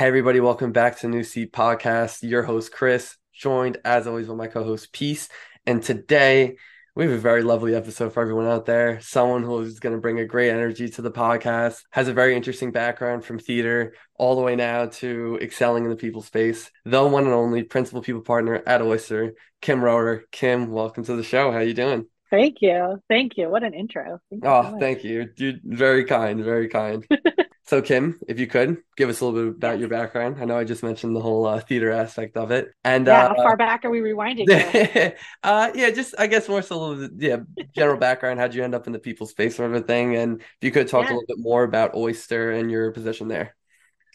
Hey, 0.00 0.06
everybody, 0.06 0.40
welcome 0.40 0.72
back 0.72 0.98
to 1.00 1.08
New 1.08 1.22
Seat 1.22 1.52
Podcast. 1.52 2.22
Your 2.22 2.42
host, 2.42 2.72
Chris, 2.72 3.18
joined 3.34 3.76
as 3.84 4.06
always 4.06 4.28
with 4.28 4.38
my 4.38 4.46
co 4.46 4.64
host, 4.64 4.94
Peace. 4.94 5.28
And 5.66 5.82
today 5.82 6.56
we 6.96 7.04
have 7.04 7.12
a 7.12 7.18
very 7.18 7.42
lovely 7.42 7.74
episode 7.74 8.14
for 8.14 8.22
everyone 8.22 8.46
out 8.46 8.64
there. 8.64 8.98
Someone 9.02 9.42
who 9.42 9.60
is 9.60 9.78
going 9.78 9.94
to 9.94 10.00
bring 10.00 10.18
a 10.18 10.24
great 10.24 10.48
energy 10.48 10.88
to 10.88 11.02
the 11.02 11.10
podcast, 11.10 11.82
has 11.90 12.08
a 12.08 12.14
very 12.14 12.34
interesting 12.34 12.72
background 12.72 13.26
from 13.26 13.38
theater 13.38 13.92
all 14.14 14.36
the 14.36 14.40
way 14.40 14.56
now 14.56 14.86
to 14.86 15.38
excelling 15.42 15.84
in 15.84 15.90
the 15.90 15.96
people 15.96 16.22
space. 16.22 16.70
The 16.86 17.06
one 17.06 17.24
and 17.24 17.34
only 17.34 17.64
principal 17.64 18.00
people 18.00 18.22
partner 18.22 18.62
at 18.66 18.80
Oyster, 18.80 19.34
Kim 19.60 19.82
Rohrer. 19.82 20.22
Kim, 20.32 20.70
welcome 20.70 21.04
to 21.04 21.14
the 21.14 21.22
show. 21.22 21.52
How 21.52 21.58
are 21.58 21.62
you 21.62 21.74
doing? 21.74 22.06
Thank 22.30 22.62
you. 22.62 23.02
Thank 23.10 23.36
you. 23.36 23.50
What 23.50 23.64
an 23.64 23.74
intro. 23.74 24.18
Thank 24.30 24.46
oh, 24.46 24.78
thank 24.80 25.04
you. 25.04 25.28
You're 25.36 25.56
very 25.62 26.06
kind, 26.06 26.42
very 26.42 26.68
kind. 26.68 27.06
So, 27.70 27.80
Kim, 27.80 28.18
if 28.26 28.40
you 28.40 28.48
could 28.48 28.78
give 28.96 29.08
us 29.08 29.20
a 29.20 29.24
little 29.24 29.44
bit 29.44 29.54
about 29.54 29.78
your 29.78 29.88
background. 29.88 30.38
I 30.40 30.44
know 30.44 30.58
I 30.58 30.64
just 30.64 30.82
mentioned 30.82 31.14
the 31.14 31.20
whole 31.20 31.46
uh, 31.46 31.60
theater 31.60 31.92
aspect 31.92 32.36
of 32.36 32.50
it. 32.50 32.72
And 32.82 33.06
yeah, 33.06 33.26
uh, 33.26 33.28
how 33.28 33.34
far 33.36 33.56
back 33.56 33.84
are 33.84 33.90
we 33.90 34.00
rewinding? 34.00 35.14
uh, 35.44 35.70
yeah, 35.72 35.90
just 35.90 36.16
I 36.18 36.26
guess 36.26 36.48
more 36.48 36.62
so, 36.62 36.80
little, 36.80 37.08
yeah, 37.16 37.36
general 37.72 37.96
background. 37.96 38.40
How'd 38.40 38.56
you 38.56 38.64
end 38.64 38.74
up 38.74 38.88
in 38.88 38.92
the 38.92 38.98
people 38.98 39.24
space 39.24 39.54
sort 39.54 39.70
of 39.70 39.76
a 39.76 39.86
thing? 39.86 40.16
And 40.16 40.40
if 40.40 40.62
you 40.62 40.72
could 40.72 40.88
talk 40.88 41.04
yeah. 41.04 41.10
a 41.10 41.14
little 41.14 41.28
bit 41.28 41.38
more 41.38 41.62
about 41.62 41.94
Oyster 41.94 42.50
and 42.50 42.72
your 42.72 42.90
position 42.90 43.28
there. 43.28 43.54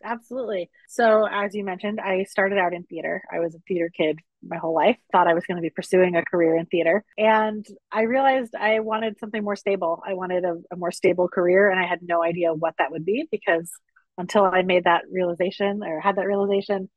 Absolutely. 0.06 0.70
So, 0.88 1.26
as 1.26 1.56
you 1.56 1.64
mentioned, 1.64 2.00
I 2.00 2.26
started 2.26 2.60
out 2.60 2.74
in 2.74 2.84
theater. 2.84 3.24
I 3.34 3.40
was 3.40 3.56
a 3.56 3.60
theater 3.68 3.90
kid 3.90 4.20
my 4.48 4.58
whole 4.58 4.76
life, 4.76 4.98
thought 5.12 5.28
I 5.28 5.34
was 5.34 5.46
going 5.46 5.56
to 5.56 5.62
be 5.62 5.72
pursuing 5.72 6.16
a 6.16 6.24
career 6.24 6.56
in 6.56 6.68
theater. 6.68 7.04
And 7.18 7.66
I 7.92 8.04
realized 8.04 8.54
I 8.54 8.82
wanted 8.82 9.18
something 9.20 9.44
more 9.44 9.56
stable. 9.56 10.04
I 10.06 10.14
wanted 10.14 10.46
a, 10.46 10.58
a, 10.72 10.76
more 10.76 10.92
stable 10.92 11.28
career, 11.28 11.72
and 11.72 11.80
I 11.80 11.88
had 11.88 12.02
no 12.04 12.24
idea 12.24 12.54
what 12.54 12.76
that 12.78 12.92
would 12.92 13.04
be 13.04 13.28
because 13.32 13.72
until 14.20 14.44
I 14.44 14.62
made 14.62 14.84
that 14.84 15.06
realization 15.12 15.82
or 15.84 16.00
had 16.00 16.18
that 16.18 16.28
realization, 16.28 16.88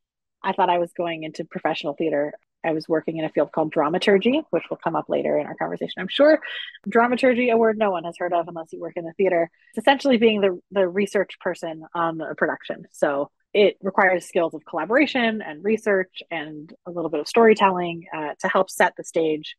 I 0.43 0.53
thought 0.53 0.69
I 0.69 0.77
was 0.77 0.93
going 0.93 1.23
into 1.23 1.43
professional 1.43 1.95
theater. 1.95 2.33
I 2.63 2.73
was 2.73 2.89
working 2.89 3.17
in 3.17 3.25
a 3.25 3.29
field 3.29 3.51
called 3.51 3.71
dramaturgy, 3.71 4.41
which 4.49 4.63
will 4.69 4.79
come 4.83 4.95
up 4.95 5.09
later 5.09 5.37
in 5.37 5.47
our 5.47 5.55
conversation, 5.55 6.01
I'm 6.01 6.07
sure. 6.07 6.41
Dramaturgy, 6.87 7.49
a 7.49 7.57
word 7.57 7.77
no 7.77 7.91
one 7.91 8.03
has 8.03 8.15
heard 8.17 8.33
of 8.33 8.47
unless 8.47 8.71
you 8.71 8.79
work 8.79 8.93
in 8.95 9.05
the 9.05 9.13
theater. 9.13 9.49
It's 9.73 9.83
essentially 9.83 10.17
being 10.17 10.41
the, 10.41 10.59
the 10.71 10.87
research 10.87 11.39
person 11.39 11.83
on 11.93 12.19
a 12.21 12.35
production. 12.35 12.87
So 12.91 13.31
it 13.53 13.77
requires 13.81 14.27
skills 14.27 14.53
of 14.53 14.65
collaboration 14.65 15.41
and 15.41 15.63
research 15.63 16.21
and 16.29 16.71
a 16.85 16.91
little 16.91 17.09
bit 17.09 17.19
of 17.19 17.27
storytelling 17.27 18.05
uh, 18.15 18.33
to 18.39 18.47
help 18.47 18.69
set 18.69 18.93
the 18.97 19.03
stage 19.03 19.55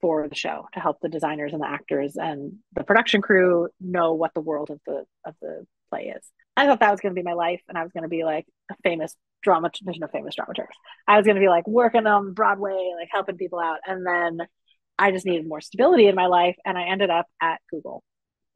for 0.00 0.28
the 0.28 0.34
show 0.34 0.66
to 0.74 0.80
help 0.80 0.98
the 1.00 1.08
designers 1.08 1.52
and 1.52 1.62
the 1.62 1.68
actors 1.68 2.16
and 2.16 2.54
the 2.74 2.82
production 2.82 3.22
crew 3.22 3.68
know 3.80 4.14
what 4.14 4.34
the 4.34 4.40
world 4.40 4.68
of 4.68 4.80
the 4.84 5.04
of 5.24 5.34
the 5.40 5.64
play 5.92 6.12
is 6.16 6.24
i 6.56 6.66
thought 6.66 6.80
that 6.80 6.90
was 6.90 7.00
going 7.00 7.14
to 7.14 7.20
be 7.20 7.24
my 7.24 7.34
life 7.34 7.60
and 7.68 7.76
i 7.76 7.82
was 7.82 7.92
going 7.92 8.02
to 8.02 8.08
be 8.08 8.24
like 8.24 8.46
a 8.70 8.74
famous 8.82 9.14
drama 9.42 9.70
there's 9.82 9.98
no 9.98 10.06
famous 10.06 10.34
dramaturgs 10.36 10.76
i 11.06 11.16
was 11.16 11.26
going 11.26 11.36
to 11.36 11.40
be 11.40 11.48
like 11.48 11.66
working 11.66 12.06
on 12.06 12.32
broadway 12.34 12.92
like 12.98 13.08
helping 13.10 13.36
people 13.36 13.58
out 13.58 13.78
and 13.86 14.06
then 14.06 14.46
i 14.98 15.10
just 15.10 15.26
needed 15.26 15.46
more 15.46 15.60
stability 15.60 16.06
in 16.06 16.14
my 16.14 16.26
life 16.26 16.56
and 16.64 16.78
i 16.78 16.84
ended 16.84 17.10
up 17.10 17.26
at 17.40 17.60
google 17.70 18.02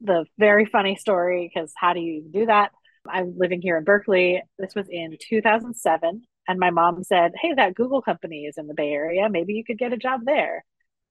the 0.01 0.25
very 0.37 0.65
funny 0.65 0.95
story 0.95 1.49
because 1.51 1.71
how 1.75 1.93
do 1.93 1.99
you 1.99 2.23
do 2.31 2.45
that 2.45 2.71
I'm 3.09 3.37
living 3.37 3.61
here 3.61 3.77
in 3.77 3.83
Berkeley. 3.83 4.41
This 4.57 4.75
was 4.75 4.87
in 4.89 5.17
2007. 5.19 6.23
And 6.47 6.59
my 6.59 6.69
mom 6.69 7.03
said, 7.03 7.33
Hey, 7.39 7.53
that 7.53 7.75
Google 7.75 8.01
company 8.01 8.45
is 8.45 8.57
in 8.57 8.67
the 8.67 8.73
Bay 8.73 8.91
Area. 8.91 9.29
Maybe 9.29 9.53
you 9.53 9.63
could 9.63 9.77
get 9.77 9.93
a 9.93 9.97
job 9.97 10.21
there. 10.25 10.63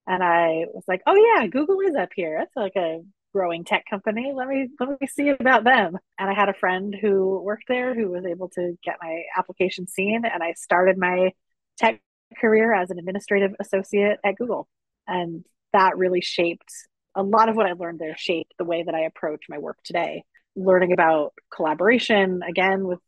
And 0.06 0.22
I 0.22 0.66
was 0.72 0.84
like, 0.88 1.02
Oh, 1.06 1.14
yeah, 1.14 1.46
Google 1.46 1.80
is 1.80 1.94
up 1.94 2.10
here. 2.14 2.38
That's 2.38 2.56
like 2.56 2.76
a 2.76 3.02
growing 3.36 3.64
tech 3.64 3.84
company. 3.88 4.32
Let 4.34 4.48
me 4.48 4.68
let 4.80 4.98
me 4.98 5.06
see 5.06 5.28
about 5.28 5.64
them. 5.64 5.98
And 6.18 6.30
I 6.30 6.32
had 6.32 6.48
a 6.48 6.54
friend 6.54 6.96
who 6.98 7.42
worked 7.42 7.68
there 7.68 7.94
who 7.94 8.10
was 8.10 8.24
able 8.24 8.48
to 8.50 8.78
get 8.82 8.96
my 9.02 9.24
application 9.36 9.86
seen. 9.86 10.22
And 10.24 10.42
I 10.42 10.54
started 10.54 10.96
my 10.96 11.32
tech 11.76 12.00
career 12.40 12.72
as 12.72 12.88
an 12.90 12.98
administrative 12.98 13.52
associate 13.60 14.18
at 14.24 14.36
Google. 14.36 14.68
And 15.06 15.44
that 15.74 15.98
really 15.98 16.22
shaped 16.22 16.72
a 17.14 17.22
lot 17.22 17.50
of 17.50 17.56
what 17.56 17.66
I 17.66 17.72
learned 17.72 17.98
there 17.98 18.16
shaped 18.16 18.54
the 18.56 18.64
way 18.64 18.82
that 18.82 18.94
I 18.94 19.02
approach 19.02 19.44
my 19.50 19.58
work 19.58 19.76
today 19.84 20.24
learning 20.56 20.92
about 20.92 21.34
collaboration 21.54 22.40
again 22.48 22.86
with 22.86 22.98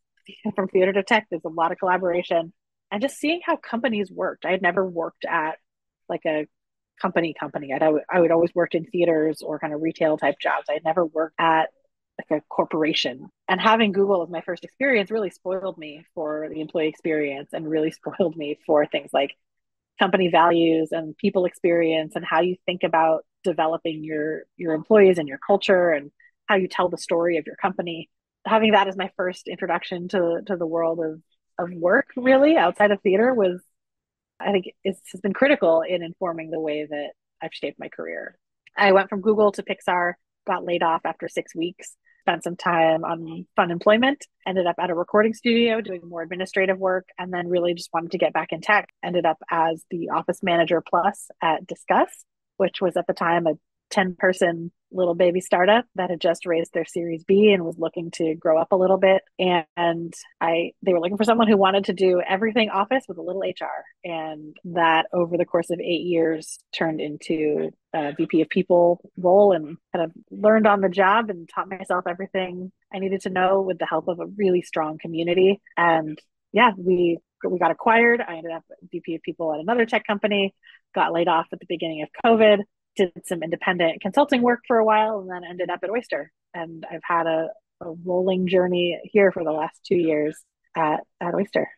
from 0.55 0.67
theater 0.67 0.93
to 0.93 1.01
tech 1.01 1.25
there's 1.31 1.41
a 1.43 1.49
lot 1.49 1.71
of 1.71 1.79
collaboration 1.79 2.53
and 2.91 3.01
just 3.01 3.17
seeing 3.17 3.41
how 3.43 3.55
companies 3.55 4.11
worked 4.11 4.45
i 4.45 4.51
had 4.51 4.61
never 4.61 4.87
worked 4.87 5.25
at 5.25 5.57
like 6.07 6.21
a 6.27 6.45
company 7.01 7.33
company. 7.39 7.73
I'd, 7.73 7.83
I 7.83 8.19
would 8.19 8.31
always 8.31 8.53
worked 8.53 8.75
in 8.75 8.85
theaters 8.85 9.41
or 9.41 9.59
kind 9.59 9.73
of 9.73 9.81
retail 9.81 10.17
type 10.17 10.35
jobs. 10.39 10.67
I 10.69 10.79
never 10.83 11.05
worked 11.05 11.35
at 11.39 11.69
like 12.19 12.41
a 12.41 12.43
corporation. 12.49 13.29
And 13.47 13.61
having 13.61 13.91
google 13.91 14.23
as 14.23 14.29
my 14.29 14.41
first 14.41 14.63
experience 14.63 15.11
really 15.11 15.29
spoiled 15.29 15.77
me 15.77 16.05
for 16.13 16.47
the 16.49 16.61
employee 16.61 16.87
experience 16.87 17.49
and 17.53 17.67
really 17.67 17.91
spoiled 17.99 18.35
me 18.35 18.59
for 18.65 18.85
things 18.85 19.09
like 19.13 19.35
company 19.99 20.29
values 20.29 20.89
and 20.91 21.15
people 21.17 21.45
experience 21.45 22.15
and 22.15 22.25
how 22.25 22.41
you 22.41 22.55
think 22.65 22.83
about 22.83 23.25
developing 23.43 24.03
your 24.03 24.43
your 24.57 24.73
employees 24.73 25.17
and 25.17 25.27
your 25.27 25.39
culture 25.45 25.91
and 25.91 26.11
how 26.47 26.55
you 26.55 26.67
tell 26.67 26.89
the 26.89 26.97
story 26.97 27.37
of 27.37 27.45
your 27.45 27.55
company. 27.55 28.09
Having 28.45 28.71
that 28.71 28.87
as 28.87 28.97
my 28.97 29.11
first 29.17 29.47
introduction 29.47 30.07
to 30.09 30.41
to 30.47 30.55
the 30.55 30.67
world 30.67 30.99
of 30.99 31.21
of 31.59 31.73
work, 31.73 32.07
really 32.15 32.55
outside 32.57 32.91
of 32.91 33.01
theater, 33.01 33.33
was 33.33 33.61
I 34.39 34.51
think 34.51 34.71
it's 34.83 35.11
has 35.11 35.21
been 35.21 35.33
critical 35.33 35.81
in 35.81 36.03
informing 36.03 36.51
the 36.51 36.59
way 36.59 36.85
that 36.85 37.11
I've 37.41 37.53
shaped 37.53 37.79
my 37.79 37.89
career. 37.89 38.37
I 38.77 38.91
went 38.91 39.09
from 39.09 39.21
Google 39.21 39.51
to 39.53 39.63
Pixar, 39.63 40.13
got 40.47 40.63
laid 40.63 40.83
off 40.83 41.01
after 41.05 41.27
six 41.27 41.55
weeks, 41.55 41.95
spent 42.21 42.43
some 42.43 42.55
time 42.55 43.03
on 43.03 43.45
fun 43.55 43.71
employment, 43.71 44.25
ended 44.47 44.67
up 44.67 44.75
at 44.79 44.89
a 44.89 44.95
recording 44.95 45.33
studio 45.33 45.81
doing 45.81 46.01
more 46.03 46.21
administrative 46.21 46.77
work, 46.77 47.09
and 47.17 47.33
then 47.33 47.47
really 47.47 47.73
just 47.73 47.89
wanted 47.93 48.11
to 48.11 48.17
get 48.17 48.33
back 48.33 48.51
in 48.51 48.61
tech. 48.61 48.89
Ended 49.03 49.25
up 49.25 49.37
as 49.49 49.83
the 49.89 50.09
office 50.09 50.43
manager 50.43 50.81
plus 50.81 51.29
at 51.41 51.65
Disqus, 51.67 52.09
which 52.57 52.81
was 52.81 52.95
at 52.97 53.07
the 53.07 53.13
time 53.13 53.47
a 53.47 53.53
10 53.89 54.15
person 54.17 54.71
little 54.91 55.13
baby 55.13 55.39
startup 55.39 55.85
that 55.95 56.09
had 56.09 56.19
just 56.19 56.45
raised 56.45 56.73
their 56.73 56.85
series 56.85 57.23
b 57.23 57.51
and 57.53 57.63
was 57.63 57.77
looking 57.77 58.09
to 58.11 58.33
grow 58.35 58.59
up 58.59 58.71
a 58.71 58.75
little 58.75 58.97
bit. 58.97 59.21
And 59.37 60.13
i 60.41 60.71
they 60.81 60.93
were 60.93 60.99
looking 60.99 61.17
for 61.17 61.23
someone 61.23 61.47
who 61.47 61.57
wanted 61.57 61.85
to 61.85 61.93
do 61.93 62.21
everything 62.27 62.69
office 62.69 63.03
with 63.07 63.17
a 63.17 63.21
little 63.21 63.41
hr 63.41 64.09
and 64.09 64.57
that 64.65 65.05
over 65.13 65.37
the 65.37 65.45
course 65.45 65.69
of 65.69 65.79
eight 65.79 66.05
years 66.05 66.59
turned 66.73 67.01
into 67.01 67.71
a 67.93 68.13
vp 68.13 68.41
of 68.41 68.49
people 68.49 68.99
role 69.17 69.51
and 69.51 69.77
kind 69.93 70.05
of 70.05 70.11
learned 70.31 70.67
on 70.67 70.81
the 70.81 70.89
job 70.89 71.29
and 71.29 71.49
taught 71.53 71.69
myself 71.69 72.05
everything 72.07 72.71
i 72.93 72.99
needed 72.99 73.21
to 73.21 73.29
know 73.29 73.61
with 73.61 73.77
the 73.79 73.85
help 73.85 74.07
of 74.07 74.19
a 74.19 74.25
really 74.37 74.61
strong 74.61 74.97
community. 74.97 75.61
And 75.77 76.19
yeah 76.51 76.71
we 76.77 77.19
we 77.47 77.57
got 77.57 77.71
acquired. 77.71 78.21
I 78.21 78.35
ended 78.35 78.51
up 78.51 78.63
vp 78.91 79.15
of 79.15 79.21
people 79.21 79.53
at 79.53 79.59
another 79.59 79.85
tech 79.85 80.05
company 80.05 80.53
got 80.93 81.13
laid 81.13 81.27
off 81.27 81.47
at 81.53 81.59
the 81.59 81.65
beginning 81.69 82.01
of 82.01 82.09
covid 82.25 82.59
did 82.95 83.11
some 83.25 83.43
independent 83.43 84.01
consulting 84.01 84.41
work 84.41 84.61
for 84.67 84.77
a 84.77 84.85
while 84.85 85.19
and 85.19 85.29
then 85.29 85.43
ended 85.49 85.69
up 85.69 85.79
at 85.83 85.89
Oyster. 85.89 86.31
And 86.53 86.85
I've 86.89 87.01
had 87.03 87.27
a, 87.27 87.49
a 87.81 87.91
rolling 88.05 88.47
journey 88.47 88.99
here 89.05 89.31
for 89.31 89.43
the 89.43 89.51
last 89.51 89.79
two 89.85 89.95
years 89.95 90.37
at, 90.75 91.01
at 91.21 91.33
Oyster. 91.33 91.69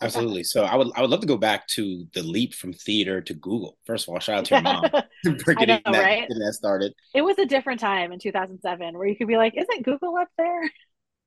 Absolutely. 0.00 0.44
So 0.44 0.62
I 0.62 0.76
would 0.76 0.88
I 0.94 1.00
would 1.00 1.10
love 1.10 1.22
to 1.22 1.26
go 1.26 1.36
back 1.36 1.66
to 1.68 2.06
the 2.14 2.22
leap 2.22 2.54
from 2.54 2.72
theater 2.72 3.20
to 3.20 3.34
Google. 3.34 3.76
First 3.84 4.06
of 4.06 4.14
all, 4.14 4.20
shout 4.20 4.38
out 4.38 4.44
to 4.46 4.54
your 4.54 4.62
mom 4.62 4.84
for 5.44 5.54
getting, 5.54 5.80
know, 5.84 5.92
that, 5.92 6.04
right? 6.04 6.20
getting 6.20 6.38
that 6.38 6.52
started. 6.52 6.92
It 7.14 7.22
was 7.22 7.36
a 7.38 7.46
different 7.46 7.80
time 7.80 8.12
in 8.12 8.20
2007 8.20 8.96
where 8.96 9.08
you 9.08 9.16
could 9.16 9.26
be 9.26 9.36
like, 9.36 9.54
"Isn't 9.56 9.84
Google 9.84 10.16
up 10.16 10.28
there?" 10.38 10.70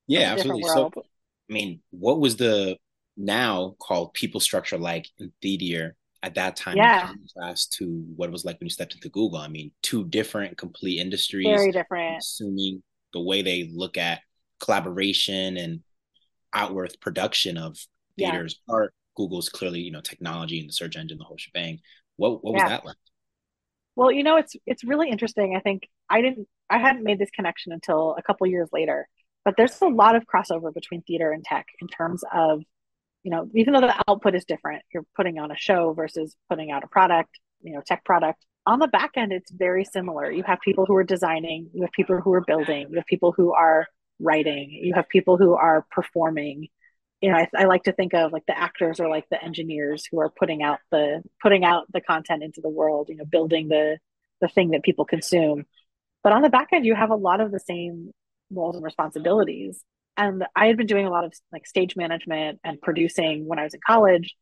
Yeah, 0.08 0.32
absolutely. 0.32 0.64
So, 0.64 0.90
I 0.96 1.54
mean, 1.54 1.82
what 1.92 2.22
was 2.22 2.38
the 2.38 2.78
now 3.18 3.76
called 3.78 4.14
people 4.14 4.40
structure 4.40 4.78
like 4.78 5.10
in 5.20 5.34
theater 5.42 5.98
at 6.24 6.36
that 6.36 6.56
time 6.56 6.78
yeah. 6.78 7.10
in 7.12 7.18
contrast 7.18 7.74
to 7.74 8.04
what 8.16 8.28
it 8.28 8.32
was 8.32 8.46
like 8.46 8.60
when 8.60 8.68
you 8.68 8.72
stepped 8.72 8.94
into 8.94 9.10
Google. 9.10 9.40
I 9.40 9.48
mean, 9.48 9.72
two 9.82 10.06
different 10.06 10.58
complete 10.58 11.00
industries. 11.00 11.48
Very 11.48 11.72
different. 11.72 12.20
Assuming 12.20 12.84
the 13.14 13.22
way 13.22 13.42
they 13.42 13.70
look 13.74 13.98
at 13.98 14.22
collaboration 14.60 15.58
and 15.58 15.82
outward 16.54 16.96
production 17.02 17.58
of 17.58 17.78
theaters 18.18 18.62
yeah. 18.68 18.74
art. 18.76 18.94
Google's 19.18 19.50
clearly, 19.50 19.82
you 19.82 19.92
know, 19.92 20.02
technology 20.02 20.60
and 20.60 20.70
the 20.70 20.74
search 20.74 20.96
engine, 20.96 21.18
the 21.18 21.26
whole 21.26 21.38
shebang. 21.38 21.80
What 22.16 22.44
what 22.44 22.54
was 22.54 22.62
yeah. 22.62 22.70
that 22.70 22.86
like? 22.86 22.96
Well, 23.96 24.12
you 24.12 24.24
know, 24.24 24.38
it's 24.38 24.56
it's 24.66 24.84
really 24.84 25.10
interesting. 25.10 25.56
I 25.56 25.60
think 25.60 25.90
I 26.10 26.22
didn't 26.22 26.48
I 26.70 26.78
hadn't 26.78 27.04
made 27.04 27.20
this 27.20 27.30
connection 27.32 27.74
until 27.74 28.16
a 28.18 28.24
couple 28.24 28.48
years 28.48 28.70
later. 28.72 29.08
But 29.44 29.56
there's 29.58 29.82
a 29.82 29.88
lot 29.88 30.16
of 30.16 30.24
crossover 30.26 30.74
between 30.74 31.02
theater 31.02 31.32
and 31.32 31.44
tech 31.44 31.66
in 31.82 31.88
terms 31.88 32.24
of 32.32 32.62
you 33.24 33.32
know, 33.32 33.48
even 33.54 33.74
though 33.74 33.82
the 33.82 34.04
output 34.08 34.36
is 34.36 34.46
different, 34.46 34.84
you're 34.94 35.06
putting 35.16 35.38
on 35.38 35.52
a 35.52 35.58
show 35.58 35.94
versus 35.94 36.36
putting 36.50 36.72
out 36.72 36.84
a 36.84 36.88
product, 36.88 37.30
you 37.62 37.74
know, 37.74 37.82
tech 37.86 38.04
product. 38.04 38.44
On 38.66 38.80
the 38.80 38.88
back 38.88 39.12
end, 39.16 39.32
it's 39.32 39.52
very 39.52 39.86
similar. 39.86 40.32
You 40.32 40.44
have 40.44 40.60
people 40.62 40.86
who 40.86 40.96
are 40.96 41.04
designing, 41.04 41.70
you 41.74 41.82
have 41.82 41.92
people 41.92 42.20
who 42.20 42.34
are 42.34 42.42
building, 42.42 42.88
you 42.90 42.98
have 42.98 43.06
people 43.06 43.34
who 43.36 43.54
are 43.54 43.88
writing, 44.20 44.70
you 44.72 44.94
have 44.94 45.10
people 45.10 45.38
who 45.38 45.54
are 45.54 45.86
performing. 45.92 46.68
You 47.22 47.32
know, 47.32 47.38
I, 47.38 47.48
I 47.56 47.66
like 47.66 47.84
to 47.84 47.92
think 47.92 48.14
of 48.14 48.32
like 48.32 48.46
the 48.48 48.58
actors 48.58 49.00
or 49.00 49.10
like 49.10 49.26
the 49.30 49.44
engineers 49.44 50.08
who 50.12 50.20
are 50.20 50.30
putting 50.30 50.64
out 50.64 50.80
the 50.92 51.22
putting 51.42 51.64
out 51.64 51.86
the 51.92 52.02
content 52.02 52.44
into 52.44 52.62
the 52.62 52.70
world. 52.70 53.10
You 53.10 53.18
know, 53.18 53.26
building 53.26 53.68
the 53.68 53.98
the 54.42 54.48
thing 54.48 54.72
that 54.72 54.84
people 54.84 55.06
consume. 55.06 55.66
But 56.24 56.34
on 56.34 56.42
the 56.42 56.50
back 56.50 56.70
end, 56.72 56.86
you 56.86 56.96
have 56.96 57.12
a 57.12 57.16
lot 57.16 57.42
of 57.42 57.52
the 57.52 57.60
same 57.60 58.12
roles 58.52 58.76
and 58.76 58.84
responsibilities 58.84 59.84
And 60.22 60.46
I 60.56 60.68
had 60.68 60.78
been 60.78 60.86
doing 60.86 61.08
a 61.08 61.10
lot 61.10 61.24
of 61.26 61.34
like 61.52 61.66
stage 61.66 61.96
management 61.96 62.60
and 62.64 62.80
producing 62.80 63.48
when 63.48 63.58
I 63.58 63.64
was 63.64 63.74
in 63.74 63.80
college 63.86 64.36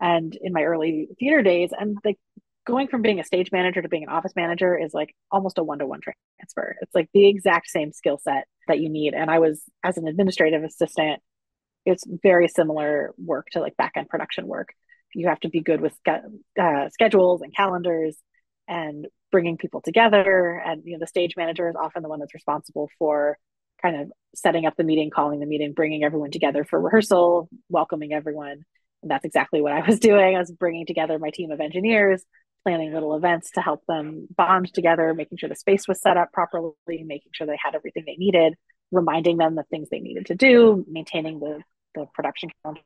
and 0.00 0.34
in 0.40 0.54
my 0.54 0.62
early 0.62 1.08
theater 1.20 1.42
days. 1.42 1.70
And 1.78 1.98
like 2.06 2.18
going 2.66 2.88
from 2.88 3.02
being 3.02 3.20
a 3.20 3.24
stage 3.24 3.52
manager 3.52 3.82
to 3.82 3.88
being 3.88 4.04
an 4.04 4.08
office 4.08 4.32
manager 4.34 4.78
is 4.78 4.94
like 4.94 5.14
almost 5.30 5.58
a 5.58 5.62
one 5.62 5.80
to 5.80 5.86
one 5.86 6.00
transfer. 6.00 6.76
It's 6.80 6.94
like 6.94 7.10
the 7.12 7.28
exact 7.28 7.68
same 7.68 7.92
skill 7.92 8.18
set 8.18 8.46
that 8.66 8.80
you 8.80 8.88
need. 8.88 9.12
And 9.12 9.30
I 9.30 9.38
was, 9.38 9.62
as 9.84 9.98
an 9.98 10.08
administrative 10.08 10.64
assistant, 10.64 11.20
it's 11.84 12.04
very 12.22 12.48
similar 12.48 13.12
work 13.18 13.48
to 13.52 13.60
like 13.60 13.76
back 13.76 13.92
end 13.96 14.08
production 14.08 14.46
work. 14.46 14.70
You 15.14 15.28
have 15.28 15.40
to 15.40 15.50
be 15.50 15.60
good 15.60 15.82
with 15.82 15.92
uh, 16.08 16.88
schedules 16.88 17.42
and 17.42 17.54
calendars 17.54 18.16
and 18.66 19.06
bringing 19.30 19.58
people 19.58 19.82
together. 19.82 20.62
And 20.64 20.80
you 20.86 20.92
know, 20.92 21.00
the 21.00 21.06
stage 21.06 21.34
manager 21.36 21.68
is 21.68 21.76
often 21.76 22.02
the 22.02 22.08
one 22.08 22.20
that's 22.20 22.32
responsible 22.32 22.88
for 22.98 23.36
kind 23.80 24.00
of 24.00 24.12
setting 24.34 24.66
up 24.66 24.74
the 24.76 24.84
meeting, 24.84 25.10
calling 25.10 25.40
the 25.40 25.46
meeting, 25.46 25.72
bringing 25.72 26.04
everyone 26.04 26.30
together 26.30 26.64
for 26.64 26.80
rehearsal, 26.80 27.48
welcoming 27.68 28.12
everyone. 28.12 28.64
And 29.02 29.10
that's 29.10 29.24
exactly 29.24 29.60
what 29.60 29.72
I 29.72 29.86
was 29.86 29.98
doing. 30.00 30.36
I 30.36 30.38
was 30.38 30.50
bringing 30.50 30.86
together 30.86 31.18
my 31.18 31.30
team 31.30 31.50
of 31.50 31.60
engineers, 31.60 32.24
planning 32.64 32.92
little 32.92 33.16
events 33.16 33.50
to 33.52 33.60
help 33.60 33.82
them 33.86 34.26
bond 34.36 34.72
together, 34.72 35.14
making 35.14 35.38
sure 35.38 35.48
the 35.48 35.56
space 35.56 35.88
was 35.88 36.00
set 36.00 36.16
up 36.16 36.32
properly, 36.32 36.74
making 36.88 37.32
sure 37.32 37.46
they 37.46 37.58
had 37.62 37.74
everything 37.74 38.04
they 38.06 38.16
needed, 38.16 38.54
reminding 38.90 39.36
them 39.36 39.54
the 39.54 39.64
things 39.64 39.88
they 39.90 40.00
needed 40.00 40.26
to 40.26 40.34
do, 40.34 40.84
maintaining 40.88 41.38
the, 41.40 41.60
the 41.94 42.06
production 42.14 42.50
calendar 42.62 42.82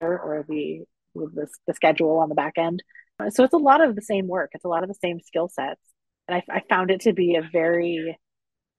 or 0.00 0.44
the, 0.48 0.82
the, 1.14 1.48
the 1.66 1.74
schedule 1.74 2.18
on 2.18 2.28
the 2.28 2.34
back 2.34 2.54
end. 2.56 2.82
So 3.30 3.44
it's 3.44 3.54
a 3.54 3.58
lot 3.58 3.82
of 3.82 3.96
the 3.96 4.02
same 4.02 4.28
work. 4.28 4.50
It's 4.52 4.64
a 4.64 4.68
lot 4.68 4.82
of 4.82 4.88
the 4.88 4.94
same 4.94 5.20
skill 5.20 5.48
sets. 5.48 5.80
And 6.28 6.36
I, 6.36 6.56
I 6.56 6.62
found 6.68 6.90
it 6.90 7.02
to 7.02 7.12
be 7.12 7.36
a 7.36 7.48
very, 7.50 8.18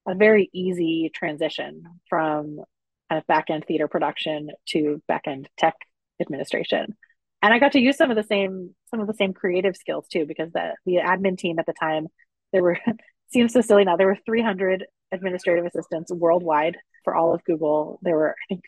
a 0.07 0.15
very 0.15 0.49
easy 0.53 1.11
transition 1.13 1.83
from 2.09 2.61
kind 3.09 3.19
of 3.19 3.27
back 3.27 3.49
end 3.49 3.65
theater 3.67 3.87
production 3.87 4.49
to 4.69 5.01
back 5.07 5.23
end 5.27 5.49
tech 5.57 5.75
administration. 6.21 6.95
And 7.41 7.53
I 7.53 7.59
got 7.59 7.73
to 7.73 7.79
use 7.79 7.97
some 7.97 8.09
of 8.09 8.17
the 8.17 8.23
same 8.23 8.73
some 8.89 8.99
of 8.99 9.07
the 9.07 9.13
same 9.13 9.33
creative 9.33 9.75
skills 9.75 10.07
too 10.07 10.25
because 10.25 10.51
the 10.53 10.73
the 10.85 10.95
admin 10.95 11.37
team 11.37 11.59
at 11.59 11.65
the 11.65 11.73
time 11.73 12.07
there 12.51 12.63
were 12.63 12.79
seems 13.31 13.53
so 13.53 13.61
silly 13.61 13.83
now 13.83 13.97
there 13.97 14.07
were 14.07 14.17
300 14.25 14.85
administrative 15.11 15.65
assistants 15.65 16.11
worldwide 16.11 16.77
for 17.03 17.15
all 17.15 17.33
of 17.33 17.43
Google. 17.43 17.99
There 18.01 18.15
were 18.15 18.31
I 18.31 18.45
think 18.49 18.63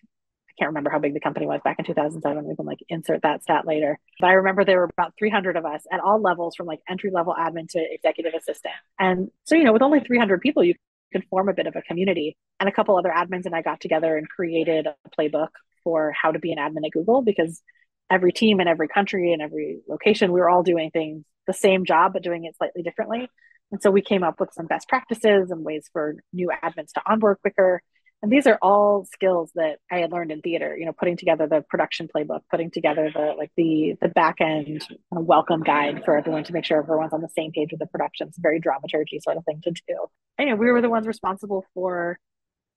I 0.50 0.53
can't 0.59 0.69
remember 0.69 0.89
how 0.89 1.00
big 1.00 1.13
the 1.13 1.19
company 1.19 1.47
was 1.47 1.62
back 1.63 1.80
in 1.80 1.85
2007 1.85 2.45
we 2.45 2.56
can 2.56 2.65
like 2.65 2.80
insert 2.89 3.21
that 3.24 3.44
stat 3.44 3.65
later. 3.65 3.97
But 4.19 4.27
I 4.27 4.33
remember 4.33 4.63
there 4.63 4.80
were 4.80 4.89
about 4.92 5.13
300 5.18 5.56
of 5.57 5.65
us 5.65 5.83
at 5.92 6.01
all 6.01 6.21
levels 6.21 6.56
from 6.56 6.68
like 6.68 6.80
entry 6.88 7.12
level 7.12 7.33
admin 7.38 7.69
to 7.69 7.80
executive 7.80 8.33
assistant. 8.33 8.75
And 9.00 9.30
so 9.45 9.56
you 9.56 9.63
know 9.63 9.74
with 9.74 9.81
only 9.81 10.01
300 10.01 10.42
people 10.42 10.63
you 10.63 10.75
could 11.11 11.25
form 11.29 11.50
a 11.50 11.53
bit 11.53 11.67
of 11.67 11.75
a 11.75 11.81
community 11.81 12.38
and 12.59 12.69
a 12.69 12.71
couple 12.71 12.97
other 12.97 13.13
admins 13.15 13.45
and 13.45 13.56
I 13.56 13.61
got 13.61 13.81
together 13.81 14.17
and 14.17 14.27
created 14.27 14.88
a 14.88 14.95
playbook 15.17 15.50
for 15.83 16.11
how 16.11 16.31
to 16.31 16.39
be 16.39 16.51
an 16.51 16.57
admin 16.57 16.85
at 16.85 16.91
Google 16.91 17.21
because 17.21 17.61
every 18.09 18.31
team 18.31 18.59
in 18.59 18.67
every 18.67 18.88
country 18.88 19.33
and 19.33 19.41
every 19.41 19.81
location, 19.88 20.31
we 20.31 20.39
were 20.39 20.50
all 20.50 20.63
doing 20.63 20.91
things 20.91 21.23
the 21.47 21.53
same 21.53 21.83
job, 21.83 22.13
but 22.13 22.23
doing 22.23 22.45
it 22.45 22.56
slightly 22.57 22.83
differently. 22.83 23.27
And 23.71 23.81
so 23.81 23.91
we 23.91 24.01
came 24.01 24.23
up 24.23 24.39
with 24.39 24.53
some 24.53 24.67
best 24.67 24.88
practices 24.88 25.51
and 25.51 25.63
ways 25.63 25.89
for 25.91 26.15
new 26.33 26.51
admins 26.63 26.91
to 26.94 27.01
onboard 27.06 27.38
quicker. 27.41 27.81
And 28.21 28.31
these 28.31 28.48
are 28.48 28.57
all 28.62 29.06
skills 29.06 29.51
that 29.56 29.77
I 29.89 30.00
had 30.00 30.12
learned 30.12 30.31
in 30.31 30.42
theater, 30.42 30.75
you 30.77 30.86
know, 30.86 30.92
putting 30.92 31.16
together 31.16 31.48
the 31.48 31.62
production 31.62 32.10
playbook, 32.13 32.42
putting 32.51 32.69
together 32.69 33.10
the 33.13 33.33
like 33.38 33.51
the 33.56 33.95
the 34.01 34.10
back 34.10 34.42
end 34.42 34.86
welcome 35.12 35.62
guide 35.62 36.01
for 36.04 36.18
everyone 36.18 36.44
to 36.45 36.54
make 36.54 36.66
sure 36.66 36.80
everyone's 36.80 37.13
on 37.13 37.21
the 37.21 37.30
same 37.30 37.51
page 37.51 37.69
with 37.71 37.80
the 37.80 37.86
production. 37.86 38.27
It's 38.27 38.38
a 38.38 38.42
very 38.42 38.60
dramaturgy 38.60 39.19
sort 39.19 39.38
of 39.38 39.45
thing 39.45 39.62
to 39.63 39.71
do. 39.71 40.07
And, 40.38 40.50
you 40.50 40.56
know, 40.56 40.60
we 40.60 40.71
were 40.71 40.81
the 40.81 40.89
ones 40.89 41.07
responsible 41.07 41.66
for 41.74 42.19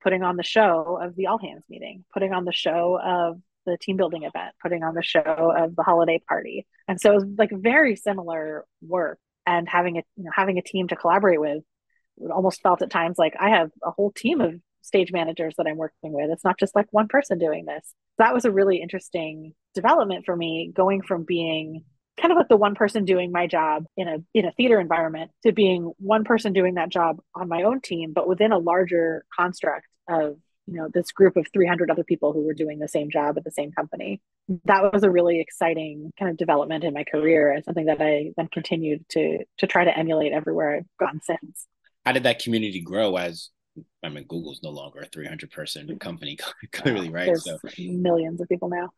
putting 0.02 0.22
on 0.22 0.36
the 0.36 0.44
show 0.44 0.98
of 1.00 1.16
the 1.16 1.26
all 1.26 1.38
hands 1.38 1.64
meeting, 1.68 2.04
putting 2.12 2.32
on 2.32 2.44
the 2.44 2.52
show 2.52 2.98
of 3.02 3.40
the 3.66 3.76
team 3.80 3.96
building 3.96 4.22
event, 4.22 4.54
putting 4.60 4.84
on 4.84 4.94
the 4.94 5.02
show 5.02 5.52
of 5.56 5.74
the 5.74 5.82
holiday 5.82 6.20
party. 6.28 6.66
And 6.86 7.00
so 7.00 7.12
it 7.12 7.14
was 7.14 7.24
like 7.36 7.50
very 7.52 7.96
similar 7.96 8.64
work 8.80 9.18
and 9.46 9.68
having 9.68 9.96
a 9.98 10.02
you 10.16 10.24
know 10.24 10.30
having 10.34 10.58
a 10.58 10.62
team 10.62 10.88
to 10.88 10.96
collaborate 10.96 11.40
with 11.40 11.64
almost 12.30 12.60
felt 12.62 12.82
at 12.82 12.90
times 12.90 13.18
like 13.18 13.34
I 13.40 13.50
have 13.50 13.70
a 13.82 13.90
whole 13.90 14.12
team 14.12 14.40
of 14.40 14.54
stage 14.82 15.12
managers 15.12 15.54
that 15.56 15.66
I'm 15.66 15.76
working 15.76 16.12
with. 16.12 16.30
It's 16.30 16.44
not 16.44 16.58
just 16.58 16.74
like 16.74 16.86
one 16.90 17.08
person 17.08 17.38
doing 17.38 17.64
this. 17.64 17.94
That 18.18 18.34
was 18.34 18.44
a 18.44 18.50
really 18.50 18.78
interesting 18.78 19.54
development 19.74 20.24
for 20.26 20.36
me 20.36 20.70
going 20.74 21.02
from 21.02 21.24
being 21.24 21.84
kind 22.20 22.30
of 22.30 22.36
like 22.36 22.48
the 22.48 22.56
one 22.56 22.74
person 22.74 23.04
doing 23.04 23.32
my 23.32 23.46
job 23.46 23.86
in 23.96 24.08
a 24.08 24.18
in 24.34 24.44
a 24.44 24.52
theater 24.52 24.78
environment 24.78 25.30
to 25.42 25.52
being 25.52 25.92
one 25.98 26.24
person 26.24 26.52
doing 26.52 26.74
that 26.74 26.90
job 26.90 27.20
on 27.34 27.48
my 27.48 27.62
own 27.62 27.80
team 27.80 28.12
but 28.12 28.28
within 28.28 28.52
a 28.52 28.58
larger 28.58 29.24
construct 29.34 29.86
of 30.08 30.36
you 30.66 30.74
know 30.74 30.88
this 30.92 31.10
group 31.10 31.36
of 31.36 31.46
300 31.52 31.90
other 31.90 32.04
people 32.04 32.32
who 32.32 32.42
were 32.42 32.54
doing 32.54 32.78
the 32.78 32.88
same 32.88 33.10
job 33.10 33.36
at 33.38 33.44
the 33.44 33.50
same 33.50 33.72
company 33.72 34.20
that 34.66 34.92
was 34.92 35.02
a 35.02 35.10
really 35.10 35.40
exciting 35.40 36.12
kind 36.18 36.30
of 36.30 36.36
development 36.36 36.84
in 36.84 36.92
my 36.92 37.04
career 37.04 37.50
and 37.50 37.64
something 37.64 37.86
that 37.86 38.00
i 38.00 38.30
then 38.36 38.48
continued 38.52 39.04
to 39.08 39.38
to 39.58 39.66
try 39.66 39.84
to 39.84 39.96
emulate 39.96 40.32
everywhere 40.32 40.76
i've 40.76 40.86
gone 41.00 41.20
since 41.22 41.66
how 42.04 42.12
did 42.12 42.24
that 42.24 42.42
community 42.42 42.80
grow 42.80 43.16
as 43.16 43.48
i 44.02 44.08
mean 44.08 44.24
google's 44.24 44.62
no 44.62 44.70
longer 44.70 45.00
a 45.00 45.06
300 45.06 45.50
person 45.50 45.98
company 45.98 46.36
clearly 46.72 47.10
right? 47.10 47.36
so 47.36 47.58
millions 47.78 48.40
of 48.40 48.48
people 48.48 48.68
now. 48.68 48.90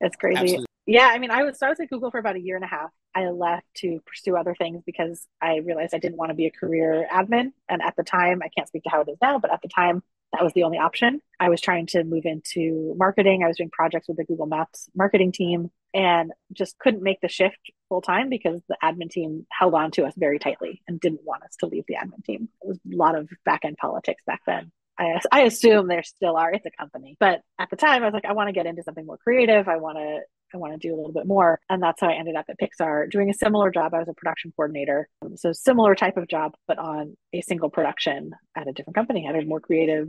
It's 0.00 0.16
crazy. 0.16 0.40
Absolutely. 0.40 0.66
yeah 0.86 1.10
i 1.12 1.18
mean 1.18 1.30
i 1.30 1.42
was 1.42 1.58
so 1.58 1.66
i 1.66 1.70
was 1.70 1.80
at 1.80 1.90
google 1.90 2.10
for 2.10 2.18
about 2.18 2.36
a 2.36 2.40
year 2.40 2.56
and 2.56 2.64
a 2.64 2.68
half. 2.68 2.90
I 3.14 3.28
left 3.28 3.66
to 3.76 4.00
pursue 4.06 4.36
other 4.36 4.54
things 4.54 4.82
because 4.84 5.26
i 5.40 5.56
realized 5.56 5.94
i 5.94 5.98
didn't 5.98 6.16
want 6.16 6.30
to 6.30 6.34
be 6.34 6.46
a 6.46 6.50
career 6.50 7.06
admin 7.12 7.52
and 7.68 7.82
at 7.82 7.94
the 7.96 8.02
time 8.02 8.40
i 8.42 8.48
can't 8.48 8.68
speak 8.68 8.82
to 8.84 8.90
how 8.90 9.02
it 9.02 9.08
is 9.08 9.18
now 9.20 9.38
but 9.38 9.52
at 9.52 9.62
the 9.62 9.68
time 9.68 10.02
that 10.32 10.42
was 10.42 10.52
the 10.54 10.62
only 10.62 10.78
option. 10.78 11.20
I 11.38 11.48
was 11.48 11.60
trying 11.60 11.86
to 11.88 12.04
move 12.04 12.24
into 12.24 12.94
marketing. 12.96 13.42
I 13.42 13.48
was 13.48 13.56
doing 13.56 13.70
projects 13.70 14.08
with 14.08 14.16
the 14.16 14.24
Google 14.24 14.46
Maps 14.46 14.88
marketing 14.94 15.32
team 15.32 15.70
and 15.94 16.32
just 16.52 16.78
couldn't 16.78 17.02
make 17.02 17.20
the 17.20 17.28
shift 17.28 17.70
full 17.88 18.00
time 18.00 18.30
because 18.30 18.60
the 18.68 18.76
admin 18.82 19.10
team 19.10 19.46
held 19.50 19.74
on 19.74 19.90
to 19.92 20.04
us 20.04 20.14
very 20.16 20.38
tightly 20.38 20.82
and 20.88 21.00
didn't 21.00 21.24
want 21.24 21.42
us 21.42 21.56
to 21.60 21.66
leave 21.66 21.84
the 21.86 21.96
admin 21.96 22.24
team. 22.24 22.48
It 22.62 22.68
was 22.68 22.78
a 22.78 22.96
lot 22.96 23.14
of 23.14 23.28
back 23.44 23.64
end 23.64 23.76
politics 23.76 24.22
back 24.26 24.40
then. 24.46 24.72
I, 24.98 25.20
I 25.30 25.40
assume 25.42 25.88
there 25.88 26.02
still 26.02 26.36
are. 26.36 26.52
It's 26.52 26.66
a 26.66 26.70
company, 26.70 27.16
but 27.18 27.40
at 27.58 27.70
the 27.70 27.76
time 27.76 28.02
I 28.02 28.06
was 28.06 28.14
like, 28.14 28.24
I 28.24 28.32
want 28.32 28.48
to 28.48 28.52
get 28.52 28.66
into 28.66 28.82
something 28.82 29.06
more 29.06 29.18
creative. 29.18 29.68
I 29.68 29.76
want 29.76 29.98
to 29.98 30.20
I 30.54 30.58
want 30.58 30.72
to 30.74 30.88
do 30.88 30.94
a 30.94 30.96
little 30.96 31.12
bit 31.12 31.26
more. 31.26 31.60
And 31.70 31.82
that's 31.82 32.00
how 32.00 32.08
I 32.08 32.14
ended 32.14 32.36
up 32.36 32.46
at 32.48 32.58
Pixar 32.60 33.10
doing 33.10 33.30
a 33.30 33.34
similar 33.34 33.70
job. 33.70 33.94
I 33.94 33.98
was 33.98 34.08
a 34.08 34.14
production 34.14 34.52
coordinator. 34.54 35.08
So 35.36 35.52
similar 35.52 35.94
type 35.94 36.16
of 36.16 36.28
job, 36.28 36.52
but 36.68 36.78
on 36.78 37.16
a 37.32 37.40
single 37.40 37.70
production 37.70 38.32
at 38.56 38.68
a 38.68 38.72
different 38.72 38.96
company, 38.96 39.26
at 39.26 39.34
a 39.34 39.42
more 39.46 39.60
creative, 39.60 40.08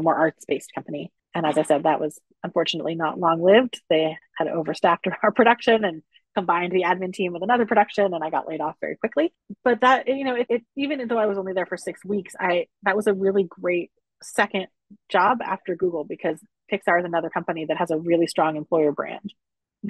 more 0.00 0.14
arts 0.14 0.44
based 0.46 0.72
company. 0.74 1.10
And 1.34 1.46
as 1.46 1.56
I 1.56 1.62
said, 1.62 1.84
that 1.84 2.00
was 2.00 2.18
unfortunately 2.42 2.94
not 2.94 3.18
long 3.18 3.42
lived. 3.42 3.80
They 3.88 4.16
had 4.36 4.48
overstaffed 4.48 5.06
our 5.22 5.32
production 5.32 5.84
and 5.84 6.02
combined 6.34 6.72
the 6.72 6.82
admin 6.82 7.12
team 7.12 7.32
with 7.32 7.42
another 7.42 7.66
production 7.66 8.14
and 8.14 8.24
I 8.24 8.30
got 8.30 8.48
laid 8.48 8.60
off 8.60 8.76
very 8.80 8.96
quickly. 8.96 9.34
But 9.64 9.80
that, 9.82 10.08
you 10.08 10.24
know, 10.24 10.34
it, 10.36 10.46
it, 10.48 10.62
even 10.76 11.06
though 11.08 11.18
I 11.18 11.26
was 11.26 11.38
only 11.38 11.52
there 11.52 11.66
for 11.66 11.76
six 11.76 12.04
weeks, 12.04 12.34
I 12.38 12.66
that 12.84 12.96
was 12.96 13.06
a 13.06 13.14
really 13.14 13.44
great 13.44 13.90
second 14.22 14.68
job 15.08 15.38
after 15.42 15.76
Google 15.76 16.04
because 16.04 16.38
Pixar 16.72 16.98
is 16.98 17.04
another 17.04 17.28
company 17.28 17.66
that 17.66 17.76
has 17.76 17.90
a 17.90 17.98
really 17.98 18.26
strong 18.26 18.56
employer 18.56 18.92
brand 18.92 19.32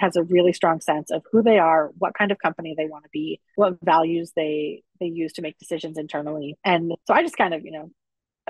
has 0.01 0.17
a 0.17 0.23
really 0.23 0.53
strong 0.53 0.81
sense 0.81 1.11
of 1.11 1.23
who 1.31 1.43
they 1.43 1.59
are, 1.59 1.91
what 1.99 2.15
kind 2.15 2.33
of 2.33 2.39
company 2.39 2.75
they 2.77 2.87
want 2.87 3.05
to 3.05 3.11
be, 3.13 3.41
what 3.57 3.77
values 3.83 4.33
they 4.35 4.83
they 5.01 5.07
use 5.07 5.33
to 5.35 5.43
make 5.43 5.59
decisions 5.59 5.99
internally. 5.99 6.57
And 6.65 6.93
so 7.07 7.15
I 7.15 7.23
just 7.23 7.37
kind 7.37 7.53
of, 7.55 7.65
you 7.65 7.73
know, 7.73 7.91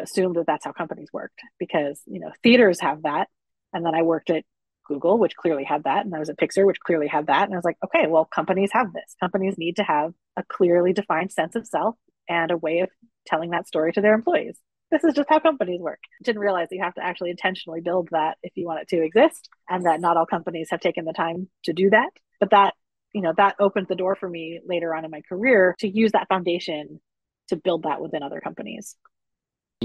assumed 0.02 0.37
that 0.37 0.47
that's 0.47 0.64
how 0.64 0.73
companies 0.73 1.09
worked 1.12 1.40
because, 1.59 2.00
you 2.06 2.21
know, 2.21 2.30
theaters 2.42 2.80
have 2.80 3.02
that. 3.02 3.28
And 3.73 3.85
then 3.85 3.94
I 3.94 4.02
worked 4.02 4.30
at 4.30 4.44
Google, 4.87 5.18
which 5.18 5.37
clearly 5.37 5.64
had 5.64 5.85
that, 5.85 6.04
and 6.04 6.14
I 6.14 6.18
was 6.18 6.28
at 6.28 6.38
Pixar, 6.38 6.66
which 6.66 6.80
clearly 6.80 7.06
had 7.06 7.28
that. 7.28 7.44
And 7.44 7.54
I 7.54 7.56
was 7.56 7.64
like, 7.64 7.78
okay, 7.85 8.06
well, 8.09 8.25
companies 8.25 8.71
have 8.73 8.92
this. 8.92 9.14
Companies 9.21 9.56
need 9.56 9.76
to 9.76 9.85
have 9.85 10.12
a 10.37 10.42
clearly 10.42 10.92
defined 10.92 11.32
sense 11.32 11.54
of 11.54 11.66
self 11.66 11.94
and 12.28 12.50
a 12.50 12.56
way 12.56 12.80
of 12.80 12.90
telling 13.26 13.50
that 13.50 13.66
story 13.66 13.92
to 13.92 14.00
their 14.00 14.14
employees 14.14 14.59
this 14.92 15.02
is 15.04 15.14
just 15.14 15.28
how 15.30 15.40
companies 15.40 15.80
work. 15.80 16.00
Didn't 16.23 16.42
realize 16.42 16.68
you 16.71 16.82
have 16.82 16.94
to 16.94 17.04
actually 17.04 17.30
intentionally 17.30 17.80
build 17.80 18.11
that 18.12 18.37
if 18.42 18.52
you 18.54 18.66
want 18.66 18.82
it 18.82 18.88
to 18.88 19.02
exist, 19.02 19.49
and 19.68 19.87
that 19.87 20.00
not 20.00 20.16
all 20.16 20.26
companies 20.26 20.68
have 20.71 20.80
taken 20.80 21.06
the 21.06 21.14
time 21.14 21.49
to 21.64 21.73
do 21.73 21.90
that. 21.90 22.11
But 22.38 22.50
that, 22.50 22.75
you 23.12 23.23
know, 23.23 23.32
that 23.37 23.56
opened 23.59 23.87
the 23.88 23.97
door 23.97 24.14
for 24.14 24.28
me 24.28 24.61
later 24.64 24.94
on 24.94 25.04
in 25.04 25.11
my 25.11 25.23
career 25.23 25.75
to 25.80 25.88
use 25.88 26.12
that 26.12 26.28
foundation 26.28 27.00
to 27.49 27.56
build 27.56 27.85
that 27.85 28.02
within 28.02 28.23
other 28.23 28.40
companies. 28.40 28.97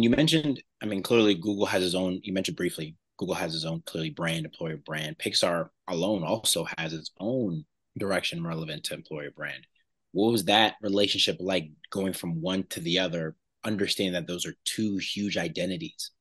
You 0.03 0.09
mentioned, 0.09 0.61
I 0.81 0.85
mean, 0.85 1.03
clearly 1.03 1.35
Google 1.35 1.65
has 1.65 1.83
its 1.83 1.95
own, 1.95 2.19
you 2.23 2.33
mentioned 2.33 2.57
briefly, 2.57 2.95
Google 3.17 3.35
has 3.35 3.55
its 3.55 3.65
own 3.65 3.81
clearly 3.85 4.11
brand, 4.11 4.45
employer 4.45 4.77
brand. 4.77 5.17
Pixar 5.17 5.69
alone 5.87 6.23
also 6.23 6.67
has 6.77 6.93
its 6.93 7.11
own 7.19 7.65
direction 7.97 8.45
relevant 8.45 8.83
to 8.85 8.93
employer 8.93 9.31
brand. 9.31 9.65
What 10.11 10.31
was 10.31 10.45
that 10.45 10.75
relationship 10.81 11.37
like 11.39 11.69
going 11.89 12.13
from 12.13 12.41
one 12.41 12.63
to 12.69 12.79
the 12.79 12.99
other 12.99 13.35
understand 13.67 14.15
that 14.15 14.27
those 14.27 14.45
are 14.45 14.55
two 14.65 14.97
huge 14.97 15.37
identities. 15.37 16.11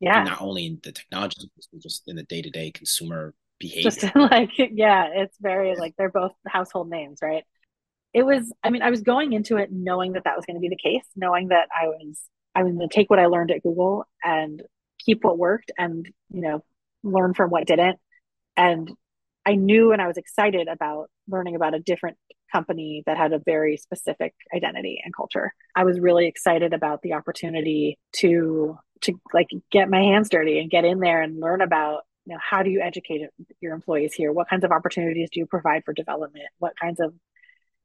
Yeah. 0.00 0.18
And 0.18 0.28
not 0.28 0.40
only 0.40 0.66
in 0.66 0.80
the 0.82 0.92
technology, 0.92 1.48
but 1.54 1.80
just 1.80 2.02
in 2.08 2.16
the 2.16 2.24
day 2.24 2.42
to 2.42 2.50
day 2.50 2.70
consumer 2.70 3.34
behavior. 3.58 3.90
Just 3.90 4.04
like, 4.16 4.50
yeah, 4.56 5.08
it's 5.12 5.36
very 5.40 5.76
like 5.76 5.94
they're 5.96 6.10
both 6.10 6.32
household 6.46 6.88
names, 6.88 7.18
right? 7.22 7.44
It 8.12 8.24
was, 8.24 8.52
I 8.62 8.70
mean, 8.70 8.82
I 8.82 8.90
was 8.90 9.02
going 9.02 9.32
into 9.32 9.56
it 9.56 9.70
knowing 9.72 10.12
that 10.12 10.24
that 10.24 10.36
was 10.36 10.46
going 10.46 10.56
to 10.56 10.60
be 10.60 10.68
the 10.68 10.76
case, 10.76 11.04
knowing 11.16 11.48
that 11.48 11.68
I 11.74 11.88
was, 11.88 12.20
I 12.54 12.62
was 12.62 12.74
going 12.74 12.88
to 12.88 12.94
take 12.94 13.10
what 13.10 13.18
I 13.18 13.26
learned 13.26 13.50
at 13.50 13.62
Google 13.62 14.06
and 14.22 14.62
keep 14.98 15.24
what 15.24 15.38
worked 15.38 15.72
and 15.76 16.08
you 16.30 16.40
know 16.40 16.64
learn 17.02 17.34
from 17.34 17.50
what 17.50 17.66
didn't. 17.66 17.98
And 18.56 18.90
i 19.46 19.56
knew 19.56 19.92
and 19.92 20.00
i 20.00 20.06
was 20.06 20.16
excited 20.16 20.68
about 20.68 21.10
learning 21.28 21.54
about 21.54 21.74
a 21.74 21.78
different 21.78 22.16
company 22.54 23.02
that 23.04 23.16
had 23.16 23.32
a 23.32 23.40
very 23.44 23.76
specific 23.76 24.32
identity 24.54 25.00
and 25.04 25.14
culture. 25.14 25.52
I 25.74 25.84
was 25.84 25.98
really 25.98 26.26
excited 26.26 26.72
about 26.72 27.02
the 27.02 27.14
opportunity 27.14 27.98
to 28.20 28.78
to 29.02 29.20
like 29.32 29.48
get 29.70 29.90
my 29.90 30.00
hands 30.00 30.30
dirty 30.30 30.60
and 30.60 30.70
get 30.70 30.84
in 30.84 31.00
there 31.00 31.20
and 31.20 31.40
learn 31.40 31.60
about 31.60 32.02
you 32.24 32.32
know 32.32 32.40
how 32.40 32.62
do 32.62 32.70
you 32.70 32.80
educate 32.80 33.22
your 33.60 33.74
employees 33.74 34.14
here? 34.14 34.32
What 34.32 34.48
kinds 34.48 34.64
of 34.64 34.70
opportunities 34.70 35.30
do 35.32 35.40
you 35.40 35.46
provide 35.46 35.84
for 35.84 35.92
development? 35.92 36.46
What 36.58 36.78
kinds 36.80 37.00
of 37.00 37.12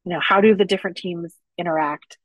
you 0.04 0.12
know 0.12 0.20
how 0.20 0.40
do 0.40 0.54
the 0.54 0.64
different 0.64 0.96
teams 0.96 1.34
interact 1.58 2.16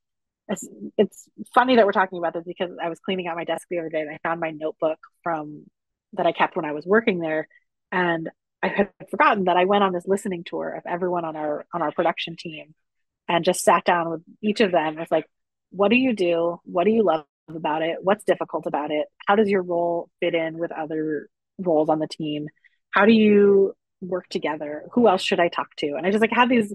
it's, 0.47 0.67
it's 0.97 1.27
funny 1.53 1.75
that 1.75 1.85
we're 1.85 1.91
talking 1.91 2.17
about 2.17 2.33
this 2.33 2.43
because 2.45 2.71
i 2.81 2.89
was 2.89 2.99
cleaning 2.99 3.27
out 3.27 3.35
my 3.35 3.43
desk 3.43 3.67
the 3.69 3.79
other 3.79 3.89
day 3.89 4.01
and 4.01 4.09
i 4.09 4.19
found 4.23 4.39
my 4.39 4.51
notebook 4.51 4.99
from 5.23 5.65
that 6.13 6.25
i 6.25 6.31
kept 6.31 6.55
when 6.55 6.65
i 6.65 6.71
was 6.71 6.85
working 6.85 7.19
there. 7.19 7.47
And 7.91 8.29
i 8.63 8.67
had 8.67 8.89
forgotten 9.09 9.45
that 9.45 9.57
i 9.57 9.65
went 9.65 9.83
on 9.83 9.93
this 9.93 10.07
listening 10.07 10.43
tour 10.43 10.69
of 10.69 10.83
everyone 10.85 11.25
on 11.25 11.35
our 11.35 11.65
on 11.73 11.81
our 11.81 11.91
production 11.91 12.35
team 12.37 12.73
and 13.27 13.45
just 13.45 13.63
sat 13.63 13.83
down 13.85 14.09
with 14.09 14.21
each 14.41 14.61
of 14.61 14.71
them. 14.71 14.97
It's 14.99 15.11
like 15.11 15.25
what 15.71 15.89
do 15.89 15.97
you 15.97 16.13
do? 16.13 16.59
What 16.63 16.85
do 16.85 16.91
you 16.91 17.03
love 17.03 17.25
about 17.49 17.81
it? 17.81 17.97
What's 18.01 18.23
difficult 18.23 18.65
about 18.65 18.91
it? 18.91 19.07
How 19.27 19.35
does 19.35 19.49
your 19.49 19.61
role 19.61 20.09
fit 20.19 20.33
in 20.33 20.57
with 20.57 20.71
other 20.71 21.29
roles 21.59 21.89
on 21.89 21.99
the 21.99 22.07
team? 22.07 22.47
How 22.91 23.05
do 23.05 23.11
you 23.11 23.75
work 24.01 24.27
together? 24.29 24.85
Who 24.93 25.07
else 25.07 25.21
should 25.21 25.39
i 25.39 25.49
talk 25.49 25.75
to? 25.77 25.95
And 25.95 26.05
i 26.05 26.11
just 26.11 26.21
like 26.21 26.31
had 26.31 26.49
these 26.49 26.73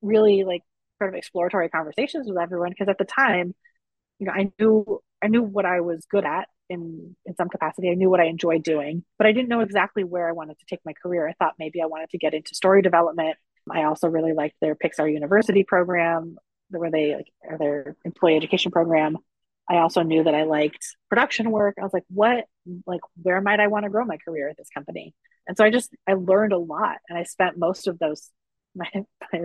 really 0.00 0.44
like 0.44 0.62
sort 1.02 1.14
of 1.14 1.18
exploratory 1.18 1.68
conversations 1.68 2.28
with 2.28 2.38
everyone 2.38 2.70
because 2.70 2.88
at 2.88 2.98
the 2.98 3.04
time 3.04 3.54
you 4.18 4.26
know 4.26 4.32
i 4.32 4.50
knew 4.58 5.00
i 5.22 5.26
knew 5.26 5.42
what 5.42 5.66
i 5.66 5.80
was 5.80 6.06
good 6.06 6.24
at 6.24 6.48
in 6.70 7.16
in 7.26 7.34
some 7.34 7.48
capacity 7.48 7.90
i 7.90 7.94
knew 7.94 8.08
what 8.08 8.20
i 8.20 8.26
enjoyed 8.26 8.62
doing 8.62 9.04
but 9.18 9.26
i 9.26 9.32
didn't 9.32 9.48
know 9.48 9.60
exactly 9.60 10.04
where 10.04 10.28
i 10.28 10.32
wanted 10.32 10.56
to 10.58 10.64
take 10.68 10.80
my 10.84 10.92
career 10.92 11.26
i 11.26 11.32
thought 11.32 11.54
maybe 11.58 11.82
i 11.82 11.86
wanted 11.86 12.08
to 12.10 12.18
get 12.18 12.34
into 12.34 12.54
story 12.54 12.82
development 12.82 13.36
i 13.70 13.82
also 13.82 14.06
really 14.06 14.32
liked 14.32 14.54
their 14.60 14.76
pixar 14.76 15.12
university 15.12 15.64
program 15.64 16.36
where 16.68 16.90
they 16.90 17.16
like 17.16 17.58
their 17.58 17.96
employee 18.04 18.36
education 18.36 18.70
program 18.70 19.18
I 19.70 19.76
also 19.78 20.02
knew 20.02 20.24
that 20.24 20.34
I 20.34 20.42
liked 20.42 20.84
production 21.08 21.50
work. 21.50 21.76
I 21.78 21.82
was 21.82 21.92
like, 21.94 22.04
what, 22.08 22.46
like, 22.86 23.00
where 23.22 23.40
might 23.40 23.60
I 23.60 23.68
want 23.68 23.84
to 23.84 23.90
grow 23.90 24.04
my 24.04 24.16
career 24.16 24.48
at 24.48 24.56
this 24.56 24.68
company? 24.74 25.14
And 25.46 25.56
so 25.56 25.64
I 25.64 25.70
just, 25.70 25.94
I 26.06 26.14
learned 26.14 26.52
a 26.52 26.58
lot. 26.58 26.96
And 27.08 27.16
I 27.16 27.22
spent 27.22 27.58
most 27.58 27.86
of 27.86 27.98
those, 27.98 28.28
my, 28.74 28.90
my 29.32 29.40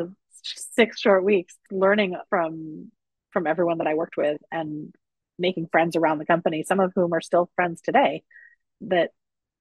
six 0.55 0.99
short 0.99 1.23
weeks 1.23 1.55
learning 1.71 2.15
from, 2.29 2.91
from 3.31 3.47
everyone 3.47 3.79
that 3.79 3.87
I 3.87 3.95
worked 3.95 4.17
with 4.17 4.41
and 4.51 4.93
making 5.39 5.67
friends 5.71 5.95
around 5.95 6.17
the 6.17 6.25
company, 6.25 6.63
some 6.63 6.79
of 6.79 6.91
whom 6.95 7.13
are 7.13 7.21
still 7.21 7.49
friends 7.55 7.81
today 7.81 8.23
that 8.81 9.11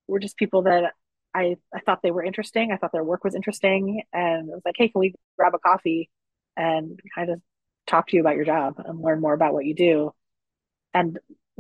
were 0.09 0.19
just 0.19 0.37
people 0.37 0.63
that 0.63 0.93
I, 1.35 1.57
I 1.75 1.81
thought 1.81 2.01
they 2.03 2.11
were 2.11 2.25
interesting. 2.25 2.73
I 2.73 2.77
thought 2.77 2.93
their 2.93 3.05
work 3.05 3.25
was 3.25 3.35
interesting. 3.35 4.03
And 4.13 4.51
I 4.51 4.55
was 4.55 4.63
like, 4.65 4.77
hey, 4.79 4.89
can 4.89 5.01
we 5.01 5.15
grab 5.39 5.55
a 5.55 5.59
coffee 5.59 6.11
and 6.57 6.99
kind 7.15 7.31
of 7.31 7.41
talk 7.87 8.09
to 8.09 8.17
you 8.17 8.21
about 8.21 8.37
your 8.37 8.45
job 8.45 8.75
and 8.85 9.03
learn 9.03 9.21
more 9.21 9.35
about 9.35 9.53
what 9.53 9.67
you 9.67 9.75
do? 9.75 10.13
and 10.97 11.19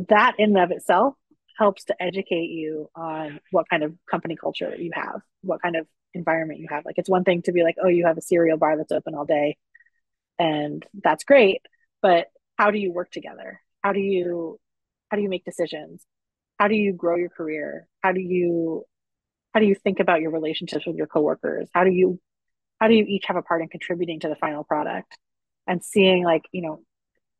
that 0.08 0.34
in 0.38 0.56
and 0.56 0.64
of 0.64 0.70
itself 0.70 1.14
helps 1.56 1.84
to 1.84 2.02
educate 2.02 2.50
you 2.50 2.90
on 2.94 3.40
what 3.50 3.68
kind 3.68 3.82
of 3.82 3.94
company 4.10 4.36
culture 4.36 4.74
you 4.76 4.90
have 4.94 5.20
what 5.42 5.62
kind 5.62 5.76
of 5.76 5.86
environment 6.14 6.60
you 6.60 6.66
have. 6.70 6.84
Like 6.84 6.98
it's 6.98 7.10
one 7.10 7.24
thing 7.24 7.42
to 7.42 7.52
be 7.52 7.62
like 7.62 7.76
oh 7.82 7.88
you 7.88 8.06
have 8.06 8.18
a 8.18 8.22
cereal 8.22 8.58
bar 8.58 8.76
that's 8.76 8.92
open 8.92 9.14
all 9.14 9.24
day 9.24 9.56
and 10.38 10.84
that's 11.02 11.24
great 11.24 11.62
but 12.02 12.26
how 12.56 12.70
do 12.70 12.78
you 12.78 12.92
work 12.92 13.10
together? 13.10 13.60
How 13.82 13.92
do 13.92 14.00
you 14.00 14.58
how 15.10 15.16
do 15.16 15.22
you 15.22 15.28
make 15.28 15.44
decisions? 15.44 16.04
How 16.58 16.68
do 16.68 16.74
you 16.74 16.92
grow 16.92 17.16
your 17.16 17.28
career? 17.28 17.86
How 18.02 18.12
do 18.12 18.20
you 18.20 18.84
how 19.52 19.60
do 19.60 19.66
you 19.66 19.74
think 19.74 20.00
about 20.00 20.20
your 20.20 20.30
relationships 20.30 20.86
with 20.86 20.96
your 20.96 21.06
coworkers? 21.06 21.68
How 21.72 21.84
do 21.84 21.90
you 21.90 22.20
how 22.80 22.88
do 22.88 22.94
you 22.94 23.04
each 23.04 23.24
have 23.26 23.36
a 23.36 23.42
part 23.42 23.62
in 23.62 23.68
contributing 23.68 24.20
to 24.20 24.28
the 24.28 24.36
final 24.36 24.64
product? 24.64 25.16
And 25.66 25.82
seeing 25.84 26.24
like 26.24 26.42
you 26.52 26.62
know 26.62 26.80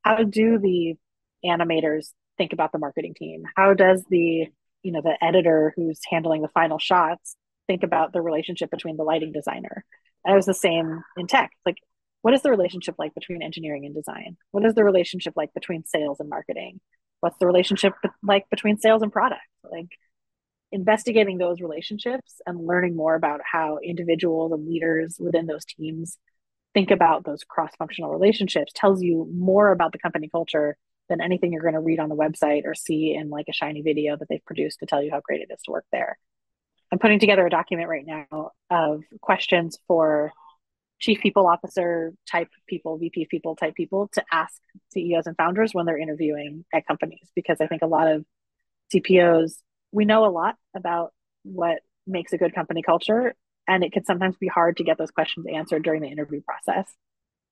how 0.03 0.23
do 0.23 0.59
the 0.59 0.97
animators 1.45 2.11
think 2.39 2.53
about 2.53 2.73
the 2.73 2.79
marketing 2.79 3.15
team? 3.15 3.45
How 3.57 3.75
does 3.75 4.05
the 4.11 4.47
you 4.83 4.93
know 4.93 5.03
the 5.03 5.17
editor 5.23 5.73
who's 5.77 6.01
handling 6.09 6.43
the 6.43 6.49
final 6.49 6.79
shots 6.79 7.37
think 7.67 7.83
about 7.83 8.13
the 8.13 8.23
relationship 8.23 8.71
between 8.71 8.97
the 8.97 9.05
lighting 9.05 9.33
designer? 9.33 9.85
And 10.25 10.33
it 10.33 10.37
was 10.37 10.47
the 10.47 10.55
same 10.55 11.03
in 11.17 11.27
tech. 11.27 11.51
Like, 11.65 11.77
what 12.23 12.35
is 12.35 12.43
the 12.43 12.51
relationship 12.51 12.97
like 12.99 13.15
between 13.15 13.43
engineering 13.43 13.87
and 13.87 13.95
design? 13.95 14.37
What 14.51 14.65
is 14.65 14.75
the 14.75 14.85
relationship 14.85 15.35
like 15.37 15.55
between 15.55 15.85
sales 15.85 16.21
and 16.21 16.29
marketing? 16.29 16.81
What's 17.21 17.39
the 17.39 17.47
relationship 17.47 17.95
like 18.23 18.49
between 18.51 18.79
sales 18.79 19.03
and 19.03 19.13
product? 19.13 19.43
Like 19.65 19.89
investigating 20.73 21.39
those 21.39 21.61
relationships 21.61 22.41
and 22.45 22.67
learning 22.67 22.97
more 22.97 23.15
about 23.15 23.41
how 23.51 23.79
individuals 23.83 24.53
and 24.53 24.67
leaders 24.67 25.17
within 25.19 25.47
those 25.47 25.65
teams 25.65 26.19
think 26.75 26.91
about 26.91 27.25
those 27.25 27.45
cross-functional 27.45 28.11
relationships 28.11 28.73
tells 28.75 29.03
you 29.03 29.31
more 29.35 29.73
about 29.73 29.93
the 29.93 29.99
company 29.99 30.29
culture 30.29 30.77
than 31.09 31.21
anything 31.21 31.53
you're 31.53 31.63
going 31.63 31.75
to 31.75 31.81
read 31.81 32.01
on 32.01 32.09
the 32.09 32.17
website 32.17 32.63
or 32.65 32.75
see 32.75 33.15
in 33.15 33.31
like 33.31 33.47
a 33.49 33.53
shiny 33.53 33.83
video 33.83 34.17
that 34.17 34.29
they've 34.29 34.45
produced 34.45 34.81
to 34.81 34.87
tell 34.87 35.03
you 35.03 35.11
how 35.11 35.21
great 35.21 35.41
it 35.41 35.53
is 35.53 35.63
to 35.63 35.71
work 35.71 35.85
there. 35.93 36.19
I'm 36.93 36.99
putting 36.99 37.19
together 37.19 37.47
a 37.47 37.51
document 37.51 37.89
right 37.89 38.07
now 38.07 38.53
of 38.71 39.03
questions 39.21 39.79
for 39.89 40.33
chief 40.99 41.21
people 41.21 41.47
officer 41.47 42.15
type 42.31 42.49
people, 42.67 42.97
VP 42.99 43.27
people 43.31 43.57
type 43.57 43.75
people 43.75 44.09
to 44.15 44.25
ask 44.33 44.61
CEOs 44.93 45.27
and 45.27 45.37
founders 45.37 45.75
when 45.75 45.85
they're 45.85 45.99
interviewing 45.99 46.65
at 46.73 46.87
companies 46.87 47.31
because 47.35 47.61
I 47.61 47.67
think 47.67 47.83
a 47.83 47.87
lot 47.87 48.09
of 48.09 48.25
CPOs 48.95 49.57
we 49.93 50.05
know 50.05 50.25
a 50.25 50.31
lot 50.31 50.57
about 50.75 51.13
what 51.43 51.79
makes 52.07 52.33
a 52.33 52.39
good 52.39 52.55
company 52.55 52.83
culture 52.83 53.35
and 53.69 53.83
it 53.83 53.93
can 53.93 54.05
sometimes 54.05 54.37
be 54.37 54.47
hard 54.47 54.77
to 54.77 54.85
get 54.85 54.99
those 54.99 55.11
questions 55.11 55.47
answered 55.53 55.83
during 55.83 56.03
the 56.03 56.09
interview 56.09 56.41
process. 56.43 56.89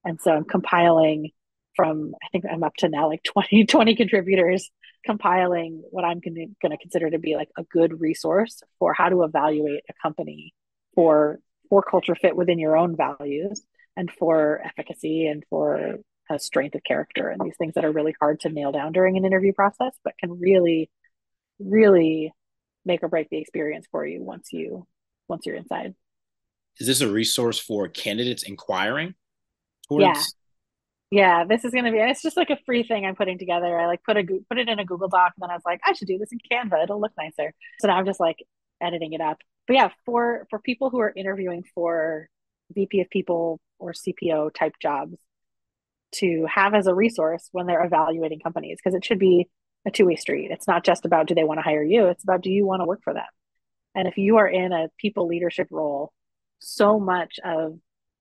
And 0.05 0.21
so 0.21 0.33
I'm 0.33 0.45
compiling 0.45 1.31
from 1.77 2.15
I 2.23 2.29
think 2.33 2.45
I'm 2.51 2.63
up 2.63 2.75
to 2.79 2.89
now 2.89 3.09
like 3.09 3.23
20, 3.25 3.67
20 3.67 3.97
contributors 3.97 4.71
compiling 5.05 5.83
what 5.91 6.05
I'm 6.05 6.21
going 6.21 6.55
to 6.63 6.79
consider 6.79 7.11
to 7.11 7.19
be 7.19 7.37
like 7.37 7.51
a 7.59 7.65
good 7.65 8.01
resource 8.01 8.63
for 8.79 8.95
how 8.95 9.09
to 9.09 9.23
evaluate 9.23 9.83
a 9.89 9.93
company 10.03 10.55
for 10.95 11.41
for 11.69 11.83
culture 11.83 12.15
fit 12.15 12.37
within 12.37 12.59
your 12.59 12.77
own 12.77 12.97
values 12.97 13.63
and 13.97 14.11
for 14.19 14.61
efficacy 14.65 15.27
and 15.27 15.45
for 15.51 15.97
a 16.31 16.39
strength 16.39 16.75
of 16.75 16.85
character 16.85 17.29
and 17.29 17.41
these 17.45 17.57
things 17.59 17.75
that 17.75 17.85
are 17.85 17.93
really 17.93 18.15
hard 18.19 18.41
to 18.41 18.49
nail 18.49 18.73
down 18.73 18.93
during 18.93 19.17
an 19.17 19.25
interview 19.25 19.53
process 19.53 19.93
but 20.05 20.17
can 20.19 20.39
really 20.41 20.91
really 21.59 22.33
make 22.85 23.03
or 23.03 23.09
break 23.09 23.29
the 23.31 23.39
experience 23.39 23.87
for 23.91 24.07
you 24.07 24.23
once 24.23 24.49
you 24.53 24.87
once 25.29 25.47
you're 25.47 25.57
inside. 25.57 25.95
Is 26.79 26.87
this 26.87 27.01
a 27.01 27.11
resource 27.11 27.59
for 27.59 27.89
candidates 27.89 28.43
inquiring 28.43 29.15
towards 29.89 30.35
yeah 31.15 31.45
this 31.45 31.65
is 31.65 31.73
gonna 31.73 31.93
be. 31.93 31.99
and 31.99 32.11
It's 32.11 32.23
just 32.23 32.37
like 32.37 32.51
a 32.51 32.59
free 32.67 32.83
thing 32.83 33.07
I'm 33.07 33.15
putting 33.15 33.39
together. 33.39 33.79
I 33.79 33.87
like 33.87 34.03
put 34.03 34.17
a 34.17 34.25
put 34.49 34.59
it 34.59 34.69
in 34.69 34.79
a 34.79 34.85
Google 34.85 35.09
Doc, 35.09 35.33
and 35.37 35.43
then 35.43 35.51
I 35.51 35.55
was 35.55 35.63
like, 35.65 35.81
I 35.87 35.93
should 35.93 36.09
do 36.09 36.19
this 36.19 36.31
in 36.33 36.39
Canva. 36.51 36.85
It'll 36.85 37.01
look 37.01 37.13
nicer. 37.19 37.53
So 37.81 37.89
now 37.89 37.97
I'm 37.97 38.07
just 38.07 38.21
like 38.21 38.39
editing 38.81 39.13
it 39.13 39.21
up. 39.21 39.39
But 39.67 39.75
yeah, 39.75 39.91
for 40.05 40.47
for 40.51 40.59
people 40.59 40.91
who 40.91 41.01
are 41.01 41.13
interviewing 41.15 41.65
for 41.75 42.29
VP 42.75 43.01
of 43.01 43.11
People 43.11 43.61
or 43.79 43.93
CPO 43.93 44.55
type 44.55 44.75
jobs, 44.81 45.17
to 46.17 46.47
have 46.53 46.75
as 46.75 46.87
a 46.87 46.95
resource 46.95 47.49
when 47.53 47.67
they're 47.67 47.85
evaluating 47.85 48.41
companies, 48.41 48.79
because 48.83 48.97
it 48.97 49.05
should 49.05 49.19
be 49.19 49.49
a 49.87 49.91
two 49.91 50.07
way 50.07 50.17
street. 50.17 50.51
It's 50.51 50.69
not 50.69 50.85
just 50.85 51.05
about 51.05 51.27
do 51.27 51.35
they 51.35 51.45
want 51.45 51.59
to 51.59 51.63
hire 51.63 51.85
you. 51.85 52.07
It's 52.07 52.25
about 52.25 52.43
do 52.43 52.51
you 52.51 52.67
want 52.67 52.81
to 52.81 52.87
work 52.87 53.01
for 53.05 53.15
them. 53.15 53.25
And 53.95 54.09
if 54.09 54.17
you 54.19 54.39
are 54.39 54.49
in 54.49 54.73
a 54.73 54.89
people 54.99 55.29
leadership 55.29 55.69
role, 55.71 56.13
so 56.59 56.99
much 56.99 57.39
of 57.45 57.79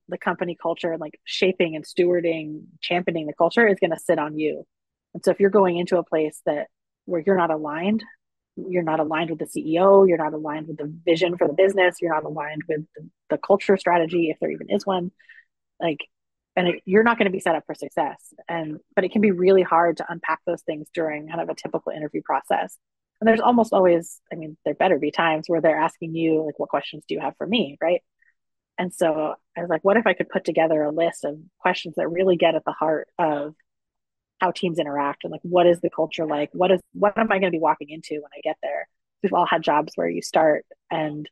the 0.09 0.17
company 0.17 0.57
culture 0.59 0.91
and 0.91 1.01
like 1.01 1.19
shaping 1.23 1.75
and 1.75 1.85
stewarding, 1.85 2.63
championing 2.81 3.27
the 3.27 3.33
culture 3.33 3.67
is 3.67 3.79
going 3.79 3.91
to 3.91 3.99
sit 3.99 4.19
on 4.19 4.37
you. 4.37 4.65
And 5.13 5.23
so 5.23 5.31
if 5.31 5.39
you're 5.39 5.49
going 5.49 5.77
into 5.77 5.97
a 5.97 6.03
place 6.03 6.41
that 6.45 6.67
where 7.05 7.23
you're 7.25 7.37
not 7.37 7.51
aligned, 7.51 8.03
you're 8.55 8.83
not 8.83 8.99
aligned 8.99 9.29
with 9.29 9.39
the 9.39 9.45
CEO, 9.45 10.07
you're 10.07 10.17
not 10.17 10.33
aligned 10.33 10.67
with 10.67 10.77
the 10.77 10.93
vision 11.05 11.37
for 11.37 11.47
the 11.47 11.53
business, 11.53 11.95
you're 12.01 12.13
not 12.13 12.23
aligned 12.23 12.61
with 12.67 12.81
the, 12.95 13.09
the 13.31 13.37
culture 13.37 13.77
strategy, 13.77 14.29
if 14.29 14.37
there 14.39 14.51
even 14.51 14.69
is 14.69 14.85
one, 14.85 15.11
like, 15.79 15.99
and 16.55 16.67
it, 16.67 16.81
you're 16.85 17.03
not 17.03 17.17
going 17.17 17.25
to 17.25 17.31
be 17.31 17.39
set 17.39 17.55
up 17.55 17.63
for 17.65 17.73
success. 17.73 18.33
And, 18.47 18.77
but 18.95 19.03
it 19.03 19.11
can 19.11 19.21
be 19.21 19.31
really 19.31 19.63
hard 19.63 19.97
to 19.97 20.05
unpack 20.07 20.39
those 20.45 20.61
things 20.61 20.87
during 20.93 21.27
kind 21.27 21.41
of 21.41 21.49
a 21.49 21.55
typical 21.55 21.91
interview 21.91 22.21
process. 22.23 22.77
And 23.19 23.27
there's 23.27 23.39
almost 23.39 23.73
always, 23.73 24.19
I 24.31 24.35
mean, 24.35 24.57
there 24.65 24.75
better 24.75 24.99
be 24.99 25.09
times 25.09 25.45
where 25.47 25.61
they're 25.61 25.79
asking 25.79 26.13
you, 26.13 26.43
like, 26.45 26.59
what 26.59 26.69
questions 26.69 27.05
do 27.07 27.15
you 27.15 27.21
have 27.21 27.35
for 27.37 27.47
me? 27.47 27.77
Right. 27.81 28.01
And 28.77 28.93
so 28.93 29.35
I 29.55 29.61
was 29.61 29.69
like, 29.69 29.83
what 29.83 29.97
if 29.97 30.07
I 30.07 30.13
could 30.13 30.29
put 30.29 30.45
together 30.45 30.81
a 30.83 30.91
list 30.91 31.25
of 31.25 31.37
questions 31.59 31.95
that 31.97 32.07
really 32.07 32.37
get 32.37 32.55
at 32.55 32.65
the 32.65 32.71
heart 32.71 33.07
of 33.19 33.55
how 34.39 34.51
teams 34.51 34.79
interact 34.79 35.23
and 35.23 35.31
like 35.31 35.41
what 35.43 35.67
is 35.67 35.79
the 35.81 35.89
culture 35.89 36.25
like? 36.25 36.49
What 36.53 36.71
is 36.71 36.81
what 36.93 37.17
am 37.17 37.31
I 37.31 37.39
going 37.39 37.51
to 37.51 37.55
be 37.55 37.61
walking 37.61 37.89
into 37.89 38.15
when 38.15 38.31
I 38.35 38.41
get 38.43 38.57
there? 38.61 38.87
We've 39.21 39.33
all 39.33 39.45
had 39.45 39.63
jobs 39.63 39.93
where 39.95 40.09
you 40.09 40.21
start 40.21 40.65
and 40.91 41.29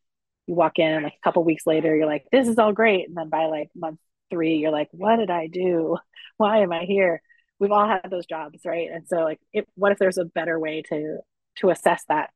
you 0.48 0.55
walk 0.55 0.79
in 0.79 0.91
and 0.91 1.03
like 1.03 1.13
a 1.13 1.24
couple 1.24 1.43
weeks 1.43 1.67
later 1.67 1.95
you're 1.95 2.05
like, 2.05 2.25
this 2.31 2.48
is 2.48 2.57
all 2.57 2.74
great. 2.74 3.07
And 3.07 3.17
then 3.17 3.29
by 3.29 3.45
like 3.45 3.69
month 3.75 4.00
three, 4.29 4.57
you're 4.57 4.71
like, 4.71 4.89
what 4.91 5.17
did 5.17 5.29
I 5.29 5.48
do? 5.48 5.98
Why 6.38 6.60
am 6.60 6.71
I 6.71 6.86
here? 6.86 7.21
We've 7.60 7.71
all 7.71 7.88
had 7.88 8.10
those 8.10 8.25
jobs, 8.25 8.62
right? 8.65 8.89
And 8.91 9.07
so 9.07 9.17
like 9.17 9.39
it, 9.53 9.67
what 9.75 9.91
if 9.91 10.00
there's 10.00 10.17
a 10.17 10.25
better 10.25 10.60
way 10.60 10.83
to 10.89 11.19
to 11.57 11.69
assess 11.69 12.03
that 12.07 12.29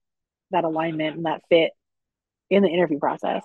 that 0.51 0.63
alignment 0.63 1.17
and 1.17 1.25
that 1.25 1.41
fit 1.49 1.71
in 2.49 2.63
the 2.63 2.69
interview 2.69 2.99
process. 2.99 3.43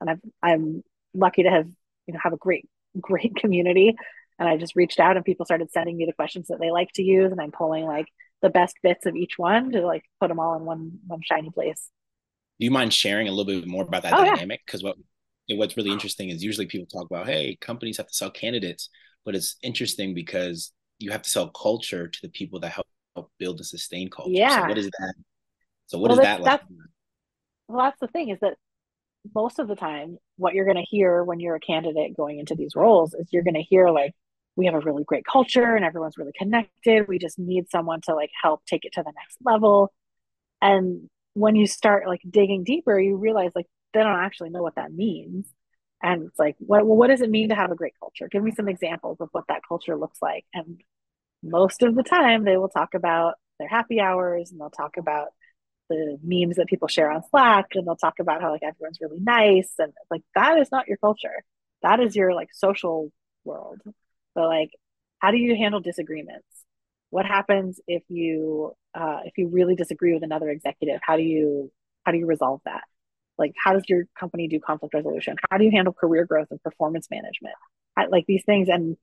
And 0.00 0.10
I've, 0.10 0.20
I'm 0.42 0.82
lucky 1.14 1.44
to 1.44 1.50
have 1.50 1.68
you 2.06 2.14
know 2.14 2.20
have 2.22 2.32
a 2.32 2.38
great 2.38 2.68
great 3.00 3.36
community. 3.36 3.96
And 4.38 4.48
I 4.48 4.56
just 4.56 4.74
reached 4.74 4.98
out 4.98 5.16
and 5.16 5.24
people 5.24 5.46
started 5.46 5.70
sending 5.70 5.96
me 5.96 6.06
the 6.06 6.12
questions 6.12 6.48
that 6.48 6.58
they 6.58 6.72
like 6.72 6.90
to 6.94 7.02
use, 7.02 7.30
and 7.30 7.40
I'm 7.40 7.52
pulling 7.52 7.84
like 7.84 8.06
the 8.42 8.50
best 8.50 8.76
bits 8.82 9.06
of 9.06 9.14
each 9.14 9.34
one 9.38 9.70
to 9.72 9.86
like 9.86 10.02
put 10.20 10.28
them 10.28 10.40
all 10.40 10.56
in 10.56 10.64
one 10.64 10.98
one 11.06 11.20
shiny 11.22 11.50
place. 11.50 11.88
Do 12.58 12.64
you 12.64 12.70
mind 12.70 12.92
sharing 12.92 13.28
a 13.28 13.32
little 13.32 13.60
bit 13.60 13.66
more 13.66 13.84
about 13.84 14.02
that 14.02 14.14
oh, 14.14 14.24
dynamic? 14.24 14.62
Because 14.66 14.82
yeah. 14.82 14.92
what 15.48 15.58
what's 15.58 15.76
really 15.76 15.90
interesting 15.90 16.30
is 16.30 16.42
usually 16.42 16.66
people 16.66 16.86
talk 16.86 17.08
about, 17.10 17.26
hey, 17.26 17.56
companies 17.60 17.96
have 17.96 18.06
to 18.06 18.14
sell 18.14 18.30
candidates, 18.30 18.88
but 19.24 19.34
it's 19.34 19.56
interesting 19.62 20.14
because 20.14 20.72
you 20.98 21.10
have 21.10 21.22
to 21.22 21.30
sell 21.30 21.48
culture 21.50 22.08
to 22.08 22.18
the 22.22 22.28
people 22.28 22.60
that 22.60 22.70
help, 22.70 22.86
help 23.14 23.30
build 23.38 23.58
and 23.58 23.66
sustain 23.66 24.08
culture. 24.08 24.32
Yeah. 24.32 24.62
So 24.62 24.68
what 24.68 24.78
is 24.78 24.86
that? 24.86 25.14
So 25.86 25.98
what 25.98 26.10
well, 26.10 26.20
is 26.20 26.24
that 26.24 26.40
like? 26.40 26.60
well, 27.68 27.84
that's 27.84 28.00
the 28.00 28.08
thing 28.08 28.30
is 28.30 28.38
that 28.40 28.54
most 29.34 29.58
of 29.58 29.68
the 29.68 29.76
time, 29.76 30.18
what 30.36 30.54
you're 30.54 30.64
going 30.64 30.76
to 30.76 30.82
hear 30.82 31.22
when 31.24 31.40
you're 31.40 31.54
a 31.54 31.60
candidate 31.60 32.16
going 32.16 32.38
into 32.38 32.54
these 32.54 32.74
roles 32.74 33.14
is 33.14 33.28
you're 33.30 33.42
going 33.42 33.54
to 33.54 33.62
hear 33.62 33.88
like, 33.88 34.12
we 34.56 34.66
have 34.66 34.74
a 34.74 34.80
really 34.80 35.04
great 35.04 35.24
culture 35.24 35.74
and 35.74 35.84
everyone's 35.84 36.18
really 36.18 36.32
connected. 36.36 37.08
We 37.08 37.18
just 37.18 37.38
need 37.38 37.70
someone 37.70 38.00
to 38.02 38.14
like 38.14 38.30
help 38.40 38.64
take 38.66 38.84
it 38.84 38.92
to 38.94 39.02
the 39.02 39.12
next 39.16 39.38
level. 39.44 39.92
And 40.62 41.08
when 41.34 41.56
you 41.56 41.66
start 41.66 42.06
like 42.06 42.20
digging 42.28 42.64
deeper, 42.64 42.98
you 42.98 43.16
realize 43.16 43.50
like 43.54 43.66
they 43.92 44.00
don't 44.00 44.20
actually 44.20 44.50
know 44.50 44.62
what 44.62 44.76
that 44.76 44.92
means. 44.92 45.46
And 46.02 46.26
it's 46.26 46.38
like, 46.38 46.56
what, 46.58 46.86
well, 46.86 46.96
what 46.96 47.08
does 47.08 47.22
it 47.22 47.30
mean 47.30 47.48
to 47.48 47.54
have 47.54 47.72
a 47.72 47.76
great 47.76 47.94
culture? 47.98 48.28
Give 48.30 48.42
me 48.42 48.52
some 48.52 48.68
examples 48.68 49.18
of 49.20 49.28
what 49.32 49.44
that 49.48 49.62
culture 49.66 49.96
looks 49.96 50.18
like. 50.20 50.44
And 50.52 50.80
most 51.42 51.82
of 51.82 51.94
the 51.94 52.02
time, 52.02 52.44
they 52.44 52.56
will 52.56 52.68
talk 52.68 52.94
about 52.94 53.34
their 53.58 53.68
happy 53.68 54.00
hours 54.00 54.50
and 54.50 54.60
they'll 54.60 54.70
talk 54.70 54.96
about 54.98 55.28
the 55.88 56.18
memes 56.22 56.56
that 56.56 56.66
people 56.66 56.88
share 56.88 57.10
on 57.10 57.22
Slack 57.30 57.66
and 57.74 57.86
they'll 57.86 57.96
talk 57.96 58.18
about 58.20 58.40
how 58.40 58.50
like 58.50 58.62
everyone's 58.62 58.98
really 59.00 59.20
nice 59.20 59.72
and 59.78 59.92
like 60.10 60.22
that 60.34 60.58
is 60.58 60.70
not 60.72 60.88
your 60.88 60.96
culture. 60.96 61.44
That 61.82 62.00
is 62.00 62.16
your 62.16 62.34
like 62.34 62.48
social 62.52 63.12
world. 63.44 63.80
So 64.34 64.40
like 64.40 64.70
how 65.18 65.30
do 65.30 65.36
you 65.36 65.56
handle 65.56 65.80
disagreements? 65.80 66.46
What 67.10 67.26
happens 67.26 67.80
if 67.86 68.02
you 68.08 68.72
uh, 68.94 69.20
if 69.24 69.36
you 69.36 69.48
really 69.48 69.74
disagree 69.74 70.14
with 70.14 70.22
another 70.22 70.48
executive? 70.50 71.00
How 71.02 71.16
do 71.16 71.22
you 71.22 71.70
how 72.04 72.12
do 72.12 72.18
you 72.18 72.26
resolve 72.26 72.60
that? 72.64 72.82
Like 73.38 73.52
how 73.62 73.74
does 73.74 73.84
your 73.88 74.04
company 74.18 74.48
do 74.48 74.60
conflict 74.60 74.94
resolution? 74.94 75.36
How 75.50 75.58
do 75.58 75.64
you 75.64 75.70
handle 75.70 75.92
career 75.92 76.24
growth 76.24 76.48
and 76.50 76.62
performance 76.62 77.08
management? 77.10 77.54
I, 77.96 78.06
like 78.06 78.24
these 78.26 78.44
things 78.44 78.68
and 78.68 78.96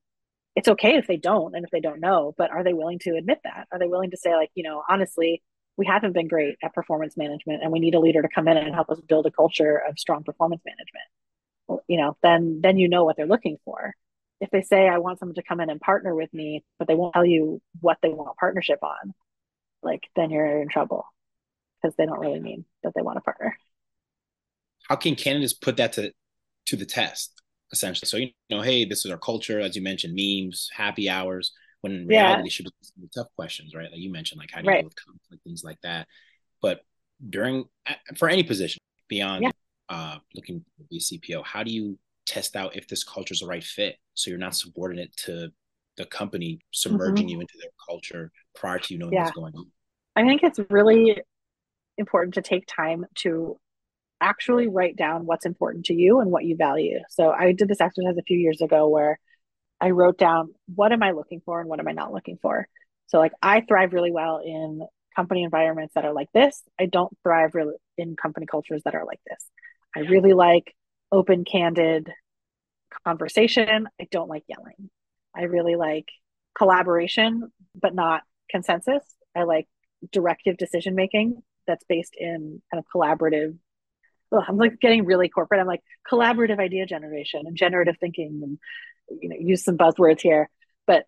it's 0.55 0.67
okay 0.67 0.97
if 0.97 1.07
they 1.07 1.17
don't 1.17 1.55
and 1.55 1.63
if 1.63 1.71
they 1.71 1.79
don't 1.79 2.01
know, 2.01 2.33
but 2.37 2.51
are 2.51 2.63
they 2.63 2.73
willing 2.73 2.99
to 2.99 3.15
admit 3.15 3.39
that? 3.43 3.67
Are 3.71 3.79
they 3.79 3.87
willing 3.87 4.11
to 4.11 4.17
say 4.17 4.35
like, 4.35 4.49
you 4.53 4.63
know, 4.63 4.83
honestly, 4.89 5.41
we 5.77 5.85
haven't 5.85 6.13
been 6.13 6.27
great 6.27 6.57
at 6.63 6.73
performance 6.73 7.17
management 7.17 7.63
and 7.63 7.71
we 7.71 7.79
need 7.79 7.95
a 7.95 7.99
leader 7.99 8.21
to 8.21 8.27
come 8.27 8.47
in 8.47 8.57
and 8.57 8.75
help 8.75 8.89
us 8.89 8.99
build 9.01 9.25
a 9.25 9.31
culture 9.31 9.81
of 9.87 9.97
strong 9.97 10.23
performance 10.23 10.61
management. 10.65 11.83
You 11.87 11.97
know 11.97 12.17
then 12.21 12.59
then 12.61 12.77
you 12.77 12.89
know 12.89 13.05
what 13.05 13.17
they're 13.17 13.25
looking 13.25 13.57
for. 13.65 13.93
If 14.39 14.49
they 14.49 14.63
say 14.63 14.89
i 14.89 14.97
want 14.97 15.19
someone 15.19 15.35
to 15.35 15.43
come 15.43 15.61
in 15.61 15.69
and 15.69 15.79
partner 15.79 16.15
with 16.15 16.33
me 16.33 16.63
but 16.79 16.87
they 16.87 16.95
won't 16.95 17.13
tell 17.13 17.25
you 17.25 17.61
what 17.79 17.97
they 18.01 18.09
want 18.09 18.35
partnership 18.37 18.79
on 18.81 19.13
like 19.83 20.03
then 20.15 20.29
you're 20.31 20.61
in 20.61 20.67
trouble 20.67 21.05
because 21.81 21.95
they 21.95 22.05
don't 22.05 22.19
really 22.19 22.39
mean 22.39 22.65
that 22.83 22.93
they 22.95 23.01
want 23.01 23.17
to 23.17 23.21
partner. 23.21 23.55
How 24.87 24.95
can 24.95 25.15
candidates 25.15 25.53
put 25.53 25.77
that 25.77 25.93
to 25.93 26.11
to 26.67 26.75
the 26.75 26.85
test 26.85 27.41
essentially? 27.71 28.07
So 28.07 28.17
you 28.17 28.29
know 28.49 28.61
hey 28.61 28.85
this 28.85 29.05
is 29.05 29.11
our 29.11 29.17
culture 29.17 29.59
as 29.59 29.75
you 29.75 29.81
mentioned 29.81 30.15
memes 30.15 30.69
happy 30.73 31.09
hours 31.09 31.51
when 31.81 31.93
in 31.93 32.07
reality 32.07 32.39
yeah. 32.39 32.43
they 32.43 32.49
should 32.49 32.67
be 32.99 33.09
tough 33.13 33.27
questions, 33.35 33.73
right? 33.75 33.91
Like 33.91 33.99
you 33.99 34.11
mentioned, 34.11 34.39
like 34.39 34.51
how 34.51 34.61
do 34.61 34.65
you 34.65 34.69
right. 34.69 34.81
deal 34.81 34.85
with 34.85 34.95
conflict, 34.95 35.43
things 35.43 35.63
like 35.63 35.79
that. 35.83 36.07
But 36.61 36.81
during 37.27 37.65
for 38.17 38.29
any 38.29 38.43
position 38.43 38.81
beyond 39.07 39.43
yeah. 39.43 39.51
uh, 39.89 40.17
looking 40.35 40.63
to 40.77 40.83
be 40.89 40.99
CPO, 40.99 41.43
how 41.45 41.63
do 41.63 41.71
you 41.71 41.97
test 42.25 42.55
out 42.55 42.75
if 42.75 42.87
this 42.87 43.03
culture 43.03 43.33
is 43.33 43.39
the 43.39 43.47
right 43.47 43.63
fit 43.63 43.97
so 44.13 44.29
you're 44.29 44.39
not 44.39 44.55
subordinate 44.55 45.15
to 45.17 45.49
the 45.97 46.05
company 46.05 46.59
submerging 46.71 47.25
mm-hmm. 47.25 47.29
you 47.29 47.41
into 47.41 47.53
their 47.59 47.71
culture 47.87 48.31
prior 48.55 48.79
to 48.79 48.93
you 48.93 48.99
knowing 48.99 49.13
yeah. 49.13 49.23
what's 49.23 49.35
going 49.35 49.53
on? 49.55 49.65
I 50.15 50.23
think 50.23 50.43
it's 50.43 50.59
really 50.69 51.17
important 51.97 52.35
to 52.35 52.41
take 52.41 52.65
time 52.67 53.05
to 53.15 53.57
actually 54.19 54.67
write 54.67 54.95
down 54.95 55.25
what's 55.25 55.45
important 55.45 55.85
to 55.85 55.93
you 55.93 56.19
and 56.19 56.31
what 56.31 56.45
you 56.45 56.55
value. 56.55 56.99
So 57.09 57.31
I 57.31 57.53
did 57.53 57.67
this 57.67 57.81
exercise 57.81 58.17
a 58.17 58.23
few 58.23 58.37
years 58.37 58.61
ago 58.61 58.87
where 58.87 59.19
I 59.81 59.89
wrote 59.89 60.17
down 60.17 60.53
what 60.73 60.91
am 60.91 61.01
I 61.01 61.11
looking 61.11 61.41
for 61.43 61.59
and 61.59 61.67
what 61.67 61.79
am 61.79 61.87
I 61.87 61.91
not 61.91 62.13
looking 62.13 62.37
for. 62.41 62.67
So 63.07 63.17
like 63.17 63.33
I 63.41 63.61
thrive 63.61 63.93
really 63.93 64.11
well 64.11 64.41
in 64.45 64.85
company 65.15 65.43
environments 65.43 65.95
that 65.95 66.05
are 66.05 66.13
like 66.13 66.29
this. 66.33 66.61
I 66.79 66.85
don't 66.85 67.11
thrive 67.23 67.55
really 67.55 67.73
in 67.97 68.15
company 68.15 68.45
cultures 68.45 68.83
that 68.85 68.95
are 68.95 69.05
like 69.05 69.19
this. 69.27 69.43
I 69.95 70.01
really 70.01 70.33
like 70.33 70.73
open, 71.11 71.43
candid 71.43 72.09
conversation. 73.05 73.87
I 73.99 74.07
don't 74.11 74.29
like 74.29 74.43
yelling. 74.47 74.89
I 75.35 75.43
really 75.43 75.75
like 75.75 76.07
collaboration, 76.57 77.51
but 77.79 77.95
not 77.95 78.21
consensus. 78.49 79.03
I 79.35 79.43
like 79.43 79.67
directive 80.11 80.57
decision 80.57 80.95
making 80.95 81.41
that's 81.67 81.83
based 81.85 82.15
in 82.17 82.61
kind 82.71 82.83
of 82.83 82.85
collaborative. 82.93 83.57
Ugh, 84.31 84.43
I'm 84.47 84.57
like 84.57 84.79
getting 84.79 85.05
really 85.05 85.29
corporate. 85.29 85.59
I'm 85.59 85.67
like 85.67 85.83
collaborative 86.09 86.59
idea 86.59 86.85
generation 86.85 87.43
and 87.45 87.57
generative 87.57 87.97
thinking 87.99 88.39
and 88.43 88.59
you 89.21 89.29
know 89.29 89.35
use 89.39 89.63
some 89.63 89.77
buzzwords 89.77 90.21
here 90.21 90.49
but 90.87 91.05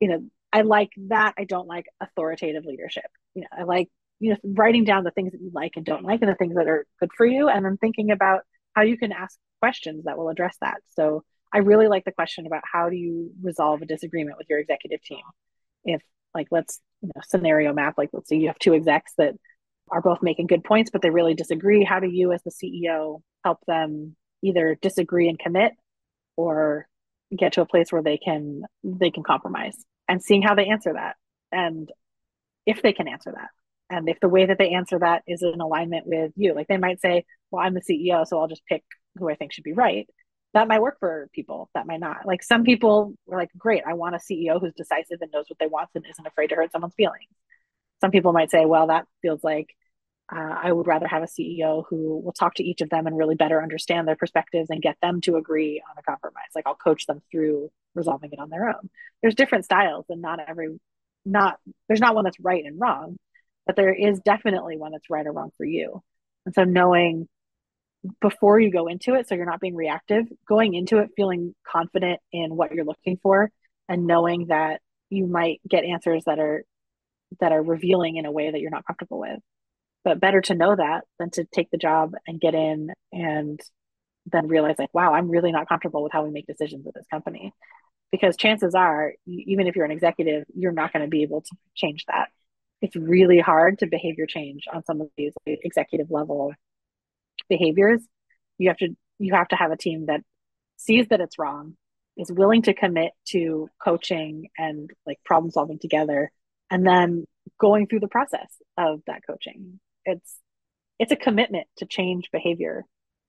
you 0.00 0.08
know 0.08 0.20
i 0.52 0.62
like 0.62 0.90
that. 1.08 1.34
I 1.38 1.44
don't 1.44 1.66
like 1.66 1.86
authoritative 2.00 2.64
leadership. 2.64 3.10
You 3.34 3.42
know 3.42 3.48
i 3.58 3.62
like 3.64 3.88
you 4.20 4.30
know 4.30 4.36
writing 4.44 4.84
down 4.84 5.04
the 5.04 5.10
things 5.10 5.32
that 5.32 5.40
you 5.40 5.50
like 5.52 5.72
and 5.76 5.84
don't 5.84 6.04
like 6.04 6.22
and 6.22 6.30
the 6.30 6.36
things 6.36 6.54
that 6.54 6.68
are 6.68 6.86
good 7.00 7.10
for 7.16 7.26
you 7.26 7.48
and 7.48 7.64
then 7.64 7.76
thinking 7.76 8.10
about 8.10 8.42
how 8.74 8.82
you 8.82 8.96
can 8.96 9.12
ask 9.12 9.38
questions 9.60 10.04
that 10.04 10.18
will 10.18 10.28
address 10.28 10.56
that. 10.60 10.78
So 10.96 11.24
i 11.52 11.58
really 11.58 11.88
like 11.88 12.04
the 12.04 12.12
question 12.12 12.46
about 12.46 12.62
how 12.70 12.88
do 12.90 12.96
you 12.96 13.30
resolve 13.42 13.80
a 13.82 13.86
disagreement 13.86 14.38
with 14.38 14.48
your 14.48 14.58
executive 14.58 15.02
team? 15.02 15.22
If 15.84 16.02
like 16.34 16.48
let's 16.50 16.80
you 17.02 17.10
know 17.14 17.22
scenario 17.24 17.72
map 17.72 17.94
like 17.96 18.10
let's 18.12 18.28
say 18.28 18.36
you 18.36 18.48
have 18.48 18.58
two 18.58 18.74
execs 18.74 19.12
that 19.18 19.34
are 19.90 20.00
both 20.00 20.22
making 20.22 20.46
good 20.46 20.64
points 20.64 20.90
but 20.90 21.02
they 21.02 21.10
really 21.10 21.34
disagree. 21.34 21.84
How 21.84 22.00
do 22.00 22.08
you 22.08 22.32
as 22.32 22.42
the 22.42 22.50
ceo 22.50 23.20
help 23.44 23.58
them 23.66 24.16
either 24.42 24.76
disagree 24.80 25.28
and 25.28 25.38
commit 25.38 25.72
or 26.36 26.86
get 27.36 27.54
to 27.54 27.60
a 27.60 27.66
place 27.66 27.90
where 27.90 28.02
they 28.02 28.18
can 28.18 28.62
they 28.82 29.10
can 29.10 29.22
compromise 29.22 29.76
and 30.08 30.22
seeing 30.22 30.42
how 30.42 30.54
they 30.54 30.66
answer 30.66 30.92
that 30.92 31.16
and 31.52 31.90
if 32.66 32.82
they 32.82 32.92
can 32.92 33.08
answer 33.08 33.32
that. 33.32 33.48
And 33.90 34.08
if 34.08 34.18
the 34.18 34.28
way 34.28 34.46
that 34.46 34.58
they 34.58 34.70
answer 34.70 34.98
that 34.98 35.22
is 35.26 35.42
in 35.42 35.60
alignment 35.60 36.06
with 36.06 36.32
you 36.36 36.54
like 36.54 36.68
they 36.68 36.78
might 36.78 37.00
say 37.00 37.24
well 37.50 37.64
i'm 37.64 37.74
the 37.74 37.82
ceo 37.82 38.26
so 38.26 38.40
i'll 38.40 38.48
just 38.48 38.64
pick 38.66 38.82
who 39.16 39.30
i 39.30 39.34
think 39.34 39.52
should 39.52 39.64
be 39.64 39.72
right. 39.72 40.08
That 40.54 40.68
might 40.68 40.80
work 40.80 40.98
for 41.00 41.28
people 41.32 41.68
that 41.74 41.86
might 41.86 41.98
not. 41.98 42.26
Like 42.26 42.42
some 42.42 42.62
people 42.62 43.14
were 43.26 43.36
like 43.36 43.50
great 43.56 43.82
i 43.86 43.94
want 43.94 44.14
a 44.14 44.18
ceo 44.18 44.60
who's 44.60 44.74
decisive 44.74 45.18
and 45.20 45.30
knows 45.32 45.46
what 45.48 45.58
they 45.58 45.66
want 45.66 45.90
and 45.94 46.04
isn't 46.08 46.26
afraid 46.26 46.48
to 46.48 46.56
hurt 46.56 46.72
someone's 46.72 46.94
feelings. 46.94 47.28
Some 48.00 48.10
people 48.10 48.32
might 48.32 48.50
say 48.50 48.64
well 48.64 48.88
that 48.88 49.06
feels 49.22 49.44
like 49.44 49.68
uh, 50.32 50.54
I 50.62 50.72
would 50.72 50.86
rather 50.86 51.06
have 51.06 51.22
a 51.22 51.26
CEO 51.26 51.84
who 51.88 52.18
will 52.20 52.32
talk 52.32 52.54
to 52.54 52.64
each 52.64 52.80
of 52.80 52.88
them 52.88 53.06
and 53.06 53.16
really 53.16 53.34
better 53.34 53.62
understand 53.62 54.08
their 54.08 54.16
perspectives 54.16 54.70
and 54.70 54.80
get 54.80 54.96
them 55.02 55.20
to 55.22 55.36
agree 55.36 55.82
on 55.88 55.96
a 55.98 56.02
compromise. 56.02 56.48
Like 56.54 56.66
I'll 56.66 56.74
coach 56.74 57.06
them 57.06 57.20
through 57.30 57.70
resolving 57.94 58.32
it 58.32 58.38
on 58.38 58.48
their 58.48 58.68
own. 58.68 58.88
There's 59.20 59.34
different 59.34 59.66
styles, 59.66 60.06
and 60.08 60.22
not 60.22 60.40
every, 60.46 60.78
not 61.26 61.58
there's 61.88 62.00
not 62.00 62.14
one 62.14 62.24
that's 62.24 62.40
right 62.40 62.64
and 62.64 62.80
wrong, 62.80 63.18
but 63.66 63.76
there 63.76 63.92
is 63.92 64.20
definitely 64.20 64.78
one 64.78 64.92
that's 64.92 65.10
right 65.10 65.26
or 65.26 65.32
wrong 65.32 65.50
for 65.58 65.64
you. 65.64 66.02
And 66.46 66.54
so 66.54 66.64
knowing 66.64 67.28
before 68.20 68.58
you 68.58 68.70
go 68.70 68.86
into 68.86 69.14
it, 69.14 69.28
so 69.28 69.34
you're 69.34 69.46
not 69.46 69.60
being 69.60 69.74
reactive, 69.74 70.26
going 70.48 70.74
into 70.74 70.98
it 70.98 71.10
feeling 71.16 71.54
confident 71.66 72.20
in 72.32 72.56
what 72.56 72.72
you're 72.72 72.84
looking 72.84 73.18
for, 73.22 73.50
and 73.90 74.06
knowing 74.06 74.46
that 74.46 74.80
you 75.10 75.26
might 75.26 75.60
get 75.68 75.84
answers 75.84 76.24
that 76.24 76.38
are 76.38 76.64
that 77.40 77.52
are 77.52 77.62
revealing 77.62 78.16
in 78.16 78.24
a 78.24 78.32
way 78.32 78.50
that 78.50 78.60
you're 78.60 78.70
not 78.70 78.86
comfortable 78.86 79.20
with 79.20 79.40
but 80.04 80.20
better 80.20 80.40
to 80.42 80.54
know 80.54 80.76
that 80.76 81.04
than 81.18 81.30
to 81.30 81.44
take 81.44 81.70
the 81.70 81.78
job 81.78 82.12
and 82.26 82.40
get 82.40 82.54
in 82.54 82.92
and 83.12 83.60
then 84.26 84.46
realize 84.46 84.76
like 84.78 84.92
wow 84.94 85.12
i'm 85.12 85.28
really 85.28 85.52
not 85.52 85.68
comfortable 85.68 86.02
with 86.02 86.12
how 86.12 86.24
we 86.24 86.30
make 86.30 86.46
decisions 86.46 86.86
at 86.86 86.94
this 86.94 87.06
company. 87.10 87.52
Because 88.12 88.36
chances 88.36 88.76
are 88.76 89.12
even 89.26 89.66
if 89.66 89.74
you're 89.74 89.84
an 89.84 89.90
executive 89.90 90.44
you're 90.54 90.72
not 90.72 90.92
going 90.92 91.04
to 91.04 91.08
be 91.08 91.22
able 91.22 91.40
to 91.40 91.56
change 91.74 92.04
that. 92.06 92.28
It's 92.80 92.94
really 92.94 93.40
hard 93.40 93.80
to 93.80 93.86
behavior 93.86 94.26
change 94.26 94.64
on 94.72 94.84
some 94.84 95.00
of 95.00 95.08
these 95.16 95.32
executive 95.46 96.10
level 96.10 96.52
behaviors. 97.48 98.00
You 98.58 98.68
have 98.68 98.76
to 98.78 98.94
you 99.18 99.34
have 99.34 99.48
to 99.48 99.56
have 99.56 99.72
a 99.72 99.76
team 99.76 100.06
that 100.06 100.20
sees 100.76 101.08
that 101.08 101.20
it's 101.20 101.38
wrong 101.38 101.76
is 102.16 102.30
willing 102.30 102.62
to 102.62 102.74
commit 102.74 103.12
to 103.26 103.68
coaching 103.82 104.48
and 104.56 104.90
like 105.06 105.18
problem 105.24 105.50
solving 105.50 105.78
together 105.78 106.30
and 106.70 106.86
then 106.86 107.24
going 107.58 107.86
through 107.86 108.00
the 108.00 108.08
process 108.08 108.48
of 108.78 109.00
that 109.06 109.22
coaching 109.26 109.80
it's 110.04 110.36
it's 110.98 111.12
a 111.12 111.16
commitment 111.16 111.66
to 111.76 111.86
change 111.86 112.30
behavior 112.32 112.84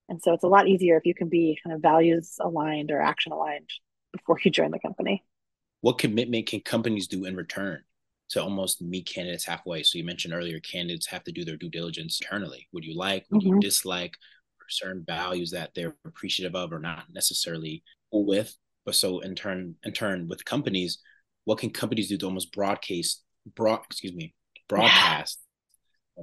and 0.08 0.22
so 0.22 0.34
it's 0.34 0.44
a 0.44 0.48
lot 0.48 0.68
easier 0.68 0.98
if 0.98 1.06
you 1.06 1.16
can 1.16 1.30
be 1.30 1.58
kind 1.64 1.76
of 1.76 1.82
values 1.82 2.36
aligned 2.40 2.92
or 2.92 3.02
action 3.02 3.32
aligned 3.32 3.70
before 4.12 4.38
you 4.44 4.52
join 4.52 4.72
the 4.72 4.80
company 4.80 5.24
what 5.82 5.98
commitment 5.98 6.48
can 6.48 6.62
companies 6.62 7.08
do 7.08 7.26
in 7.26 7.36
return 7.36 7.82
to 8.28 8.42
almost 8.42 8.82
meet 8.82 9.06
candidates 9.06 9.46
halfway. 9.46 9.84
So 9.84 10.00
you 10.00 10.04
mentioned 10.04 10.34
earlier, 10.34 10.60
candidates 10.60 11.06
have 11.08 11.24
to 11.26 11.32
do 11.32 11.46
their 11.46 11.58
due 11.58 11.70
diligence 11.70 12.20
internally. 12.20 12.68
Would 12.72 12.84
you 12.84 12.98
like? 12.98 13.28
Would 13.30 13.44
mm-hmm. 13.44 13.56
you 13.56 13.60
dislike? 13.60 14.16
certain 14.70 15.04
values 15.06 15.52
that 15.52 15.72
they're 15.76 15.96
appreciative 16.06 16.56
of 16.56 16.74
or 16.74 16.80
not 16.80 17.06
necessarily 17.14 17.84
with. 18.12 18.56
But 18.86 18.96
so 18.96 19.20
in 19.20 19.36
turn, 19.36 19.76
in 19.84 19.94
turn, 19.94 20.28
with 20.28 20.46
companies, 20.46 21.00
what 21.44 21.60
can 21.60 21.70
companies 21.70 22.10
do 22.10 22.18
to 22.18 22.26
almost 22.26 22.52
broadcast, 22.52 23.24
broad, 23.56 23.82
excuse 23.90 24.14
me, 24.14 24.34
broadcast 24.68 25.40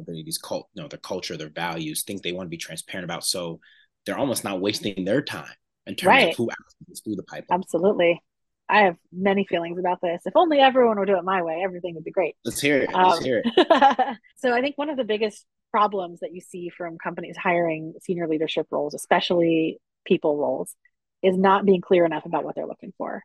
these 0.07 0.39
cult, 0.39 0.69
you 0.75 0.83
know, 0.83 0.89
their 0.89 0.99
culture, 0.99 1.37
their 1.37 1.49
values, 1.49 2.03
things 2.03 2.21
they 2.21 2.33
want 2.33 2.47
to 2.47 2.51
be 2.51 2.57
transparent 2.57 3.05
about, 3.05 3.25
so 3.25 3.61
they're 4.05 4.19
almost 4.19 4.45
not 4.45 4.61
wasting 4.61 5.05
their 5.05 5.23
time 5.23 5.53
in 5.87 5.95
terms 5.95 6.09
right. 6.09 6.29
of 6.31 6.37
who 6.37 6.51
actually 6.51 6.95
through 7.05 7.17
the 7.17 7.23
pipeline. 7.23 7.61
Absolutely. 7.61 8.23
I 8.69 8.83
have 8.83 8.97
many 9.13 9.45
feelings 9.45 9.79
about 9.79 10.01
this. 10.01 10.23
If 10.25 10.35
only 10.35 10.59
everyone 10.59 10.99
would 10.99 11.07
do 11.07 11.17
it 11.17 11.25
my 11.25 11.43
way, 11.43 11.61
everything 11.63 11.95
would 11.95 12.05
be 12.05 12.11
great. 12.11 12.37
Let's 12.45 12.61
hear 12.61 12.79
it. 12.79 12.91
Let's 12.93 13.19
um, 13.19 13.25
hear 13.25 13.43
it. 13.45 14.19
so 14.37 14.53
I 14.53 14.61
think 14.61 14.79
one 14.79 14.89
of 14.89 14.97
the 14.97 15.05
biggest 15.05 15.45
problems 15.71 16.21
that 16.21 16.33
you 16.33 16.41
see 16.41 16.71
from 16.71 16.99
companies 16.99 17.37
hiring 17.37 17.95
senior 18.03 18.29
leadership 18.29 18.67
roles, 18.71 18.95
especially 18.95 19.79
people 20.07 20.37
roles, 20.39 20.75
is 21.23 21.37
not 21.37 21.67
being 21.67 21.81
clear 21.81 22.05
enough 22.05 22.25
about 22.25 22.45
what 22.45 22.55
they're 22.55 22.67
looking 22.67 22.93
for. 22.97 23.23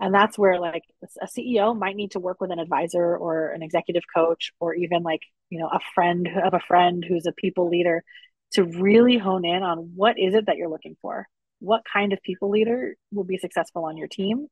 And 0.00 0.14
that's 0.14 0.38
where 0.38 0.60
like 0.60 0.84
a 1.20 1.26
CEO 1.26 1.76
might 1.76 1.96
need 1.96 2.12
to 2.12 2.20
work 2.20 2.40
with 2.40 2.52
an 2.52 2.60
advisor 2.60 3.16
or 3.16 3.50
an 3.50 3.62
executive 3.62 4.04
coach 4.14 4.52
or 4.60 4.74
even 4.74 5.02
like, 5.02 5.22
you 5.50 5.58
know, 5.58 5.68
a 5.68 5.80
friend 5.94 6.28
of 6.44 6.54
a 6.54 6.60
friend 6.60 7.04
who's 7.06 7.26
a 7.26 7.32
people 7.32 7.68
leader 7.68 8.04
to 8.52 8.64
really 8.64 9.18
hone 9.18 9.44
in 9.44 9.62
on 9.62 9.92
what 9.96 10.18
is 10.18 10.34
it 10.34 10.46
that 10.46 10.56
you're 10.56 10.68
looking 10.70 10.96
for? 11.02 11.26
What 11.60 11.82
kind 11.92 12.12
of 12.12 12.22
people 12.22 12.50
leader 12.50 12.94
will 13.12 13.24
be 13.24 13.38
successful 13.38 13.84
on 13.84 13.96
your 13.96 14.08
team? 14.08 14.46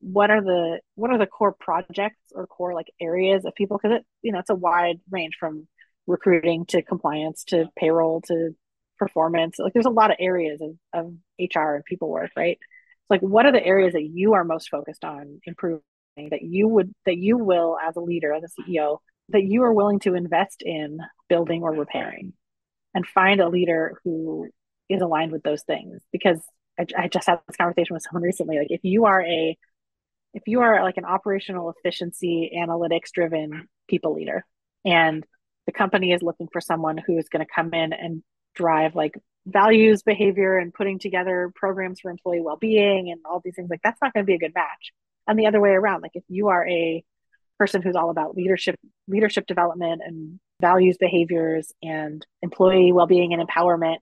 What 0.00 0.30
are 0.30 0.40
the 0.42 0.80
what 0.94 1.10
are 1.10 1.18
the 1.18 1.26
core 1.26 1.52
projects 1.58 2.20
or 2.32 2.46
core 2.46 2.74
like 2.74 2.92
areas 3.00 3.44
of 3.44 3.54
people 3.54 3.78
because 3.82 3.98
it 3.98 4.06
you 4.22 4.32
know 4.32 4.38
it's 4.38 4.50
a 4.50 4.54
wide 4.54 5.00
range 5.10 5.36
from 5.40 5.66
recruiting 6.06 6.66
to 6.66 6.82
compliance 6.82 7.44
to 7.44 7.66
payroll 7.76 8.20
to 8.22 8.54
performance. 8.98 9.58
Like 9.58 9.72
there's 9.72 9.86
a 9.86 9.90
lot 9.90 10.10
of 10.10 10.16
areas 10.20 10.60
of, 10.60 10.76
of 10.92 11.14
HR 11.38 11.74
and 11.76 11.84
people 11.84 12.08
work, 12.08 12.30
right? 12.36 12.58
Like 13.10 13.20
what 13.20 13.46
are 13.46 13.52
the 13.52 13.64
areas 13.64 13.92
that 13.92 14.04
you 14.04 14.34
are 14.34 14.44
most 14.44 14.68
focused 14.70 15.04
on 15.04 15.40
improving 15.44 15.82
that 16.16 16.42
you 16.42 16.68
would 16.68 16.94
that 17.06 17.16
you 17.16 17.36
will 17.36 17.76
as 17.82 17.96
a 17.96 18.00
leader, 18.00 18.32
as 18.32 18.44
a 18.44 18.62
CEO, 18.62 18.98
that 19.30 19.44
you 19.44 19.62
are 19.62 19.72
willing 19.72 20.00
to 20.00 20.14
invest 20.14 20.62
in 20.62 20.98
building 21.28 21.62
or 21.62 21.72
repairing? 21.72 22.32
And 22.94 23.06
find 23.06 23.40
a 23.40 23.48
leader 23.48 24.00
who 24.04 24.48
is 24.88 25.02
aligned 25.02 25.32
with 25.32 25.42
those 25.42 25.64
things. 25.64 26.00
Because 26.12 26.40
I, 26.78 26.86
I 26.96 27.08
just 27.08 27.26
had 27.26 27.40
this 27.46 27.56
conversation 27.56 27.94
with 27.94 28.02
someone 28.02 28.22
recently 28.22 28.58
like 28.58 28.70
if 28.70 28.80
you 28.82 29.04
are 29.04 29.22
a 29.22 29.56
if 30.32 30.42
you 30.46 30.60
are 30.60 30.82
like 30.82 30.96
an 30.96 31.04
operational 31.04 31.72
efficiency 31.76 32.50
analytics 32.56 33.12
driven 33.12 33.68
people 33.88 34.14
leader 34.14 34.44
and 34.84 35.24
the 35.66 35.72
company 35.72 36.12
is 36.12 36.22
looking 36.22 36.48
for 36.52 36.60
someone 36.60 36.98
who 36.98 37.16
is 37.18 37.28
going 37.28 37.44
to 37.44 37.52
come 37.52 37.72
in 37.72 37.92
and 37.92 38.22
drive 38.54 38.94
like 38.94 39.14
values 39.46 40.02
behavior 40.02 40.58
and 40.58 40.72
putting 40.72 40.98
together 40.98 41.52
programs 41.54 42.00
for 42.00 42.10
employee 42.10 42.40
well-being 42.40 43.10
and 43.10 43.20
all 43.24 43.40
these 43.44 43.54
things 43.54 43.68
like 43.68 43.80
that's 43.82 44.00
not 44.00 44.12
going 44.14 44.24
to 44.24 44.26
be 44.26 44.34
a 44.34 44.38
good 44.38 44.54
match. 44.54 44.92
And 45.26 45.38
the 45.38 45.46
other 45.46 45.60
way 45.60 45.70
around 45.70 46.02
like 46.02 46.12
if 46.14 46.24
you 46.28 46.48
are 46.48 46.66
a 46.66 47.04
person 47.58 47.82
who's 47.82 47.96
all 47.96 48.10
about 48.10 48.36
leadership 48.36 48.76
leadership 49.06 49.46
development 49.46 50.02
and 50.04 50.40
values 50.60 50.96
behaviors 50.98 51.72
and 51.82 52.24
employee 52.42 52.92
well-being 52.92 53.32
and 53.32 53.46
empowerment 53.46 53.96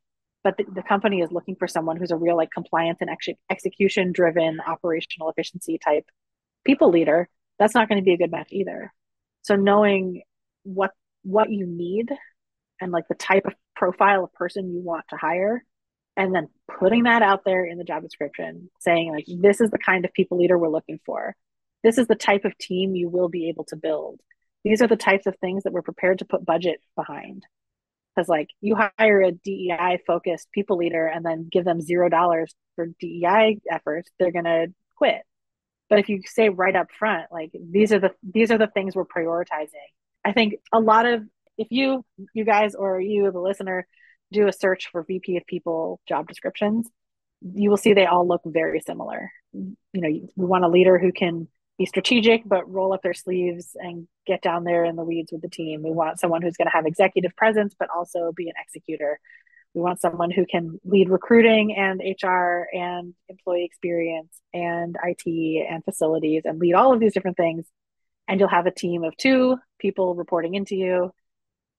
but 0.44 0.56
the, 0.56 0.64
the 0.74 0.82
company 0.82 1.20
is 1.20 1.30
looking 1.30 1.54
for 1.56 1.68
someone 1.68 1.96
who's 1.96 2.10
a 2.10 2.16
real 2.16 2.36
like 2.36 2.50
compliance 2.50 2.98
and 3.00 3.10
ex- 3.10 3.38
execution 3.50 4.12
driven 4.12 4.60
operational 4.60 5.30
efficiency 5.30 5.78
type 5.78 6.04
people 6.64 6.90
leader 6.90 7.28
that's 7.62 7.74
not 7.74 7.88
going 7.88 8.00
to 8.00 8.04
be 8.04 8.12
a 8.12 8.18
good 8.18 8.30
match 8.30 8.48
either. 8.50 8.92
So 9.42 9.56
knowing 9.56 10.22
what 10.64 10.90
what 11.22 11.50
you 11.50 11.66
need 11.66 12.10
and 12.82 12.92
like 12.92 13.08
the 13.08 13.14
type 13.14 13.46
of 13.46 13.54
profile 13.76 14.24
of 14.24 14.32
person 14.34 14.72
you 14.72 14.80
want 14.80 15.04
to 15.08 15.16
hire 15.16 15.64
and 16.16 16.34
then 16.34 16.48
putting 16.78 17.04
that 17.04 17.22
out 17.22 17.44
there 17.44 17.64
in 17.64 17.78
the 17.78 17.84
job 17.84 18.02
description 18.02 18.68
saying 18.80 19.10
like 19.10 19.24
this 19.28 19.60
is 19.60 19.70
the 19.70 19.78
kind 19.78 20.04
of 20.04 20.12
people 20.12 20.38
leader 20.38 20.58
we're 20.58 20.68
looking 20.68 21.00
for. 21.06 21.34
This 21.82 21.96
is 21.96 22.06
the 22.06 22.14
type 22.14 22.44
of 22.44 22.58
team 22.58 22.94
you 22.94 23.08
will 23.08 23.28
be 23.28 23.48
able 23.48 23.64
to 23.64 23.76
build. 23.76 24.20
These 24.64 24.82
are 24.82 24.88
the 24.88 24.96
types 24.96 25.26
of 25.26 25.36
things 25.38 25.62
that 25.62 25.72
we're 25.72 25.82
prepared 25.82 26.18
to 26.18 26.24
put 26.24 26.44
budget 26.44 26.80
behind. 26.96 27.44
Because 28.14 28.28
like 28.28 28.48
you 28.60 28.76
hire 28.76 29.22
a 29.22 29.32
dei 29.32 29.98
focused 30.06 30.52
people 30.52 30.76
leader 30.76 31.06
and 31.06 31.24
then 31.24 31.48
give 31.50 31.64
them 31.64 31.80
zero 31.80 32.08
dollars 32.08 32.54
for 32.76 32.88
dei 33.00 33.58
efforts 33.70 34.10
they're 34.18 34.32
going 34.32 34.44
to 34.44 34.66
quit. 34.96 35.22
But 35.88 35.98
if 35.98 36.08
you 36.08 36.20
say 36.24 36.48
right 36.48 36.76
up 36.76 36.88
front 36.90 37.26
like 37.30 37.52
these 37.70 37.92
are 37.92 38.00
the 38.00 38.10
these 38.22 38.50
are 38.50 38.58
the 38.58 38.66
things 38.66 38.94
we're 38.94 39.04
prioritizing 39.04 39.88
I 40.24 40.32
think 40.32 40.54
a 40.72 40.80
lot 40.80 41.06
of 41.06 41.22
if 41.58 41.68
you 41.70 42.04
you 42.34 42.44
guys 42.44 42.74
or 42.74 43.00
you 43.00 43.30
the 43.30 43.40
listener 43.40 43.86
do 44.32 44.48
a 44.48 44.52
search 44.52 44.88
for 44.90 45.02
VP 45.02 45.36
of 45.36 45.46
people 45.46 46.00
job 46.08 46.26
descriptions, 46.26 46.88
you 47.42 47.70
will 47.70 47.76
see 47.76 47.92
they 47.92 48.06
all 48.06 48.26
look 48.26 48.42
very 48.44 48.80
similar. 48.80 49.30
You 49.52 49.76
know, 49.92 50.08
we 50.08 50.30
want 50.36 50.64
a 50.64 50.68
leader 50.68 50.98
who 50.98 51.12
can 51.12 51.48
be 51.78 51.86
strategic 51.86 52.42
but 52.46 52.70
roll 52.70 52.92
up 52.92 53.02
their 53.02 53.14
sleeves 53.14 53.70
and 53.74 54.06
get 54.26 54.42
down 54.42 54.64
there 54.64 54.84
in 54.84 54.96
the 54.96 55.04
weeds 55.04 55.32
with 55.32 55.42
the 55.42 55.48
team. 55.48 55.82
We 55.82 55.90
want 55.90 56.20
someone 56.20 56.42
who's 56.42 56.56
going 56.56 56.66
to 56.66 56.72
have 56.72 56.86
executive 56.86 57.36
presence 57.36 57.74
but 57.78 57.88
also 57.94 58.32
be 58.34 58.48
an 58.48 58.54
executor. 58.64 59.20
We 59.74 59.80
want 59.80 60.00
someone 60.00 60.30
who 60.30 60.44
can 60.44 60.78
lead 60.84 61.08
recruiting 61.08 61.74
and 61.74 62.00
HR 62.00 62.66
and 62.74 63.14
employee 63.28 63.64
experience 63.64 64.38
and 64.52 64.96
IT 65.02 65.66
and 65.68 65.84
facilities 65.84 66.42
and 66.44 66.58
lead 66.58 66.74
all 66.74 66.92
of 66.92 67.00
these 67.00 67.14
different 67.14 67.36
things 67.36 67.66
and 68.28 68.38
you'll 68.38 68.48
have 68.48 68.66
a 68.66 68.70
team 68.70 69.02
of 69.02 69.16
two 69.16 69.58
people 69.78 70.14
reporting 70.14 70.54
into 70.54 70.76
you 70.76 71.12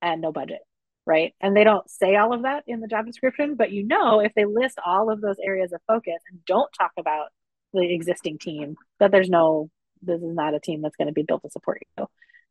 and 0.03 0.21
no 0.21 0.31
budget 0.31 0.59
right 1.05 1.33
and 1.41 1.55
they 1.55 1.63
don't 1.63 1.89
say 1.89 2.15
all 2.15 2.33
of 2.33 2.43
that 2.43 2.63
in 2.67 2.79
the 2.79 2.87
job 2.87 3.05
description 3.05 3.55
but 3.55 3.71
you 3.71 3.83
know 3.83 4.19
if 4.19 4.33
they 4.35 4.45
list 4.45 4.77
all 4.85 5.09
of 5.09 5.21
those 5.21 5.37
areas 5.43 5.71
of 5.73 5.81
focus 5.87 6.21
and 6.29 6.43
don't 6.45 6.71
talk 6.73 6.91
about 6.97 7.27
the 7.73 7.93
existing 7.93 8.37
team 8.37 8.75
that 8.99 9.11
there's 9.11 9.29
no 9.29 9.69
this 10.01 10.21
is 10.21 10.35
not 10.35 10.53
a 10.53 10.59
team 10.59 10.81
that's 10.81 10.95
going 10.95 11.07
to 11.07 11.13
be 11.13 11.23
built 11.23 11.41
to 11.41 11.49
support 11.49 11.79
you 11.97 12.05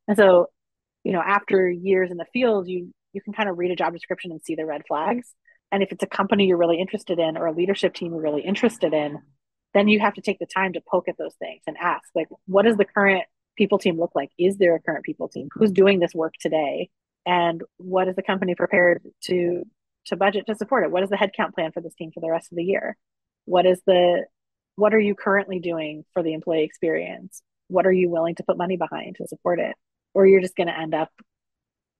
and 0.08 0.16
so 0.16 0.48
you 1.04 1.12
know 1.12 1.22
after 1.24 1.70
years 1.70 2.10
in 2.10 2.16
the 2.16 2.26
field 2.32 2.66
you 2.66 2.92
you 3.12 3.20
can 3.20 3.32
kind 3.32 3.48
of 3.48 3.58
read 3.58 3.70
a 3.70 3.76
job 3.76 3.92
description 3.92 4.32
and 4.32 4.42
see 4.42 4.54
the 4.54 4.66
red 4.66 4.82
flags 4.88 5.32
and 5.70 5.82
if 5.82 5.92
it's 5.92 6.02
a 6.02 6.08
company 6.08 6.46
you're 6.46 6.56
really 6.56 6.80
interested 6.80 7.18
in 7.18 7.36
or 7.36 7.46
a 7.46 7.52
leadership 7.52 7.94
team 7.94 8.12
you're 8.12 8.20
really 8.20 8.42
interested 8.42 8.92
in 8.92 9.18
then 9.74 9.88
you 9.88 10.00
have 10.00 10.14
to 10.14 10.20
take 10.20 10.38
the 10.38 10.46
time 10.46 10.72
to 10.74 10.82
poke 10.86 11.08
at 11.08 11.16
those 11.16 11.34
things 11.36 11.62
and 11.66 11.76
ask 11.78 12.08
like 12.14 12.28
what 12.46 12.64
does 12.64 12.76
the 12.76 12.84
current 12.84 13.24
people 13.56 13.78
team 13.78 13.98
look 13.98 14.12
like? 14.14 14.30
Is 14.38 14.56
there 14.56 14.74
a 14.74 14.80
current 14.80 15.04
people 15.04 15.28
team? 15.28 15.48
Who's 15.54 15.72
doing 15.72 16.00
this 16.00 16.14
work 16.14 16.34
today? 16.40 16.90
And 17.26 17.62
what 17.76 18.08
is 18.08 18.16
the 18.16 18.22
company 18.22 18.54
prepared 18.54 19.02
to 19.24 19.64
to 20.06 20.16
budget 20.16 20.46
to 20.46 20.56
support 20.56 20.84
it? 20.84 20.90
What 20.90 21.04
is 21.04 21.10
the 21.10 21.16
headcount 21.16 21.54
plan 21.54 21.72
for 21.72 21.80
this 21.80 21.94
team 21.94 22.10
for 22.12 22.20
the 22.20 22.30
rest 22.30 22.50
of 22.50 22.56
the 22.56 22.64
year? 22.64 22.96
What 23.44 23.66
is 23.66 23.80
the 23.86 24.26
what 24.76 24.94
are 24.94 25.00
you 25.00 25.14
currently 25.14 25.60
doing 25.60 26.04
for 26.12 26.22
the 26.22 26.32
employee 26.32 26.64
experience? 26.64 27.42
What 27.68 27.86
are 27.86 27.92
you 27.92 28.10
willing 28.10 28.34
to 28.36 28.42
put 28.42 28.56
money 28.56 28.76
behind 28.76 29.16
to 29.16 29.28
support 29.28 29.60
it? 29.60 29.76
Or 30.14 30.26
you're 30.26 30.40
just 30.40 30.56
going 30.56 30.66
to 30.66 30.78
end 30.78 30.94
up 30.94 31.10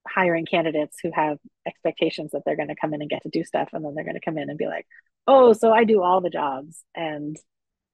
hiring 0.07 0.45
candidates 0.45 0.97
who 1.01 1.11
have 1.13 1.37
expectations 1.65 2.31
that 2.31 2.41
they're 2.45 2.57
going 2.57 2.67
to 2.67 2.75
come 2.75 2.93
in 2.93 3.01
and 3.01 3.09
get 3.09 3.23
to 3.23 3.29
do 3.29 3.43
stuff 3.43 3.69
and 3.73 3.85
then 3.85 3.95
they're 3.95 4.03
going 4.03 4.15
to 4.15 4.25
come 4.25 4.37
in 4.37 4.49
and 4.49 4.57
be 4.57 4.67
like, 4.67 4.85
"Oh, 5.27 5.53
so 5.53 5.71
I 5.71 5.85
do 5.85 6.01
all 6.03 6.21
the 6.21 6.29
jobs 6.29 6.83
and 6.95 7.37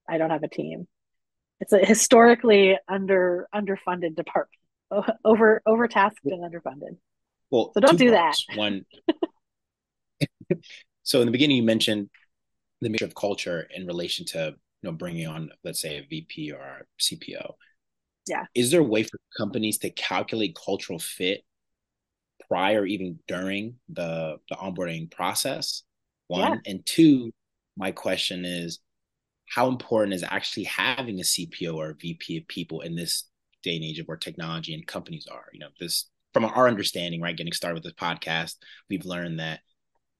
I 0.08 0.18
don't 0.18 0.30
have 0.30 0.42
a 0.42 0.48
team." 0.48 0.88
it's 1.60 1.72
a 1.72 1.78
historically 1.78 2.76
under 2.88 3.46
underfunded 3.54 4.16
department 4.16 4.60
over 5.24 5.62
overtasked 5.66 6.24
and 6.24 6.42
underfunded 6.42 6.96
well 7.50 7.72
so 7.74 7.80
don't 7.80 7.98
do 7.98 8.12
parts. 8.12 8.46
that 8.48 8.58
one 8.58 8.84
so 11.02 11.20
in 11.20 11.26
the 11.26 11.32
beginning 11.32 11.56
you 11.56 11.62
mentioned 11.62 12.08
the 12.80 12.88
mixture 12.88 13.04
of 13.04 13.14
culture 13.14 13.68
in 13.74 13.86
relation 13.86 14.24
to 14.24 14.54
you 14.82 14.90
know 14.90 14.92
bringing 14.92 15.26
on 15.26 15.50
let's 15.64 15.80
say 15.80 15.96
a 15.98 16.06
vp 16.08 16.52
or 16.52 16.60
a 16.60 16.84
cpo 17.00 17.54
yeah 18.26 18.44
is 18.54 18.70
there 18.70 18.80
a 18.80 18.84
way 18.84 19.02
for 19.02 19.18
companies 19.36 19.78
to 19.78 19.90
calculate 19.90 20.56
cultural 20.56 20.98
fit 20.98 21.42
prior 22.48 22.84
even 22.84 23.18
during 23.28 23.74
the 23.88 24.36
the 24.48 24.56
onboarding 24.56 25.10
process 25.10 25.82
one 26.28 26.52
yeah. 26.52 26.70
and 26.70 26.84
two 26.86 27.30
my 27.76 27.90
question 27.90 28.44
is 28.44 28.80
how 29.50 29.66
important 29.68 30.14
is 30.14 30.22
actually 30.22 30.64
having 30.64 31.18
a 31.18 31.24
CPO 31.24 31.74
or 31.74 31.90
a 31.90 31.94
VP 31.94 32.38
of 32.38 32.46
people 32.46 32.82
in 32.82 32.94
this 32.94 33.24
day 33.62 33.74
and 33.74 33.84
age 33.84 33.98
of 33.98 34.06
where 34.06 34.16
technology 34.16 34.72
and 34.72 34.86
companies 34.86 35.26
are. 35.30 35.46
You 35.52 35.58
know, 35.60 35.68
this 35.80 36.08
from 36.32 36.44
our 36.44 36.68
understanding, 36.68 37.20
right? 37.20 37.36
Getting 37.36 37.52
started 37.52 37.74
with 37.74 37.84
this 37.84 37.92
podcast, 37.92 38.56
we've 38.88 39.04
learned 39.04 39.40
that 39.40 39.60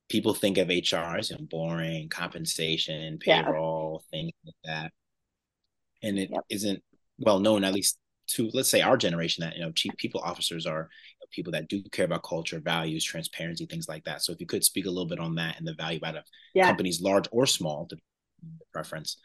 people 0.09 0.35
think 0.35 0.59
of 0.59 0.68
HR 0.68 1.16
as 1.18 1.31
you 1.31 1.37
know, 1.37 1.46
boring, 1.49 2.09
compensation, 2.09 3.18
payroll, 3.18 4.03
yeah. 4.12 4.18
things 4.18 4.33
like 4.44 4.55
that. 4.64 4.92
And 6.03 6.18
it 6.18 6.31
yep. 6.31 6.44
not 6.51 6.77
well 7.18 7.40
known, 7.40 7.64
at 7.64 7.75
least 7.75 7.99
to 8.29 8.51
let's 8.53 8.68
say 8.68 8.81
our 8.81 8.96
generation, 8.96 9.42
that 9.42 9.57
you 9.57 9.62
know, 9.62 9.73
chief 9.73 9.92
people 9.96 10.20
officers 10.20 10.66
are 10.66 10.88
people 11.31 11.53
that 11.53 11.68
do 11.68 11.83
care 11.92 12.05
about 12.05 12.23
culture, 12.23 12.61
values, 12.61 13.05
transparency, 13.05 13.66
things 13.66 13.88
like 13.88 14.05
that. 14.05 14.23
So 14.23 14.33
if 14.33 14.40
you 14.40 14.46
could 14.46 14.64
speak 14.64 14.87
a 14.87 14.90
little 14.90 15.07
bit 15.07 15.20
on 15.20 15.37
that 15.37 15.59
and 15.59 15.66
the 15.66 15.75
value 15.75 16.01
out 16.05 16.16
of 16.16 16.25
yeah. 16.55 16.66
companies 16.66 17.01
large 17.01 17.29
or 17.31 17.46
small, 17.46 17.87
to 17.87 17.96
preference 18.73 19.18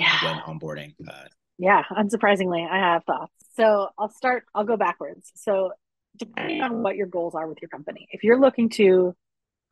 uh, 0.00 0.18
when 0.24 0.38
onboarding 0.40 0.94
uh, 1.08 1.24
Yeah, 1.58 1.82
unsurprisingly, 1.92 2.68
I 2.68 2.78
have 2.78 3.04
thoughts. 3.04 3.32
So 3.56 3.88
I'll 3.98 4.10
start, 4.10 4.44
I'll 4.54 4.64
go 4.64 4.76
backwards. 4.76 5.30
So, 5.36 5.72
depending 6.16 6.60
on 6.62 6.82
what 6.82 6.96
your 6.96 7.06
goals 7.06 7.34
are 7.34 7.46
with 7.46 7.58
your 7.60 7.68
company, 7.68 8.08
if 8.10 8.22
you're 8.22 8.40
looking 8.40 8.68
to 8.70 9.14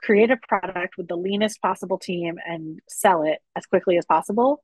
create 0.02 0.30
a 0.30 0.36
product 0.48 0.96
with 0.96 1.08
the 1.08 1.16
leanest 1.16 1.62
possible 1.62 1.98
team 1.98 2.36
and 2.44 2.80
sell 2.88 3.22
it 3.22 3.38
as 3.56 3.66
quickly 3.66 3.96
as 3.96 4.04
possible, 4.04 4.62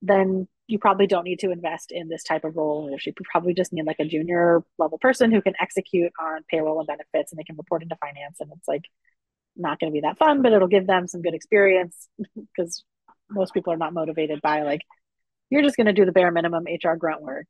then 0.00 0.48
you 0.66 0.78
probably 0.78 1.06
don't 1.06 1.24
need 1.24 1.38
to 1.40 1.50
invest 1.50 1.92
in 1.92 2.08
this 2.08 2.22
type 2.22 2.44
of 2.44 2.56
role 2.56 2.86
leadership. 2.86 3.14
You 3.18 3.26
probably 3.30 3.54
just 3.54 3.72
need 3.72 3.86
like 3.86 4.00
a 4.00 4.04
junior 4.04 4.62
level 4.78 4.98
person 4.98 5.32
who 5.32 5.42
can 5.42 5.54
execute 5.60 6.12
on 6.20 6.44
payroll 6.50 6.78
and 6.78 6.86
benefits 6.86 7.32
and 7.32 7.38
they 7.38 7.44
can 7.44 7.56
report 7.56 7.82
into 7.82 7.96
finance. 7.96 8.36
And 8.40 8.50
it's 8.54 8.68
like 8.68 8.84
not 9.56 9.80
going 9.80 9.90
to 9.90 9.94
be 9.94 10.02
that 10.02 10.18
fun, 10.18 10.42
but 10.42 10.52
it'll 10.52 10.68
give 10.68 10.86
them 10.86 11.06
some 11.06 11.22
good 11.22 11.34
experience 11.34 12.08
because 12.56 12.84
most 13.30 13.54
people 13.54 13.72
are 13.72 13.78
not 13.78 13.94
motivated 13.94 14.40
by 14.42 14.62
like, 14.62 14.82
you're 15.50 15.62
just 15.62 15.76
going 15.76 15.86
to 15.86 15.92
do 15.94 16.04
the 16.04 16.12
bare 16.12 16.30
minimum 16.30 16.64
HR 16.64 16.94
grunt 16.94 17.22
work. 17.22 17.46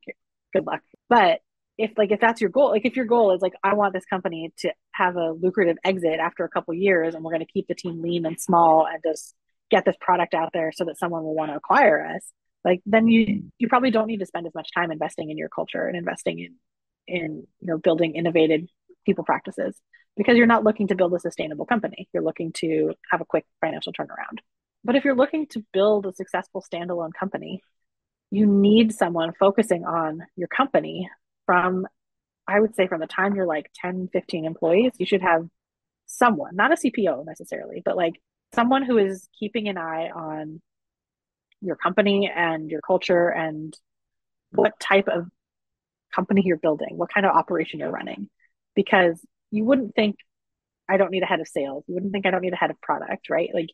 Good 0.53 0.67
luck. 0.67 0.83
But 1.09 1.41
if 1.79 1.93
like 1.97 2.11
if 2.11 2.21
that's 2.21 2.41
your 2.41 2.51
goal, 2.51 2.71
like 2.71 2.85
if 2.85 2.97
your 2.97 3.07
goal 3.07 3.33
is 3.33 3.41
like 3.41 3.55
I 3.63 3.75
want 3.75 3.95
this 3.95 4.05
company 4.05 4.53
to 4.59 4.73
have 4.93 5.17
a 5.17 5.31
lucrative 5.31 5.79
exit 5.85 6.19
after 6.21 6.45
a 6.45 6.49
couple 6.49 6.75
years 6.75 7.15
and 7.15 7.25
we're 7.25 7.31
going 7.31 7.47
to 7.47 7.53
keep 7.53 7.69
the 7.69 7.75
team 7.75 8.03
lean 8.03 8.27
and 8.27 8.39
small 8.39 8.87
and 8.87 9.01
just 9.03 9.35
get 9.71 9.85
this 9.85 9.97
product 10.01 10.35
out 10.35 10.51
there 10.53 10.73
so 10.75 10.85
that 10.87 10.99
someone 10.99 11.23
will 11.23 11.37
want 11.37 11.53
to 11.53 11.57
acquire 11.57 12.05
us, 12.17 12.33
like 12.65 12.83
then 12.85 13.07
you 13.07 13.45
you 13.59 13.69
probably 13.69 13.93
don't 13.93 14.09
need 14.09 14.19
to 14.19 14.27
spend 14.27 14.47
as 14.47 14.55
much 14.55 14.71
time 14.75 14.91
investing 14.91 15.31
in 15.31 15.39
your 15.39 15.49
culture 15.49 15.87
and 15.87 15.97
investing 15.97 16.41
in 16.41 16.55
in 17.07 17.47
you 17.61 17.67
know 17.67 17.79
building 17.79 18.17
innovative 18.17 18.63
people 19.07 19.25
practices 19.25 19.81
because 20.17 20.37
you're 20.37 20.47
not 20.47 20.65
looking 20.65 20.89
to 20.89 20.97
build 20.97 21.15
a 21.15 21.21
sustainable 21.21 21.65
company. 21.65 22.09
You're 22.13 22.25
looking 22.25 22.53
to 22.55 22.93
have 23.11 23.21
a 23.21 23.25
quick 23.25 23.47
financial 23.61 23.93
turnaround. 23.93 24.41
But 24.83 24.97
if 24.97 25.05
you're 25.05 25.15
looking 25.15 25.47
to 25.49 25.65
build 25.73 26.07
a 26.07 26.13
successful 26.13 26.63
standalone 26.63 27.13
company, 27.19 27.63
you 28.31 28.47
need 28.47 28.93
someone 28.93 29.33
focusing 29.39 29.85
on 29.85 30.23
your 30.35 30.49
company 30.49 31.09
from, 31.49 31.87
I 32.47 32.61
would 32.61 32.75
say, 32.75 32.87
from 32.89 33.01
the 33.01 33.07
time 33.07 33.35
you're 33.35 33.47
like 33.47 33.71
10, 33.77 34.11
15 34.13 34.45
employees, 34.45 34.93
you 34.99 35.07
should 35.07 35.23
have 35.23 35.49
someone, 36.05 36.55
not 36.55 36.73
a 36.73 36.77
CPO 36.77 37.25
necessarily, 37.25 37.81
but 37.83 37.97
like 37.97 38.21
someone 38.55 38.83
who 38.83 38.99
is 38.99 39.27
keeping 39.39 39.67
an 39.69 39.79
eye 39.79 40.11
on 40.15 40.61
your 41.63 41.77
company 41.77 42.31
and 42.35 42.71
your 42.71 42.83
culture 42.83 43.31
and 43.31 43.75
what 44.53 44.79
type 44.79 45.09
of 45.09 45.27
company 46.15 46.43
you're 46.45 46.59
building, 46.59 46.99
what 46.99 47.13
kind 47.13 47.25
of 47.25 47.35
operation 47.35 47.81
you're 47.81 47.91
running. 47.91 48.29
Because 48.77 49.19
you 49.51 49.65
wouldn't 49.65 49.95
think 49.95 50.17
I 50.87 50.99
don't 50.99 51.11
need 51.11 51.23
a 51.23 51.27
head 51.27 51.41
of 51.41 51.49
sales. 51.49 51.85
You 51.87 51.95
wouldn't 51.95 52.13
think 52.13 52.27
I 52.27 52.31
don't 52.31 52.43
need 52.43 52.53
a 52.53 52.57
head 52.57 52.71
of 52.71 52.81
product, 52.83 53.31
right? 53.31 53.49
Like, 53.55 53.71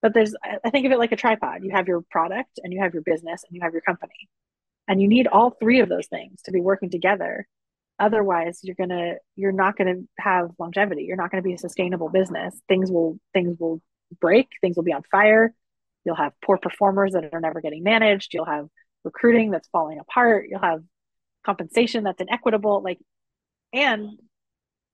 but 0.00 0.14
there's, 0.14 0.32
I 0.64 0.70
think 0.70 0.86
of 0.86 0.92
it 0.92 0.98
like 0.98 1.10
a 1.10 1.16
tripod. 1.16 1.64
You 1.64 1.72
have 1.72 1.88
your 1.88 2.02
product 2.08 2.60
and 2.62 2.72
you 2.72 2.80
have 2.82 2.94
your 2.94 3.02
business 3.02 3.42
and 3.48 3.56
you 3.56 3.62
have 3.62 3.72
your 3.72 3.82
company. 3.82 4.28
And 4.88 5.00
you 5.00 5.08
need 5.08 5.26
all 5.26 5.50
three 5.50 5.80
of 5.80 5.88
those 5.88 6.06
things 6.08 6.42
to 6.42 6.52
be 6.52 6.60
working 6.60 6.90
together. 6.90 7.46
Otherwise, 7.98 8.60
you're 8.62 8.76
gonna, 8.76 9.14
you're 9.36 9.52
not 9.52 9.76
gonna 9.76 9.96
have 10.18 10.50
longevity. 10.58 11.04
You're 11.04 11.16
not 11.16 11.30
gonna 11.30 11.42
be 11.42 11.54
a 11.54 11.58
sustainable 11.58 12.08
business. 12.08 12.60
Things 12.68 12.90
will, 12.90 13.18
things 13.32 13.56
will 13.58 13.80
break. 14.20 14.48
Things 14.60 14.76
will 14.76 14.84
be 14.84 14.92
on 14.92 15.02
fire. 15.10 15.54
You'll 16.04 16.16
have 16.16 16.32
poor 16.44 16.56
performers 16.56 17.12
that 17.12 17.32
are 17.32 17.40
never 17.40 17.60
getting 17.60 17.82
managed. 17.82 18.32
You'll 18.32 18.46
have 18.46 18.68
recruiting 19.04 19.50
that's 19.50 19.68
falling 19.68 19.98
apart. 19.98 20.46
You'll 20.48 20.60
have 20.60 20.82
compensation 21.44 22.04
that's 22.04 22.20
inequitable. 22.20 22.82
Like, 22.82 22.98
and 23.72 24.18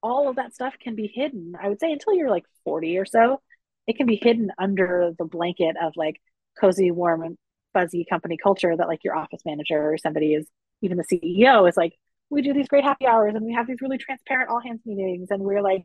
all 0.03 0.29
of 0.29 0.37
that 0.37 0.55
stuff 0.55 0.75
can 0.81 0.95
be 0.95 1.11
hidden. 1.13 1.55
I 1.61 1.69
would 1.69 1.81
say 1.81 1.93
until 1.93 2.15
you're 2.15 2.31
like 2.31 2.45
40 2.65 2.99
or 2.99 3.05
so, 3.05 3.41
it 3.87 3.97
can 3.97 4.07
be 4.07 4.17
hidden 4.21 4.51
under 4.59 5.13
the 5.19 5.25
blanket 5.25 5.77
of 5.81 5.93
like 5.97 6.21
cozy, 6.61 6.91
warm, 6.91 7.37
fuzzy 7.77 8.07
company 8.09 8.37
culture 8.37 8.75
that 8.75 8.89
like 8.89 9.05
your 9.05 9.17
office 9.17 9.43
manager 9.45 9.93
or 9.93 9.99
somebody 9.99 10.35
is, 10.35 10.47
even 10.83 10.97
the 10.97 11.05
CEO 11.05 11.69
is 11.69 11.77
like, 11.77 11.93
we 12.31 12.43
do 12.43 12.53
these 12.53 12.69
great 12.69 12.85
happy 12.85 13.07
hours 13.07 13.35
and 13.35 13.45
we 13.45 13.53
have 13.53 13.67
these 13.67 13.81
really 13.81 13.99
transparent 13.99 14.51
all 14.51 14.61
hands 14.61 14.81
meetings 14.85 15.29
and 15.31 15.43
we're 15.43 15.63
like, 15.63 15.85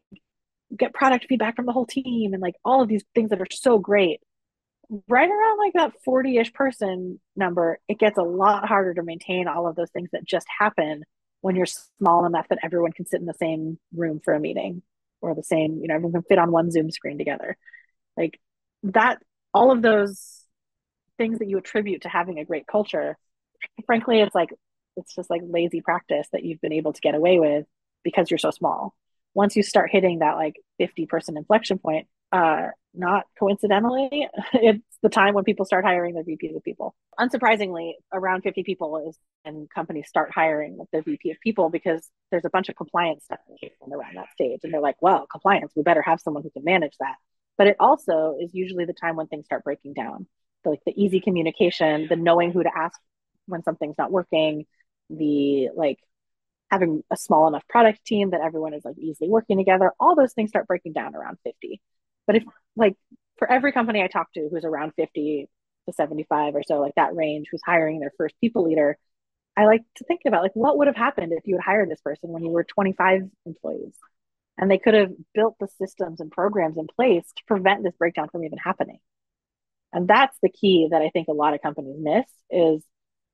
get 0.76 0.94
product 0.94 1.26
feedback 1.28 1.56
from 1.56 1.66
the 1.66 1.74
whole 1.74 1.86
team 1.86 2.34
and 2.34 2.42
like 2.42 2.56
all 2.64 2.82
of 2.82 2.88
these 2.88 3.04
things 3.14 3.30
that 3.30 3.42
are 3.42 3.48
so 3.52 3.78
great. 3.78 4.22
Right 5.08 5.30
around 5.30 5.58
like 5.58 5.74
that 5.74 5.94
40 6.04 6.38
ish 6.38 6.54
person 6.54 7.20
number, 7.36 7.80
it 7.88 8.00
gets 8.00 8.18
a 8.18 8.24
lot 8.24 8.68
harder 8.68 8.94
to 8.94 9.04
maintain 9.04 9.48
all 9.48 9.68
of 9.68 9.76
those 9.76 9.90
things 9.92 10.10
that 10.12 10.26
just 10.26 10.48
happen 10.60 11.04
when 11.42 11.56
you're 11.56 11.66
small 11.66 12.26
enough 12.26 12.48
that 12.50 12.60
everyone 12.64 12.92
can 12.92 13.06
sit 13.06 13.20
in 13.20 13.26
the 13.26 13.34
same 13.34 13.80
room 13.96 14.20
for 14.24 14.34
a 14.34 14.40
meeting 14.40 14.82
or 15.22 15.36
the 15.36 15.44
same, 15.44 15.80
you 15.82 15.88
know, 15.88 15.96
everyone 15.96 16.14
can 16.14 16.24
fit 16.24 16.40
on 16.40 16.52
one 16.52 16.72
Zoom 16.72 16.92
screen 16.92 17.18
together. 17.18 17.58
Like 18.18 18.40
that, 18.84 19.20
all 19.54 19.72
of 19.72 19.82
those 19.82 20.41
things 21.22 21.38
that 21.40 21.48
you 21.48 21.58
attribute 21.60 22.02
to 22.02 22.10
having 22.10 22.40
a 22.40 22.46
great 22.46 22.66
culture, 22.66 23.16
frankly, 23.86 24.22
it's 24.22 24.34
like, 24.34 24.50
it's 24.98 25.14
just 25.14 25.30
like 25.30 25.42
lazy 25.46 25.80
practice 25.80 26.28
that 26.32 26.44
you've 26.44 26.62
been 26.62 26.74
able 26.74 26.94
to 26.94 27.02
get 27.02 27.14
away 27.14 27.40
with 27.40 27.66
because 28.04 28.32
you're 28.32 28.40
so 28.40 28.50
small. 28.50 28.96
Once 29.36 29.56
you 29.56 29.62
start 29.62 29.92
hitting 29.92 30.20
that 30.20 30.36
like 30.36 30.56
50 30.80 31.06
person 31.06 31.38
inflection 31.38 31.78
point, 31.78 32.08
uh, 32.32 32.70
not 32.96 33.26
coincidentally, 33.38 34.28
it's 34.54 34.98
the 35.04 35.10
time 35.10 35.36
when 35.36 35.44
people 35.44 35.64
start 35.64 35.86
hiring 35.86 36.16
their 36.16 36.24
VPs 36.24 36.56
of 36.56 36.64
people. 36.64 36.96
Unsurprisingly, 37.20 37.94
around 38.12 38.42
50 38.42 38.64
people 38.64 39.08
is 39.08 39.18
when 39.44 39.68
companies 39.74 40.08
start 40.08 40.32
hiring 40.34 40.80
their 40.92 41.04
VP 41.04 41.30
of 41.30 41.40
people 41.40 41.70
because 41.70 42.10
there's 42.32 42.46
a 42.46 42.50
bunch 42.50 42.68
of 42.68 42.76
compliance 42.76 43.26
stuff 43.26 43.40
around 43.92 44.16
that 44.16 44.32
stage. 44.32 44.62
And 44.64 44.74
they're 44.74 44.82
like, 44.82 44.98
well, 45.02 45.28
compliance, 45.32 45.72
we 45.76 45.84
better 45.84 46.02
have 46.02 46.20
someone 46.20 46.42
who 46.42 46.50
can 46.50 46.64
manage 46.64 46.96
that. 47.00 47.16
But 47.60 47.68
it 47.68 47.76
also 47.80 48.38
is 48.42 48.56
usually 48.56 48.86
the 48.86 48.94
time 48.94 49.16
when 49.16 49.28
things 49.28 49.46
start 49.46 49.64
breaking 49.64 49.94
down. 49.94 50.26
So 50.63 50.69
like 50.71 50.84
the 50.86 50.93
easy 51.02 51.19
communication, 51.19 52.08
the 52.08 52.15
knowing 52.15 52.52
who 52.52 52.63
to 52.63 52.71
ask 52.76 53.00
when 53.47 53.63
something's 53.63 53.97
not 53.97 54.12
working, 54.12 54.65
the 55.10 55.69
like 55.76 56.00
having 56.69 57.04
a 57.12 57.17
small 57.17 57.47
enough 57.47 57.67
product 57.67 58.06
team 58.06 58.32
that 58.32 58.41
everyone 58.41 58.74
is 58.74 58.86
like 58.86 58.97
easily 58.97 59.30
working 59.30 59.58
together, 59.58 59.91
all 60.00 60.15
those 60.15 60.34
things 60.34 60.50
start 60.50 60.67
breaking 60.67 60.93
down 60.93 61.15
around 61.15 61.38
50. 61.43 61.82
But 62.28 62.38
if 62.38 62.43
like 62.76 62.95
for 63.38 63.52
every 63.52 63.71
company 63.71 64.02
I 64.02 64.08
talk 64.08 64.32
to 64.34 64.47
who's 64.50 64.65
around 64.65 64.93
50 64.95 65.50
to 65.88 65.93
75 65.93 66.56
or 66.56 66.63
so, 66.63 66.80
like 66.80 66.95
that 66.95 67.15
range, 67.15 67.47
who's 67.52 67.62
hiring 67.65 68.00
their 68.00 68.13
first 68.17 68.36
people 68.39 68.63
leader, 68.63 68.97
I 69.58 69.65
like 69.65 69.82
to 69.97 70.06
think 70.06 70.21
about 70.26 70.43
like 70.43 70.56
what 70.56 70.78
would 70.78 70.88
have 70.88 70.95
happened 70.95 71.34
if 71.34 71.45
you 71.45 71.56
had 71.56 71.63
hired 71.63 71.89
this 71.89 72.02
person 72.02 72.30
when 72.30 72.43
you 72.43 72.52
were 72.52 72.63
25 72.63 73.24
employees 73.45 73.95
and 74.58 74.69
they 74.69 74.78
could 74.78 74.93
have 74.93 75.12
built 75.34 75.56
the 75.60 75.67
systems 75.67 76.21
and 76.21 76.32
programs 76.32 76.78
in 76.78 76.88
place 76.88 77.26
to 77.36 77.43
prevent 77.47 77.84
this 77.84 77.95
breakdown 77.97 78.30
from 78.30 78.45
even 78.45 78.58
happening. 78.58 79.00
And 79.94 80.08
that's 80.08 80.38
the 80.42 80.50
key 80.50 80.88
that 80.92 81.02
I 81.02 81.10
think 81.10 81.28
a 81.28 81.34
lot 81.34 81.54
of 81.54 81.62
companies 81.62 81.98
miss 82.00 82.26
is 82.50 82.84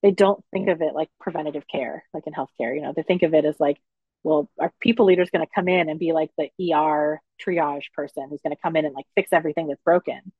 they 0.03 0.11
don't 0.11 0.43
think 0.51 0.69
of 0.69 0.81
it 0.81 0.93
like 0.93 1.09
preventative 1.19 1.63
care, 1.71 2.03
like 2.13 2.23
in 2.27 2.33
healthcare. 2.33 2.75
You 2.75 2.81
know, 2.81 2.93
they 2.95 3.03
think 3.03 3.23
of 3.23 3.33
it 3.33 3.45
as 3.45 3.59
like 3.59 3.77
well, 4.23 4.49
our 4.59 4.73
people 4.81 5.05
leader 5.05 5.21
is 5.21 5.29
going 5.29 5.45
to 5.45 5.51
come 5.53 5.67
in 5.67 5.89
and 5.89 5.99
be 5.99 6.11
like 6.11 6.31
the 6.37 6.49
ER 6.73 7.21
triage 7.45 7.93
person 7.93 8.27
who's 8.29 8.41
going 8.41 8.55
to 8.55 8.61
come 8.61 8.75
in 8.75 8.85
and 8.85 8.93
like 8.93 9.05
fix 9.15 9.31
everything 9.31 9.67
that's 9.67 9.81
broken. 9.85 10.33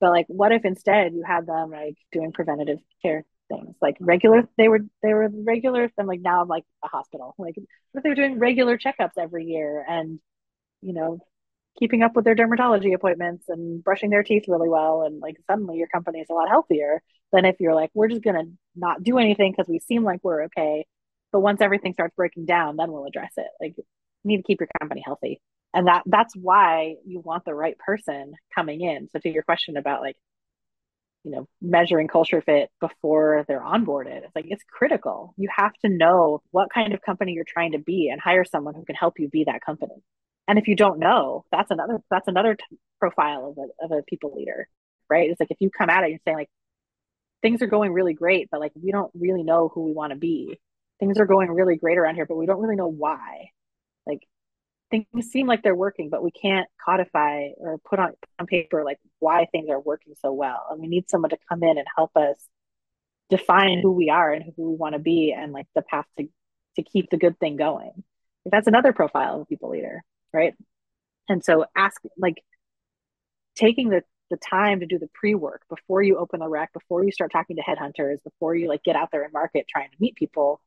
But 0.00 0.10
like, 0.10 0.26
what 0.28 0.52
if 0.52 0.64
instead 0.64 1.12
you 1.14 1.22
had 1.26 1.46
them 1.46 1.70
like 1.70 1.96
doing 2.12 2.32
preventative 2.32 2.78
care 3.02 3.24
things, 3.48 3.76
like 3.80 3.96
regular? 4.00 4.48
They 4.56 4.68
were 4.68 4.80
they 5.02 5.14
were 5.14 5.30
regular. 5.32 5.90
I'm 5.98 6.06
like 6.06 6.20
now 6.20 6.42
I'm 6.42 6.48
like 6.48 6.64
a 6.84 6.88
hospital. 6.88 7.34
Like, 7.38 7.56
what 7.56 8.00
if 8.00 8.02
they 8.02 8.08
were 8.10 8.14
doing 8.14 8.38
regular 8.38 8.78
checkups 8.78 9.18
every 9.18 9.44
year 9.46 9.84
and 9.88 10.20
you 10.82 10.94
know 10.94 11.20
keeping 11.78 12.02
up 12.02 12.14
with 12.14 12.24
their 12.24 12.36
dermatology 12.36 12.94
appointments 12.94 13.44
and 13.48 13.82
brushing 13.82 14.10
their 14.10 14.22
teeth 14.22 14.44
really 14.48 14.68
well 14.68 15.02
and 15.02 15.20
like 15.20 15.36
suddenly 15.48 15.76
your 15.78 15.88
company 15.88 16.20
is 16.20 16.26
a 16.30 16.34
lot 16.34 16.48
healthier 16.48 17.02
than 17.32 17.44
if 17.44 17.56
you're 17.60 17.74
like 17.74 17.90
we're 17.94 18.08
just 18.08 18.22
going 18.22 18.36
to 18.36 18.50
not 18.76 19.02
do 19.02 19.18
anything 19.18 19.52
because 19.52 19.68
we 19.68 19.78
seem 19.78 20.02
like 20.02 20.20
we're 20.22 20.44
okay 20.44 20.84
but 21.32 21.40
once 21.40 21.60
everything 21.60 21.92
starts 21.92 22.14
breaking 22.16 22.46
down, 22.46 22.76
then 22.76 22.90
we'll 22.90 23.06
address 23.06 23.32
it. 23.36 23.46
Like 23.60 23.74
you 23.76 23.84
need 24.24 24.38
to 24.38 24.42
keep 24.42 24.60
your 24.60 24.68
company 24.80 25.02
healthy. 25.04 25.40
And 25.72 25.86
that 25.86 26.02
that's 26.06 26.34
why 26.34 26.96
you 27.06 27.20
want 27.20 27.44
the 27.44 27.54
right 27.54 27.78
person 27.78 28.34
coming 28.54 28.80
in. 28.80 29.08
So 29.12 29.20
to 29.20 29.28
your 29.28 29.44
question 29.44 29.76
about 29.76 30.00
like, 30.00 30.16
you 31.22 31.30
know, 31.30 31.48
measuring 31.60 32.08
culture 32.08 32.42
fit 32.42 32.70
before 32.80 33.44
they're 33.46 33.60
onboarded, 33.60 34.24
it's 34.24 34.34
like 34.34 34.46
it's 34.48 34.64
critical. 34.64 35.34
You 35.36 35.48
have 35.54 35.72
to 35.84 35.88
know 35.88 36.42
what 36.50 36.72
kind 36.72 36.92
of 36.92 37.02
company 37.02 37.32
you're 37.32 37.44
trying 37.46 37.72
to 37.72 37.78
be 37.78 38.08
and 38.10 38.20
hire 38.20 38.44
someone 38.44 38.74
who 38.74 38.84
can 38.84 38.96
help 38.96 39.20
you 39.20 39.28
be 39.28 39.44
that 39.44 39.60
company. 39.64 40.02
And 40.50 40.58
if 40.58 40.68
you 40.68 40.76
don't 40.76 40.98
know, 40.98 41.44
that's 41.52 41.70
another 41.70 42.00
that's 42.10 42.28
another 42.28 42.56
t- 42.56 42.78
profile 42.98 43.54
of 43.56 43.58
a 43.58 43.84
of 43.84 44.00
a 44.00 44.02
people 44.02 44.34
leader, 44.34 44.68
right? 45.08 45.30
It's 45.30 45.40
like 45.40 45.50
if 45.50 45.58
you 45.60 45.70
come 45.70 45.90
at 45.90 46.04
it 46.04 46.10
and 46.10 46.20
say 46.26 46.34
like 46.34 46.50
things 47.42 47.62
are 47.62 47.66
going 47.66 47.92
really 47.92 48.14
great, 48.14 48.48
but 48.50 48.60
like 48.60 48.72
we 48.74 48.92
don't 48.92 49.12
really 49.14 49.44
know 49.44 49.70
who 49.72 49.84
we 49.84 49.92
want 49.92 50.12
to 50.12 50.18
be 50.18 50.58
things 51.00 51.18
are 51.18 51.26
going 51.26 51.50
really 51.50 51.76
great 51.76 51.98
around 51.98 52.14
here, 52.14 52.26
but 52.26 52.36
we 52.36 52.46
don't 52.46 52.60
really 52.60 52.76
know 52.76 52.86
why. 52.86 53.50
Like 54.06 54.20
things 54.90 55.06
seem 55.30 55.46
like 55.46 55.62
they're 55.62 55.74
working, 55.74 56.10
but 56.10 56.22
we 56.22 56.30
can't 56.30 56.68
codify 56.84 57.48
or 57.56 57.78
put 57.78 57.98
on 57.98 58.12
on 58.38 58.46
paper 58.46 58.84
like 58.84 58.98
why 59.18 59.46
things 59.50 59.70
are 59.70 59.80
working 59.80 60.14
so 60.20 60.32
well. 60.32 60.66
And 60.70 60.80
we 60.80 60.86
need 60.86 61.10
someone 61.10 61.30
to 61.30 61.38
come 61.48 61.62
in 61.62 61.78
and 61.78 61.86
help 61.96 62.16
us 62.16 62.36
define 63.30 63.80
who 63.80 63.92
we 63.92 64.10
are 64.10 64.32
and 64.32 64.44
who 64.56 64.70
we 64.70 64.76
want 64.76 64.92
to 64.92 64.98
be 64.98 65.34
and 65.36 65.52
like 65.52 65.66
the 65.74 65.82
path 65.82 66.06
to 66.18 66.28
to 66.76 66.82
keep 66.82 67.10
the 67.10 67.16
good 67.16 67.38
thing 67.40 67.56
going. 67.56 68.04
That's 68.44 68.68
another 68.68 68.92
profile 68.92 69.36
of 69.36 69.42
a 69.42 69.46
people 69.46 69.70
leader, 69.70 70.02
right? 70.32 70.54
And 71.28 71.44
so 71.44 71.66
ask 71.76 72.00
like 72.18 72.42
taking 73.56 73.90
the 73.90 74.02
the 74.30 74.36
time 74.36 74.80
to 74.80 74.86
do 74.86 74.98
the 74.98 75.10
pre-work 75.12 75.62
before 75.68 76.02
you 76.02 76.16
open 76.16 76.38
the 76.38 76.48
rec, 76.48 76.72
before 76.72 77.04
you 77.04 77.10
start 77.10 77.32
talking 77.32 77.56
to 77.56 77.62
headhunters, 77.62 78.22
before 78.22 78.54
you 78.54 78.68
like 78.68 78.84
get 78.84 78.94
out 78.94 79.10
there 79.10 79.24
and 79.24 79.32
market 79.32 79.66
trying 79.68 79.90
to 79.90 79.96
meet 79.98 80.14
people, 80.14 80.60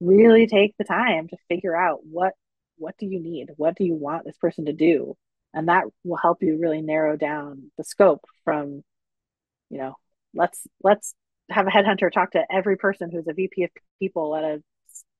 really 0.00 0.46
take 0.46 0.76
the 0.78 0.84
time 0.84 1.28
to 1.28 1.36
figure 1.48 1.76
out 1.76 2.00
what 2.04 2.34
what 2.78 2.96
do 2.98 3.06
you 3.06 3.20
need? 3.20 3.50
What 3.56 3.76
do 3.76 3.84
you 3.84 3.94
want 3.94 4.24
this 4.24 4.36
person 4.38 4.66
to 4.66 4.72
do? 4.72 5.16
And 5.54 5.68
that 5.68 5.84
will 6.04 6.16
help 6.16 6.42
you 6.42 6.58
really 6.58 6.80
narrow 6.80 7.16
down 7.16 7.70
the 7.76 7.84
scope 7.84 8.24
from, 8.44 8.82
you 9.70 9.78
know, 9.78 9.96
let's 10.34 10.66
let's 10.82 11.14
have 11.50 11.66
a 11.66 11.70
headhunter 11.70 12.10
talk 12.10 12.32
to 12.32 12.44
every 12.50 12.76
person 12.76 13.10
who's 13.10 13.26
a 13.28 13.34
VP 13.34 13.64
of 13.64 13.70
people 14.00 14.34
at 14.34 14.44
a 14.44 14.62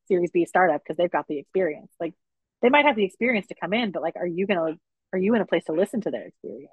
Series 0.09 0.31
B 0.31 0.47
startup 0.47 0.83
because 0.83 0.97
they've 0.97 1.11
got 1.11 1.27
the 1.29 1.39
experience. 1.39 1.93
Like 2.01 2.15
they 2.63 2.71
might 2.71 2.87
have 2.87 2.97
the 2.97 3.05
experience 3.05 3.49
to 3.49 3.55
come 3.61 3.73
in, 3.73 3.91
but 3.91 4.03
like, 4.03 4.17
are 4.17 4.27
you 4.27 4.47
gonna 4.47 4.77
are 5.13 5.19
you 5.19 5.35
in 5.35 5.43
a 5.43 5.47
place 5.47 5.65
to 5.65 5.73
listen 5.73 6.01
to 6.03 6.11
their 6.11 6.27
experience? 6.27 6.71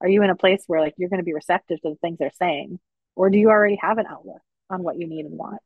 Are 0.00 0.08
you 0.08 0.22
in 0.22 0.30
a 0.30 0.36
place 0.36 0.62
where 0.66 0.80
like 0.80 0.94
you're 0.96 1.08
going 1.08 1.20
to 1.20 1.24
be 1.24 1.34
receptive 1.34 1.80
to 1.80 1.90
the 1.90 1.96
things 1.96 2.18
they're 2.18 2.30
saying, 2.38 2.78
or 3.16 3.30
do 3.30 3.38
you 3.38 3.48
already 3.48 3.78
have 3.80 3.98
an 3.98 4.06
outlook 4.06 4.42
on 4.70 4.82
what 4.82 4.98
you 4.98 5.06
need 5.06 5.26
and 5.26 5.36
want? 5.36 5.60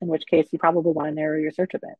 In 0.00 0.08
which 0.08 0.22
case, 0.30 0.48
you 0.52 0.58
probably 0.58 0.92
want 0.92 1.08
to 1.08 1.14
narrow 1.14 1.38
your 1.38 1.50
search 1.50 1.74
a 1.74 1.78
bit. 1.78 1.94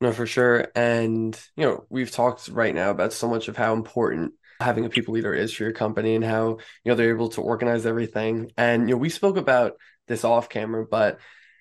No, 0.00 0.12
for 0.12 0.26
sure. 0.26 0.68
And, 0.74 1.38
you 1.56 1.64
know, 1.64 1.84
we've 1.88 2.10
talked 2.10 2.48
right 2.48 2.74
now 2.74 2.90
about 2.90 3.12
so 3.12 3.28
much 3.28 3.48
of 3.48 3.56
how 3.56 3.74
important 3.74 4.32
having 4.60 4.84
a 4.84 4.90
people 4.90 5.14
leader 5.14 5.32
is 5.32 5.52
for 5.52 5.64
your 5.64 5.72
company 5.72 6.14
and 6.14 6.24
how, 6.24 6.58
you 6.84 6.90
know, 6.90 6.94
they're 6.94 7.14
able 7.14 7.28
to 7.30 7.42
organize 7.42 7.86
everything. 7.86 8.50
And, 8.56 8.88
you 8.88 8.94
know, 8.94 8.98
we 8.98 9.08
spoke 9.08 9.36
about 9.36 9.74
this 10.08 10.24
off 10.24 10.48
camera, 10.48 10.86
but 10.86 11.18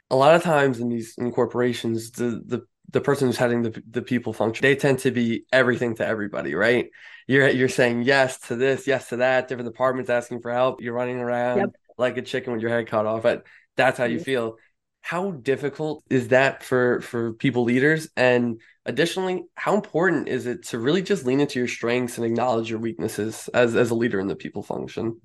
a 0.10 0.16
lot 0.16 0.36
of 0.36 0.44
times 0.44 0.80
in 0.80 0.90
these 0.90 1.16
in 1.18 1.32
corporations, 1.32 2.12
the 2.12 2.42
the 2.46 2.66
the 2.92 3.02
person 3.02 3.28
who's 3.28 3.38
heading 3.38 3.62
the, 3.62 3.84
the 3.90 4.02
people 4.02 4.34
function, 4.34 4.64
they 4.64 4.76
tend 4.76 5.00
to 5.00 5.12
be 5.12 5.46
everything 5.52 5.96
to 5.96 6.06
everybody, 6.06 6.56
right? 6.56 6.90
You're 7.28 7.50
you're 7.50 7.70
saying 7.70 8.04
yes 8.04 8.40
to 8.48 8.56
this, 8.56 8.88
yes 8.88 9.10
to 9.10 9.18
that, 9.18 9.48
different 9.48 9.70
departments 9.70 10.10
asking 10.10 10.42
for 10.42 10.52
help. 10.52 10.82
You're 10.82 10.94
running 10.94 11.20
around 11.20 11.58
yep. 11.58 11.70
like 11.98 12.18
a 12.18 12.22
chicken 12.22 12.54
with 12.54 12.62
your 12.62 12.72
head 12.72 12.88
cut 12.88 13.06
off. 13.06 13.24
But 13.24 13.46
that's 13.76 13.98
how 13.98 14.06
you 14.06 14.18
mm-hmm. 14.18 14.24
feel 14.24 14.58
how 15.02 15.32
difficult 15.32 16.04
is 16.10 16.30
that 16.30 16.64
for 16.64 17.02
for 17.02 17.34
people 17.34 17.64
leaders 17.64 18.10
and 18.18 18.60
additionally 18.86 19.44
how 19.56 19.76
important 19.76 20.28
is 20.28 20.46
it 20.46 20.64
to 20.66 20.78
really 20.78 21.02
just 21.02 21.26
lean 21.26 21.40
into 21.40 21.58
your 21.60 21.68
strengths 21.68 22.18
and 22.18 22.26
acknowledge 22.26 22.70
your 22.70 22.80
weaknesses 22.80 23.50
as 23.54 23.76
as 23.76 23.92
a 23.92 23.96
leader 23.96 24.20
in 24.20 24.28
the 24.28 24.36
people 24.36 24.62
function 24.62 25.20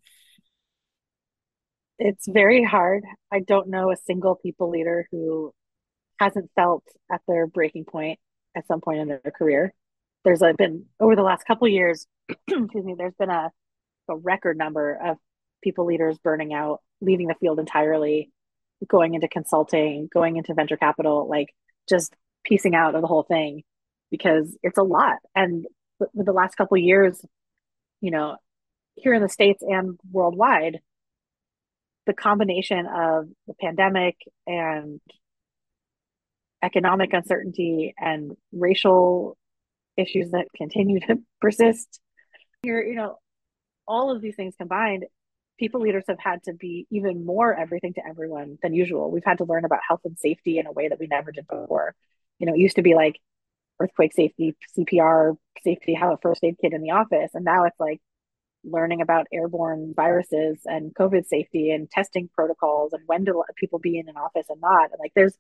it's 1.99 2.29
very 2.29 2.63
hard 2.63 3.03
i 3.33 3.41
don't 3.41 3.69
know 3.69 3.91
a 3.91 3.97
single 3.97 4.37
people 4.37 4.71
leader 4.71 5.07
who 5.11 5.53
hasn't 6.19 6.51
felt 6.55 6.85
at 7.11 7.21
their 7.27 7.47
breaking 7.47 7.85
point 7.85 8.19
at 8.57 8.67
some 8.67 8.81
point 8.81 9.01
in 9.01 9.09
their 9.09 9.21
career 9.37 9.73
there's 10.25 10.43
a, 10.43 10.55
been 10.55 10.85
over 11.01 11.17
the 11.17 11.23
last 11.23 11.45
couple 11.45 11.67
years 11.69 12.07
excuse 12.29 12.85
me 12.85 12.95
there's 12.97 13.15
been 13.19 13.31
a, 13.31 13.51
a 14.09 14.17
record 14.17 14.57
number 14.57 14.99
of 15.03 15.17
people 15.63 15.87
leaders 15.87 16.19
burning 16.19 16.53
out 16.55 16.81
leaving 17.01 17.27
the 17.27 17.35
field 17.41 17.59
entirely 17.59 18.31
going 18.89 19.15
into 19.15 19.29
consulting, 19.29 20.09
going 20.13 20.37
into 20.37 20.55
venture 20.55 20.77
capital, 20.77 21.29
like 21.29 21.55
just 21.89 22.15
piecing 22.45 22.75
out 22.75 22.95
of 22.95 23.01
the 23.01 23.07
whole 23.07 23.23
thing 23.23 23.63
because 24.11 24.57
it's 24.63 24.79
a 24.79 24.83
lot. 24.83 25.17
And 25.35 25.67
with 26.13 26.27
the 26.27 26.33
last 26.33 26.57
couple 26.57 26.77
years, 26.77 27.25
you 28.01 28.11
know, 28.11 28.37
here 28.97 29.15
in 29.15 29.23
the 29.23 29.29
States 29.29 29.63
and 29.63 29.99
worldwide, 30.11 30.81
the 32.07 32.13
combination 32.13 32.87
of 32.87 33.29
the 33.47 33.55
pandemic 33.61 34.17
and 34.47 35.01
economic 36.65 37.13
uncertainty 37.13 37.95
and 37.99 38.37
racial 38.53 39.37
issues 39.97 40.31
that 40.31 40.47
continue 40.57 41.01
to 41.01 41.19
persist, 41.41 42.01
you're, 42.63 42.85
you 42.85 42.95
know, 42.95 43.19
all 43.87 44.11
of 44.11 44.23
these 44.23 44.35
things 44.35 44.55
combined, 44.59 45.05
people 45.59 45.81
leaders 45.81 46.05
have 46.09 46.19
had 46.19 46.43
to 46.45 46.55
be 46.55 46.87
even 46.91 47.25
more 47.25 47.55
everything 47.55 47.93
to 47.95 48.01
everyone 48.09 48.59
than 48.63 48.73
usual. 48.73 49.11
We've 49.11 49.25
had 49.25 49.39
to 49.39 49.45
learn 49.45 49.65
about 49.65 49.81
health 49.87 50.01
and 50.05 50.19
safety 50.19 50.59
in 50.59 50.67
a 50.67 50.73
way 50.73 50.89
that 50.89 50.99
we 50.99 51.07
never 51.07 51.33
did 51.33 51.47
before. 51.47 51.95
You 52.39 52.47
know, 52.47 52.55
it 52.55 52.59
used 52.59 52.77
to 52.77 52.83
be 52.83 52.95
like 52.95 53.21
earthquake 53.79 54.15
safety, 54.15 54.57
CPR 54.77 55.37
safety, 55.63 55.95
have 55.95 56.11
a 56.11 56.19
first 56.23 56.43
aid 56.43 56.57
kit 56.61 56.73
in 56.73 56.81
the 56.81 56.93
office. 56.93 57.31
And 57.35 57.45
now 57.45 57.65
it's 57.65 57.79
like 57.79 58.01
learning 58.65 59.03
about 59.03 59.27
airborne 59.33 59.93
viruses 59.95 60.61
and 60.65 60.95
COVID 60.95 61.27
safety 61.27 61.71
and 61.71 61.91
testing 61.91 62.31
protocols 62.35 62.95
and 62.95 63.03
when 63.07 63.25
do 63.25 63.43
people 63.57 63.79
be 63.79 63.99
in 63.99 64.09
an 64.09 64.17
office 64.17 64.47
and 64.49 64.61
not. 64.61 64.91
And 64.91 64.99
like 64.99 65.13
there's 65.15 65.37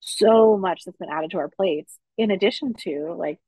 so 0.00 0.56
much 0.56 0.82
that's 0.84 0.96
been 0.96 1.10
added 1.10 1.30
to 1.32 1.38
our 1.38 1.48
plates, 1.48 1.98
in 2.16 2.30
addition 2.30 2.74
to 2.84 3.14
like, 3.18 3.38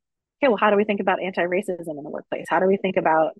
okay, 0.41 0.49
well, 0.49 0.57
how 0.57 0.69
do 0.69 0.77
we 0.77 0.83
think 0.83 0.99
about 0.99 1.21
anti 1.21 1.43
racism 1.43 1.97
in 1.97 2.03
the 2.03 2.09
workplace? 2.09 2.45
How 2.49 2.59
do 2.59 2.67
we 2.67 2.77
think 2.77 2.97
about 2.97 3.33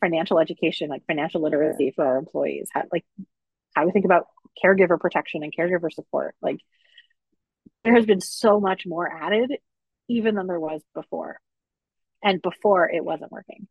financial 0.00 0.38
education, 0.38 0.88
like 0.88 1.04
financial 1.06 1.42
literacy 1.42 1.92
for 1.94 2.04
our 2.04 2.18
employees, 2.18 2.68
how, 2.72 2.82
like 2.92 3.04
how 3.74 3.82
do 3.82 3.86
we 3.86 3.92
think 3.92 4.04
about 4.04 4.26
caregiver 4.62 4.98
protection 4.98 5.42
and 5.42 5.52
caregiver 5.56 5.92
support. 5.92 6.34
Like 6.40 6.58
there 7.84 7.94
has 7.94 8.06
been 8.06 8.20
so 8.20 8.60
much 8.60 8.84
more 8.86 9.10
added 9.10 9.52
even 10.08 10.34
than 10.34 10.46
there 10.46 10.60
was 10.60 10.82
before. 10.94 11.38
And 12.22 12.40
before 12.40 12.90
it 12.90 13.04
wasn't 13.04 13.32
working. 13.32 13.68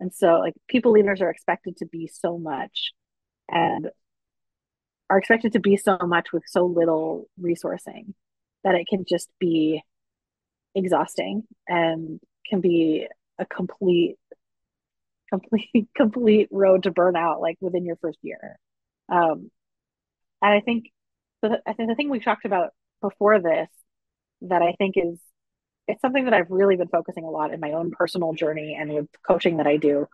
And 0.00 0.12
so 0.12 0.38
like 0.38 0.54
people 0.68 0.92
leaders 0.92 1.22
are 1.22 1.30
expected 1.30 1.78
to 1.78 1.86
be 1.86 2.08
so 2.12 2.38
much 2.38 2.92
and 3.48 3.88
are 5.08 5.18
expected 5.18 5.52
to 5.52 5.60
be 5.60 5.76
so 5.76 5.98
much 6.02 6.32
with 6.32 6.42
so 6.46 6.66
little 6.66 7.28
resourcing 7.40 8.14
that 8.64 8.74
it 8.74 8.86
can 8.88 9.04
just 9.08 9.28
be 9.38 9.82
exhausting 10.74 11.44
and 11.68 12.20
can 12.48 12.60
be 12.60 13.06
a 13.38 13.46
complete 13.46 14.16
complete 15.30 15.88
complete 15.96 16.48
road 16.52 16.84
to 16.84 16.92
burnout 16.92 17.40
like 17.40 17.56
within 17.60 17.84
your 17.84 17.96
first 17.96 18.18
year. 18.22 18.58
Um 19.08 19.50
and 20.42 20.52
i 20.52 20.60
think 20.60 20.86
the, 21.42 21.60
i 21.66 21.72
think 21.72 21.88
the 21.88 21.94
thing 21.94 22.10
we 22.10 22.20
talked 22.20 22.44
about 22.44 22.70
before 23.00 23.40
this 23.40 23.68
that 24.42 24.62
i 24.62 24.72
think 24.78 24.94
is 24.96 25.18
it's 25.88 26.00
something 26.00 26.24
that 26.24 26.34
i've 26.34 26.50
really 26.50 26.76
been 26.76 26.88
focusing 26.88 27.24
a 27.24 27.30
lot 27.30 27.52
in 27.52 27.60
my 27.60 27.72
own 27.72 27.90
personal 27.90 28.32
journey 28.32 28.76
and 28.78 28.92
with 28.92 29.06
coaching 29.26 29.58
that 29.58 29.66
i 29.66 29.76
do 29.76 30.06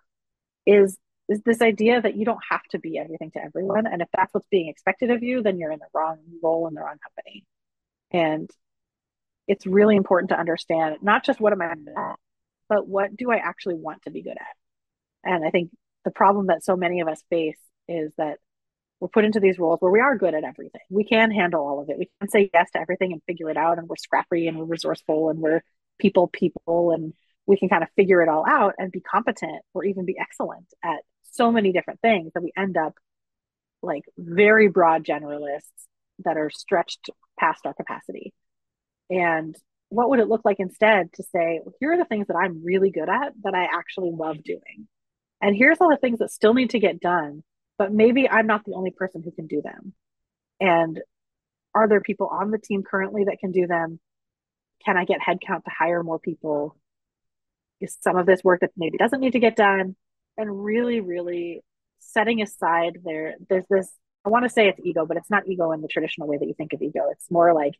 is 0.66 0.96
is 1.32 1.42
this 1.42 1.62
idea 1.62 2.00
that 2.00 2.16
you 2.16 2.24
don't 2.24 2.42
have 2.50 2.62
to 2.70 2.78
be 2.78 2.98
everything 2.98 3.30
to 3.32 3.42
everyone 3.42 3.86
and 3.86 4.02
if 4.02 4.08
that's 4.14 4.32
what's 4.32 4.46
being 4.50 4.68
expected 4.68 5.10
of 5.10 5.22
you 5.22 5.42
then 5.42 5.58
you're 5.58 5.72
in 5.72 5.78
the 5.78 5.86
wrong 5.94 6.18
role 6.42 6.66
in 6.68 6.74
the 6.74 6.80
wrong 6.80 6.98
company 6.98 7.44
and 8.10 8.50
it's 9.48 9.66
really 9.66 9.96
important 9.96 10.30
to 10.30 10.38
understand 10.38 10.96
not 11.02 11.24
just 11.24 11.40
what 11.40 11.52
am 11.52 11.62
i 11.62 11.66
at 11.66 11.78
but 12.68 12.86
what 12.86 13.16
do 13.16 13.30
i 13.30 13.36
actually 13.36 13.74
want 13.74 14.02
to 14.02 14.10
be 14.10 14.22
good 14.22 14.32
at 14.32 14.56
and 15.24 15.44
I 15.44 15.50
think 15.50 15.70
the 16.04 16.10
problem 16.10 16.48
that 16.48 16.64
so 16.64 16.76
many 16.76 17.00
of 17.00 17.08
us 17.08 17.22
face 17.30 17.58
is 17.88 18.12
that 18.18 18.38
we're 19.00 19.08
put 19.08 19.24
into 19.24 19.40
these 19.40 19.58
roles 19.58 19.80
where 19.80 19.90
we 19.90 20.00
are 20.00 20.16
good 20.16 20.34
at 20.34 20.44
everything. 20.44 20.80
We 20.88 21.04
can 21.04 21.30
handle 21.30 21.66
all 21.66 21.80
of 21.80 21.88
it. 21.88 21.98
We 21.98 22.10
can 22.20 22.30
say 22.30 22.50
yes 22.52 22.70
to 22.72 22.80
everything 22.80 23.12
and 23.12 23.22
figure 23.26 23.50
it 23.50 23.56
out. 23.56 23.78
And 23.78 23.88
we're 23.88 23.96
scrappy 23.96 24.46
and 24.46 24.58
we're 24.58 24.64
resourceful 24.64 25.30
and 25.30 25.40
we're 25.40 25.62
people, 25.98 26.28
people, 26.28 26.92
and 26.92 27.12
we 27.46 27.56
can 27.56 27.68
kind 27.68 27.82
of 27.82 27.88
figure 27.96 28.22
it 28.22 28.28
all 28.28 28.44
out 28.48 28.74
and 28.78 28.92
be 28.92 29.00
competent 29.00 29.62
or 29.74 29.84
even 29.84 30.04
be 30.04 30.16
excellent 30.18 30.66
at 30.84 31.00
so 31.32 31.50
many 31.50 31.72
different 31.72 32.00
things 32.00 32.32
that 32.34 32.42
we 32.42 32.52
end 32.56 32.76
up 32.76 32.94
like 33.82 34.04
very 34.16 34.68
broad 34.68 35.04
generalists 35.04 35.66
that 36.24 36.36
are 36.36 36.50
stretched 36.50 37.10
past 37.38 37.66
our 37.66 37.74
capacity. 37.74 38.32
And 39.10 39.56
what 39.88 40.08
would 40.08 40.20
it 40.20 40.28
look 40.28 40.42
like 40.44 40.60
instead 40.60 41.12
to 41.14 41.22
say, 41.22 41.60
well, 41.64 41.74
here 41.80 41.92
are 41.92 41.98
the 41.98 42.04
things 42.04 42.28
that 42.28 42.36
I'm 42.36 42.64
really 42.64 42.90
good 42.90 43.08
at 43.08 43.32
that 43.42 43.54
I 43.54 43.64
actually 43.64 44.12
love 44.12 44.42
doing? 44.42 44.88
And 45.40 45.56
here's 45.56 45.78
all 45.80 45.90
the 45.90 45.96
things 45.96 46.20
that 46.20 46.30
still 46.30 46.54
need 46.54 46.70
to 46.70 46.78
get 46.78 47.00
done, 47.00 47.42
but 47.76 47.92
maybe 47.92 48.28
I'm 48.28 48.46
not 48.46 48.64
the 48.64 48.74
only 48.74 48.92
person 48.92 49.22
who 49.22 49.32
can 49.32 49.48
do 49.48 49.60
them. 49.60 49.92
And 50.60 51.00
are 51.74 51.88
there 51.88 52.00
people 52.00 52.28
on 52.28 52.50
the 52.50 52.58
team 52.58 52.84
currently 52.84 53.24
that 53.24 53.40
can 53.40 53.50
do 53.50 53.66
them? 53.66 53.98
Can 54.84 54.96
I 54.96 55.04
get 55.04 55.20
headcount 55.20 55.64
to 55.64 55.70
hire 55.76 56.02
more 56.02 56.18
people? 56.18 56.76
Is 57.80 57.96
some 58.00 58.16
of 58.16 58.26
this 58.26 58.44
work 58.44 58.60
that 58.60 58.70
maybe 58.76 58.98
doesn't 58.98 59.20
need 59.20 59.32
to 59.32 59.40
get 59.40 59.56
done? 59.56 59.96
And 60.36 60.64
really, 60.64 61.00
really 61.00 61.62
setting 61.98 62.42
aside 62.42 62.98
there, 63.04 63.34
there's 63.48 63.66
this, 63.70 63.90
I 64.24 64.28
want 64.30 64.44
to 64.44 64.50
say 64.50 64.68
it's 64.68 64.80
ego, 64.82 65.06
but 65.06 65.16
it's 65.16 65.30
not 65.30 65.46
ego 65.46 65.72
in 65.72 65.82
the 65.82 65.88
traditional 65.88 66.28
way 66.28 66.38
that 66.38 66.46
you 66.46 66.54
think 66.54 66.72
of 66.72 66.82
ego. 66.82 67.08
It's 67.10 67.30
more 67.30 67.52
like 67.54 67.74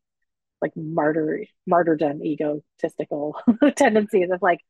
like 0.60 0.72
martyr 0.76 1.44
martyrdom 1.66 2.22
egotistical 2.22 3.36
tendencies 3.76 4.30
of 4.30 4.40
like 4.42 4.60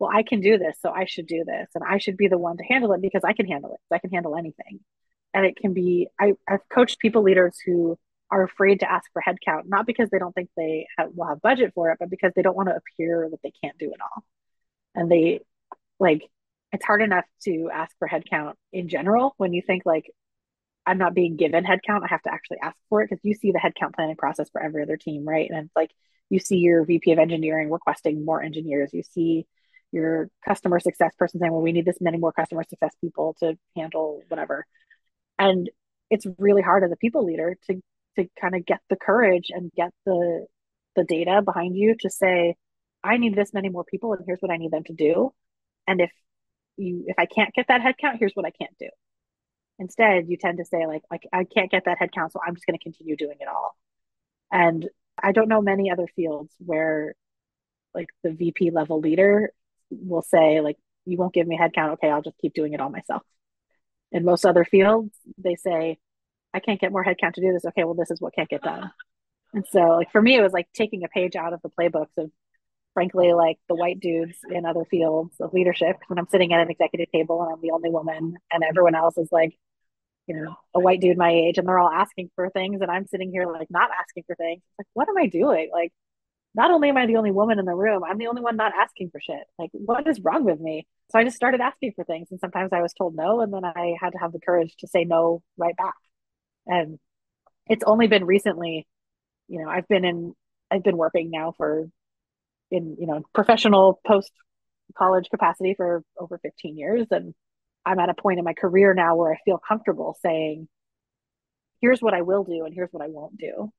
well, 0.00 0.10
I 0.12 0.22
can 0.22 0.40
do 0.40 0.58
this, 0.58 0.78
so 0.80 0.90
I 0.90 1.04
should 1.04 1.26
do 1.26 1.44
this, 1.46 1.68
and 1.74 1.84
I 1.86 1.98
should 1.98 2.16
be 2.16 2.26
the 2.26 2.38
one 2.38 2.56
to 2.56 2.64
handle 2.64 2.92
it 2.94 3.02
because 3.02 3.22
I 3.22 3.34
can 3.34 3.46
handle 3.46 3.74
it. 3.74 3.94
I 3.94 3.98
can 3.98 4.10
handle 4.10 4.34
anything. 4.36 4.80
And 5.34 5.44
it 5.44 5.56
can 5.56 5.74
be, 5.74 6.08
I, 6.18 6.32
I've 6.48 6.66
coached 6.72 6.98
people 7.00 7.22
leaders 7.22 7.58
who 7.64 7.98
are 8.30 8.42
afraid 8.42 8.80
to 8.80 8.90
ask 8.90 9.10
for 9.12 9.22
headcount, 9.22 9.64
not 9.66 9.86
because 9.86 10.08
they 10.08 10.18
don't 10.18 10.34
think 10.34 10.48
they 10.56 10.86
have, 10.98 11.10
will 11.14 11.26
have 11.26 11.42
budget 11.42 11.72
for 11.74 11.90
it, 11.90 11.98
but 12.00 12.08
because 12.08 12.32
they 12.34 12.40
don't 12.42 12.56
want 12.56 12.70
to 12.70 12.76
appear 12.76 13.28
that 13.30 13.40
they 13.42 13.52
can't 13.62 13.76
do 13.78 13.92
it 13.92 14.00
all. 14.00 14.24
And 14.94 15.10
they 15.10 15.40
like, 16.00 16.22
it's 16.72 16.84
hard 16.84 17.02
enough 17.02 17.24
to 17.42 17.68
ask 17.72 17.94
for 17.98 18.08
headcount 18.08 18.54
in 18.72 18.88
general 18.88 19.34
when 19.36 19.52
you 19.52 19.62
think 19.66 19.84
like, 19.84 20.10
I'm 20.86 20.98
not 20.98 21.14
being 21.14 21.36
given 21.36 21.64
headcount. 21.64 22.04
I 22.04 22.08
have 22.08 22.22
to 22.22 22.32
actually 22.32 22.58
ask 22.62 22.76
for 22.88 23.02
it 23.02 23.10
because 23.10 23.24
you 23.24 23.34
see 23.34 23.52
the 23.52 23.58
headcount 23.58 23.94
planning 23.94 24.16
process 24.16 24.48
for 24.50 24.62
every 24.62 24.82
other 24.82 24.96
team, 24.96 25.26
right? 25.26 25.48
And 25.50 25.66
it's 25.66 25.76
like 25.76 25.90
you 26.30 26.38
see 26.38 26.56
your 26.56 26.84
VP 26.84 27.12
of 27.12 27.18
engineering 27.18 27.70
requesting 27.70 28.24
more 28.24 28.42
engineers. 28.42 28.90
You 28.92 29.02
see 29.02 29.46
your 29.92 30.30
customer 30.46 30.80
success 30.80 31.12
person 31.18 31.40
saying, 31.40 31.52
well, 31.52 31.60
we 31.60 31.72
need 31.72 31.84
this 31.84 32.00
many 32.00 32.18
more 32.18 32.32
customer 32.32 32.64
success 32.68 32.94
people 33.00 33.36
to 33.40 33.58
handle 33.76 34.22
whatever. 34.28 34.64
And 35.38 35.68
it's 36.08 36.26
really 36.38 36.62
hard 36.62 36.84
as 36.84 36.92
a 36.92 36.96
people 36.96 37.24
leader 37.24 37.56
to 37.66 37.80
to 38.16 38.26
kind 38.40 38.56
of 38.56 38.66
get 38.66 38.80
the 38.88 38.96
courage 38.96 39.50
and 39.50 39.70
get 39.72 39.90
the 40.06 40.46
the 40.96 41.04
data 41.04 41.42
behind 41.44 41.76
you 41.76 41.94
to 42.00 42.10
say, 42.10 42.56
I 43.02 43.16
need 43.16 43.36
this 43.36 43.54
many 43.54 43.68
more 43.68 43.84
people 43.84 44.12
and 44.12 44.22
here's 44.26 44.40
what 44.40 44.50
I 44.50 44.56
need 44.56 44.72
them 44.72 44.84
to 44.84 44.92
do. 44.92 45.32
And 45.86 46.00
if 46.00 46.10
you 46.80 47.04
if 47.06 47.18
I 47.18 47.26
can't 47.26 47.54
get 47.54 47.66
that 47.68 47.80
headcount, 47.80 48.18
here's 48.18 48.32
what 48.34 48.46
I 48.46 48.50
can't 48.50 48.76
do. 48.78 48.88
Instead, 49.78 50.28
you 50.28 50.36
tend 50.36 50.58
to 50.58 50.64
say 50.64 50.86
like, 50.86 51.02
like 51.10 51.26
I 51.32 51.44
can't 51.44 51.70
get 51.70 51.84
that 51.86 51.98
headcount, 51.98 52.32
so 52.32 52.40
I'm 52.46 52.54
just 52.54 52.66
going 52.66 52.78
to 52.78 52.82
continue 52.82 53.16
doing 53.16 53.36
it 53.40 53.48
all. 53.48 53.76
And 54.52 54.88
I 55.22 55.32
don't 55.32 55.48
know 55.48 55.62
many 55.62 55.90
other 55.90 56.06
fields 56.16 56.52
where 56.58 57.14
like 57.94 58.08
the 58.22 58.32
VP 58.32 58.70
level 58.70 59.00
leader 59.00 59.52
will 59.90 60.22
say 60.22 60.60
like, 60.60 60.76
you 61.06 61.16
won't 61.16 61.32
give 61.32 61.46
me 61.46 61.58
headcount, 61.58 61.94
okay, 61.94 62.10
I'll 62.10 62.22
just 62.22 62.38
keep 62.38 62.54
doing 62.54 62.72
it 62.72 62.80
all 62.80 62.90
myself. 62.90 63.22
In 64.12 64.24
most 64.24 64.44
other 64.44 64.64
fields, 64.64 65.14
they 65.38 65.56
say, 65.56 65.98
I 66.52 66.60
can't 66.60 66.80
get 66.80 66.92
more 66.92 67.04
headcount 67.04 67.34
to 67.34 67.40
do 67.40 67.52
this. 67.52 67.64
Okay, 67.64 67.84
well, 67.84 67.94
this 67.94 68.10
is 68.10 68.20
what 68.20 68.34
can't 68.34 68.48
get 68.48 68.62
done. 68.62 68.90
And 69.52 69.64
so, 69.70 69.80
like 69.80 70.10
for 70.12 70.20
me, 70.20 70.36
it 70.36 70.42
was 70.42 70.52
like 70.52 70.68
taking 70.74 71.04
a 71.04 71.08
page 71.08 71.36
out 71.36 71.52
of 71.52 71.60
the 71.62 71.70
playbooks 71.70 72.16
of, 72.18 72.30
frankly, 72.94 73.32
like 73.32 73.58
the 73.68 73.74
white 73.74 74.00
dudes 74.00 74.36
in 74.50 74.66
other 74.66 74.84
fields 74.84 75.34
of 75.40 75.52
leadership. 75.52 75.96
When 76.08 76.18
I'm 76.18 76.28
sitting 76.28 76.52
at 76.52 76.60
an 76.60 76.70
executive 76.70 77.10
table 77.12 77.42
and 77.42 77.52
I'm 77.52 77.60
the 77.60 77.70
only 77.72 77.90
woman, 77.90 78.36
and 78.52 78.64
everyone 78.64 78.94
else 78.94 79.16
is 79.18 79.28
like, 79.30 79.56
you 80.26 80.36
know, 80.36 80.54
a 80.74 80.80
white 80.80 81.00
dude 81.00 81.18
my 81.18 81.30
age, 81.30 81.58
and 81.58 81.66
they're 81.66 81.78
all 81.78 81.90
asking 81.90 82.30
for 82.34 82.50
things, 82.50 82.80
and 82.80 82.90
I'm 82.90 83.06
sitting 83.06 83.30
here 83.30 83.46
like 83.46 83.70
not 83.70 83.90
asking 84.00 84.24
for 84.26 84.36
things. 84.36 84.62
Like, 84.78 84.86
what 84.92 85.08
am 85.08 85.16
I 85.18 85.26
doing? 85.26 85.70
Like, 85.72 85.92
not 86.54 86.70
only 86.70 86.88
am 86.88 86.96
I 86.96 87.06
the 87.06 87.16
only 87.16 87.30
woman 87.30 87.58
in 87.58 87.64
the 87.64 87.74
room, 87.74 88.02
I'm 88.04 88.18
the 88.18 88.26
only 88.26 88.42
one 88.42 88.56
not 88.56 88.72
asking 88.76 89.10
for 89.10 89.20
shit. 89.20 89.44
Like, 89.58 89.70
what 89.72 90.06
is 90.08 90.20
wrong 90.20 90.44
with 90.44 90.60
me? 90.60 90.86
So 91.10 91.18
I 91.18 91.24
just 91.24 91.36
started 91.36 91.60
asking 91.60 91.92
for 91.94 92.04
things, 92.04 92.28
and 92.30 92.40
sometimes 92.40 92.72
I 92.72 92.82
was 92.82 92.92
told 92.92 93.14
no, 93.14 93.40
and 93.40 93.52
then 93.52 93.64
I 93.64 93.94
had 94.00 94.10
to 94.10 94.18
have 94.18 94.32
the 94.32 94.40
courage 94.40 94.74
to 94.80 94.88
say 94.88 95.04
no 95.04 95.42
right 95.56 95.76
back. 95.76 95.94
And 96.66 96.98
it's 97.68 97.84
only 97.84 98.08
been 98.08 98.24
recently, 98.24 98.86
you 99.48 99.62
know, 99.62 99.68
I've 99.68 99.88
been 99.88 100.04
in, 100.04 100.34
I've 100.70 100.82
been 100.84 100.96
working 100.96 101.30
now 101.30 101.54
for, 101.56 101.88
in, 102.70 102.96
you 102.98 103.06
know, 103.06 103.22
professional 103.34 104.00
post 104.06 104.32
college 104.96 105.28
capacity 105.30 105.74
for 105.74 106.02
over 106.18 106.38
15 106.38 106.76
years. 106.76 107.06
And 107.10 107.34
I'm 107.84 107.98
at 107.98 108.08
a 108.10 108.14
point 108.14 108.38
in 108.38 108.44
my 108.44 108.54
career 108.54 108.94
now 108.94 109.16
where 109.16 109.32
I 109.32 109.38
feel 109.44 109.58
comfortable 109.58 110.16
saying, 110.22 110.68
here's 111.80 112.02
what 112.02 112.14
I 112.14 112.22
will 112.22 112.44
do 112.44 112.64
and 112.64 112.74
here's 112.74 112.90
what 112.92 113.04
I 113.04 113.08
won't 113.08 113.38
do. 113.38 113.72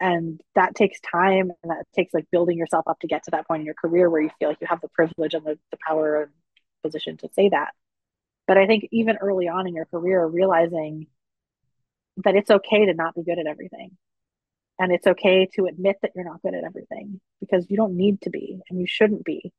And 0.00 0.40
that 0.54 0.74
takes 0.74 1.00
time 1.00 1.50
and 1.62 1.70
that 1.70 1.86
takes 1.94 2.14
like 2.14 2.30
building 2.30 2.56
yourself 2.56 2.86
up 2.86 3.00
to 3.00 3.08
get 3.08 3.24
to 3.24 3.32
that 3.32 3.48
point 3.48 3.60
in 3.60 3.66
your 3.66 3.74
career 3.74 4.08
where 4.08 4.20
you 4.20 4.30
feel 4.38 4.48
like 4.48 4.60
you 4.60 4.68
have 4.68 4.80
the 4.80 4.88
privilege 4.88 5.34
and 5.34 5.44
the, 5.44 5.58
the 5.70 5.78
power 5.84 6.22
and 6.22 6.32
position 6.84 7.16
to 7.18 7.28
say 7.34 7.48
that. 7.48 7.72
But 8.46 8.58
I 8.58 8.66
think 8.66 8.88
even 8.92 9.16
early 9.16 9.48
on 9.48 9.66
in 9.66 9.74
your 9.74 9.86
career, 9.86 10.24
realizing 10.24 11.08
that 12.24 12.36
it's 12.36 12.50
okay 12.50 12.86
to 12.86 12.94
not 12.94 13.14
be 13.14 13.22
good 13.22 13.38
at 13.38 13.46
everything. 13.46 13.96
And 14.78 14.92
it's 14.92 15.06
okay 15.06 15.48
to 15.54 15.66
admit 15.66 15.96
that 16.02 16.12
you're 16.14 16.24
not 16.24 16.42
good 16.42 16.54
at 16.54 16.64
everything 16.64 17.20
because 17.40 17.66
you 17.68 17.76
don't 17.76 17.96
need 17.96 18.20
to 18.22 18.30
be 18.30 18.60
and 18.70 18.80
you 18.80 18.86
shouldn't 18.86 19.24
be. 19.24 19.52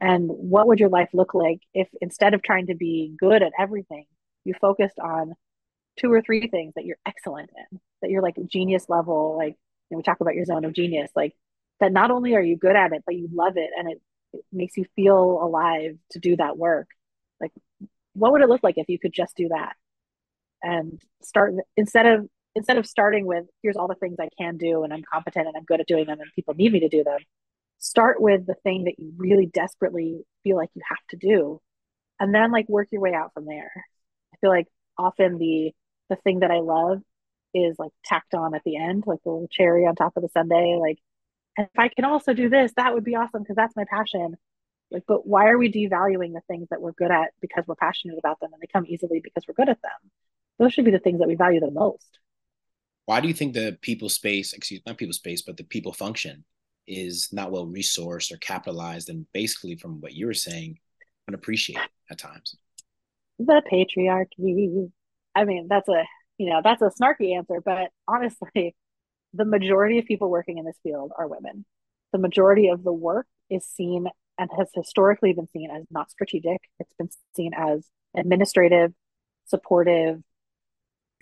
And 0.00 0.28
what 0.28 0.66
would 0.68 0.78
your 0.78 0.88
life 0.88 1.10
look 1.12 1.34
like 1.34 1.60
if 1.74 1.88
instead 2.00 2.34
of 2.34 2.42
trying 2.42 2.68
to 2.68 2.74
be 2.74 3.12
good 3.18 3.42
at 3.42 3.52
everything, 3.58 4.06
you 4.44 4.54
focused 4.60 4.98
on 4.98 5.34
two 5.98 6.12
or 6.12 6.22
three 6.22 6.48
things 6.48 6.74
that 6.76 6.84
you're 6.84 6.96
excellent 7.04 7.50
in, 7.70 7.80
that 8.00 8.10
you're 8.10 8.22
like 8.22 8.36
genius 8.46 8.88
level, 8.88 9.36
like 9.36 9.56
you 9.90 9.96
know, 9.96 9.96
we 9.98 10.02
talk 10.02 10.20
about 10.20 10.34
your 10.34 10.44
zone 10.44 10.64
of 10.64 10.72
genius, 10.72 11.10
like 11.16 11.34
that 11.80 11.92
not 11.92 12.10
only 12.10 12.34
are 12.34 12.42
you 12.42 12.56
good 12.56 12.76
at 12.76 12.92
it, 12.92 13.02
but 13.04 13.16
you 13.16 13.28
love 13.32 13.56
it 13.56 13.70
and 13.76 13.90
it, 13.90 14.00
it 14.32 14.44
makes 14.52 14.76
you 14.76 14.86
feel 14.94 15.40
alive 15.42 15.98
to 16.12 16.18
do 16.20 16.36
that 16.36 16.56
work. 16.56 16.88
Like, 17.40 17.52
what 18.14 18.32
would 18.32 18.42
it 18.42 18.48
look 18.48 18.62
like 18.62 18.78
if 18.78 18.88
you 18.88 18.98
could 18.98 19.12
just 19.12 19.36
do 19.36 19.48
that? 19.48 19.74
and 20.62 21.00
start 21.22 21.54
instead 21.76 22.06
of 22.06 22.28
instead 22.54 22.78
of 22.78 22.86
starting 22.86 23.26
with 23.26 23.44
here's 23.62 23.76
all 23.76 23.88
the 23.88 23.94
things 23.94 24.16
I 24.20 24.28
can 24.38 24.56
do 24.56 24.82
and 24.84 24.92
I'm 24.92 25.04
competent 25.12 25.46
and 25.46 25.56
I'm 25.56 25.64
good 25.64 25.80
at 25.80 25.86
doing 25.86 26.06
them 26.06 26.20
and 26.20 26.30
people 26.34 26.54
need 26.54 26.72
me 26.72 26.80
to 26.80 26.88
do 26.88 27.04
them 27.04 27.18
start 27.80 28.20
with 28.20 28.46
the 28.46 28.54
thing 28.62 28.84
that 28.84 28.98
you 28.98 29.12
really 29.16 29.46
desperately 29.46 30.20
feel 30.44 30.56
like 30.56 30.70
you 30.74 30.82
have 30.88 30.98
to 31.08 31.16
do 31.16 31.60
and 32.20 32.34
then 32.34 32.52
like 32.52 32.68
work 32.68 32.88
your 32.92 33.00
way 33.00 33.14
out 33.14 33.32
from 33.34 33.46
there. 33.46 33.72
I 34.32 34.36
feel 34.40 34.50
like 34.50 34.66
often 34.96 35.38
the 35.38 35.72
the 36.10 36.16
thing 36.16 36.40
that 36.40 36.50
I 36.50 36.60
love 36.60 37.00
is 37.54 37.76
like 37.78 37.92
tacked 38.04 38.34
on 38.34 38.54
at 38.54 38.62
the 38.64 38.76
end 38.76 39.04
like 39.06 39.20
the 39.24 39.30
little 39.30 39.48
cherry 39.50 39.86
on 39.86 39.96
top 39.96 40.16
of 40.16 40.22
the 40.22 40.28
sundae 40.28 40.76
like 40.80 40.98
if 41.56 41.68
I 41.76 41.88
can 41.88 42.04
also 42.04 42.32
do 42.32 42.48
this 42.48 42.72
that 42.76 42.94
would 42.94 43.04
be 43.04 43.16
awesome 43.16 43.42
because 43.42 43.56
that's 43.56 43.74
my 43.76 43.84
passion. 43.90 44.36
Like 44.90 45.04
but 45.08 45.26
why 45.26 45.48
are 45.48 45.58
we 45.58 45.72
devaluing 45.72 46.34
the 46.34 46.42
things 46.48 46.68
that 46.70 46.82
we're 46.82 46.92
good 46.92 47.10
at 47.10 47.30
because 47.40 47.64
we're 47.66 47.76
passionate 47.76 48.18
about 48.18 48.40
them 48.40 48.52
and 48.52 48.60
they 48.60 48.66
come 48.66 48.84
easily 48.86 49.20
because 49.20 49.44
we're 49.48 49.54
good 49.54 49.70
at 49.70 49.80
them? 49.82 50.10
Those 50.58 50.74
should 50.74 50.84
be 50.84 50.90
the 50.90 50.98
things 50.98 51.20
that 51.20 51.28
we 51.28 51.36
value 51.36 51.60
the 51.60 51.70
most. 51.70 52.18
Why 53.10 53.20
do 53.20 53.26
you 53.26 53.34
think 53.34 53.54
the 53.54 53.76
people 53.82 54.08
space, 54.08 54.52
excuse 54.52 54.80
not 54.86 54.96
people 54.96 55.12
space, 55.12 55.42
but 55.42 55.56
the 55.56 55.64
people 55.64 55.92
function 55.92 56.44
is 56.86 57.28
not 57.32 57.50
well 57.50 57.66
resourced 57.66 58.30
or 58.30 58.36
capitalized 58.36 59.08
and 59.08 59.26
basically 59.32 59.74
from 59.74 60.00
what 60.00 60.12
you 60.12 60.26
were 60.26 60.32
saying, 60.32 60.78
unappreciated 61.26 61.88
at 62.08 62.18
times? 62.18 62.54
The 63.40 63.62
patriarchy. 63.68 64.92
I 65.34 65.44
mean, 65.44 65.66
that's 65.68 65.88
a 65.88 66.04
you 66.38 66.50
know, 66.50 66.60
that's 66.62 66.82
a 66.82 66.92
snarky 67.02 67.36
answer, 67.36 67.60
but 67.64 67.90
honestly, 68.06 68.76
the 69.34 69.44
majority 69.44 69.98
of 69.98 70.04
people 70.04 70.30
working 70.30 70.58
in 70.58 70.64
this 70.64 70.78
field 70.84 71.10
are 71.18 71.26
women. 71.26 71.64
The 72.12 72.20
majority 72.20 72.68
of 72.68 72.84
the 72.84 72.92
work 72.92 73.26
is 73.50 73.66
seen 73.66 74.06
and 74.38 74.48
has 74.56 74.68
historically 74.72 75.32
been 75.32 75.48
seen 75.52 75.68
as 75.72 75.82
not 75.90 76.12
strategic. 76.12 76.60
It's 76.78 76.94
been 76.96 77.10
seen 77.34 77.54
as 77.58 77.88
administrative, 78.14 78.92
supportive, 79.46 80.22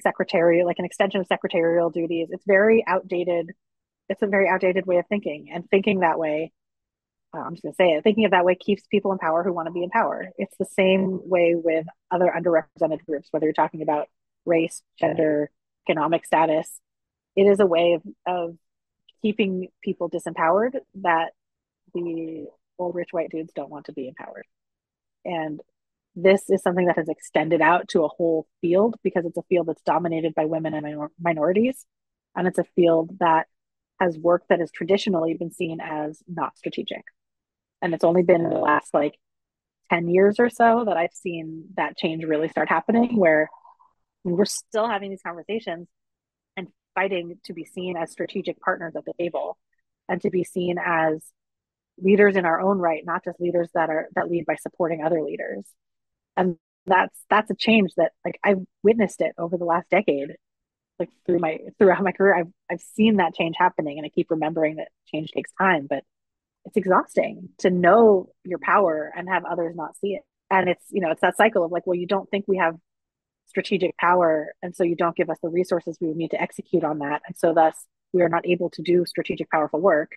secretarial, 0.01 0.67
like 0.67 0.79
an 0.79 0.85
extension 0.85 1.21
of 1.21 1.27
secretarial 1.27 1.91
duties. 1.91 2.29
It's 2.31 2.45
very 2.47 2.85
outdated. 2.87 3.53
It's 4.09 4.23
a 4.23 4.27
very 4.27 4.49
outdated 4.49 4.87
way 4.87 4.99
of 4.99 5.07
thinking, 5.09 5.49
and 5.53 5.69
thinking 5.71 6.01
that 6.01 6.19
way. 6.19 6.53
Uh, 7.35 7.41
I'm 7.41 7.55
just 7.55 7.63
gonna 7.63 7.75
say 7.75 7.91
it. 7.91 8.05
Thinking 8.05 8.25
of 8.25 8.31
that 8.31 8.45
way 8.45 8.55
keeps 8.55 8.87
people 8.87 9.13
in 9.13 9.19
power 9.19 9.43
who 9.43 9.53
want 9.53 9.67
to 9.67 9.73
be 9.73 9.83
in 9.83 9.91
power. 9.91 10.31
It's 10.39 10.57
the 10.59 10.65
same 10.65 11.21
way 11.29 11.55
with 11.55 11.87
other 12.11 12.33
underrepresented 12.35 13.05
groups, 13.05 13.29
whether 13.31 13.47
you're 13.47 13.53
talking 13.53 13.83
about 13.83 14.09
race, 14.47 14.83
gender, 14.99 15.51
economic 15.89 16.25
status. 16.25 16.81
It 17.37 17.43
is 17.43 17.61
a 17.61 17.67
way 17.67 17.95
of, 17.95 18.03
of 18.27 18.57
keeping 19.23 19.69
people 19.83 20.09
disempowered 20.09 20.79
that 21.03 21.33
the 21.95 22.47
old 22.79 22.95
rich 22.95 23.13
white 23.13 23.31
dudes 23.31 23.53
don't 23.55 23.71
want 23.71 23.87
to 23.87 23.93
be 23.93 24.09
empowered. 24.09 24.47
And 25.25 25.61
this 26.23 26.51
is 26.51 26.63
something 26.63 26.87
that 26.87 26.97
has 26.97 27.09
extended 27.09 27.61
out 27.61 27.89
to 27.89 28.03
a 28.03 28.09
whole 28.09 28.47
field 28.61 28.97
because 29.03 29.25
it's 29.25 29.37
a 29.37 29.43
field 29.43 29.67
that's 29.67 29.83
dominated 29.83 30.35
by 30.35 30.45
women 30.47 30.75
and 30.75 30.83
minor- 30.83 31.13
minorities. 31.21 31.87
And 32.35 32.47
it's 32.49 32.59
a 32.59 32.65
field 32.77 33.19
that 33.21 33.47
has 34.01 34.19
work 34.19 34.45
that 34.49 34.61
has 34.61 34.71
traditionally 34.71 35.35
been 35.35 35.53
seen 35.53 35.81
as 35.81 36.23
not 36.27 36.57
strategic. 36.57 37.03
And 37.83 37.95
it's 37.95 38.05
only 38.05 38.23
been 38.23 38.41
in 38.41 38.51
the 38.51 38.59
last 38.59 38.93
like 38.93 39.15
10 39.91 40.09
years 40.09 40.37
or 40.39 40.51
so 40.51 40.85
that 40.87 40.97
I've 40.97 41.15
seen 41.15 41.67
that 41.77 41.97
change 41.97 42.25
really 42.25 42.49
start 42.49 42.69
happening 42.69 43.17
where 43.17 43.49
we're 44.25 44.45
still 44.45 44.89
having 44.89 45.11
these 45.11 45.23
conversations 45.25 45.89
and 46.57 46.69
fighting 46.95 47.39
to 47.45 47.53
be 47.53 47.65
seen 47.65 47.97
as 47.97 48.11
strategic 48.11 48.61
partners 48.61 48.95
at 48.97 49.05
the 49.05 49.15
table 49.19 49.57
and 50.09 50.21
to 50.23 50.31
be 50.31 50.43
seen 50.43 50.77
as 50.85 51.25
leaders 52.01 52.37
in 52.37 52.45
our 52.45 52.61
own 52.61 52.79
right, 52.79 53.05
not 53.05 53.25
just 53.25 53.41
leaders 53.41 53.69
that 53.75 53.89
are 53.89 54.09
that 54.15 54.29
lead 54.29 54.47
by 54.47 54.57
supporting 54.57 55.05
other 55.05 55.23
leaders 55.23 55.65
and 56.39 56.57
that's 56.87 57.21
that's 57.29 57.51
a 57.51 57.55
change 57.55 57.91
that 57.97 58.13
like 58.25 58.39
I've 58.43 58.65
witnessed 58.83 59.21
it 59.21 59.35
over 59.37 59.59
the 59.59 59.65
last 59.65 59.91
decade. 59.91 60.37
Like 60.99 61.11
through 61.27 61.41
my 61.41 61.59
throughout 61.79 62.03
my 62.03 62.13
career 62.13 62.35
I've 62.35 62.53
I've 62.71 62.81
seen 62.81 63.17
that 63.17 63.35
change 63.35 63.57
happening 63.59 63.99
and 63.99 64.07
I 64.07 64.09
keep 64.09 64.31
remembering 64.31 64.77
that 64.77 64.89
change 65.13 65.31
takes 65.31 65.51
time 65.61 65.87
but 65.89 66.03
it's 66.65 66.77
exhausting 66.77 67.51
to 67.59 67.71
know 67.71 68.31
your 68.45 68.59
power 68.59 69.13
and 69.17 69.29
have 69.29 69.45
others 69.45 69.77
not 69.77 69.97
see 69.99 70.15
it. 70.15 70.23
And 70.51 70.69
it's 70.69 70.85
you 70.91 71.01
know 71.01 71.11
it's 71.11 71.21
that 71.21 71.37
cycle 71.37 71.65
of 71.65 71.73
like 71.73 71.87
well 71.87 71.97
you 71.97 72.07
don't 72.07 72.31
think 72.31 72.47
we 72.49 72.59
have 72.59 72.77
strategic 73.47 73.97
power 73.97 74.53
and 74.63 74.77
so 74.77 74.85
you 74.85 74.95
don't 74.97 75.17
give 75.17 75.31
us 75.31 75.39
the 75.43 75.49
resources 75.49 75.97
we 76.01 76.09
would 76.09 76.17
need 76.17 76.31
to 76.33 76.41
execute 76.41 76.85
on 76.85 77.01
that. 77.01 77.23
And 77.27 77.37
so 77.37 77.55
thus 77.55 77.75
we 78.13 78.23
are 78.23 78.29
not 78.29 78.47
able 78.47 78.71
to 78.71 78.83
do 78.83 79.05
strategic 79.07 79.51
powerful 79.51 79.81
work. 79.81 80.13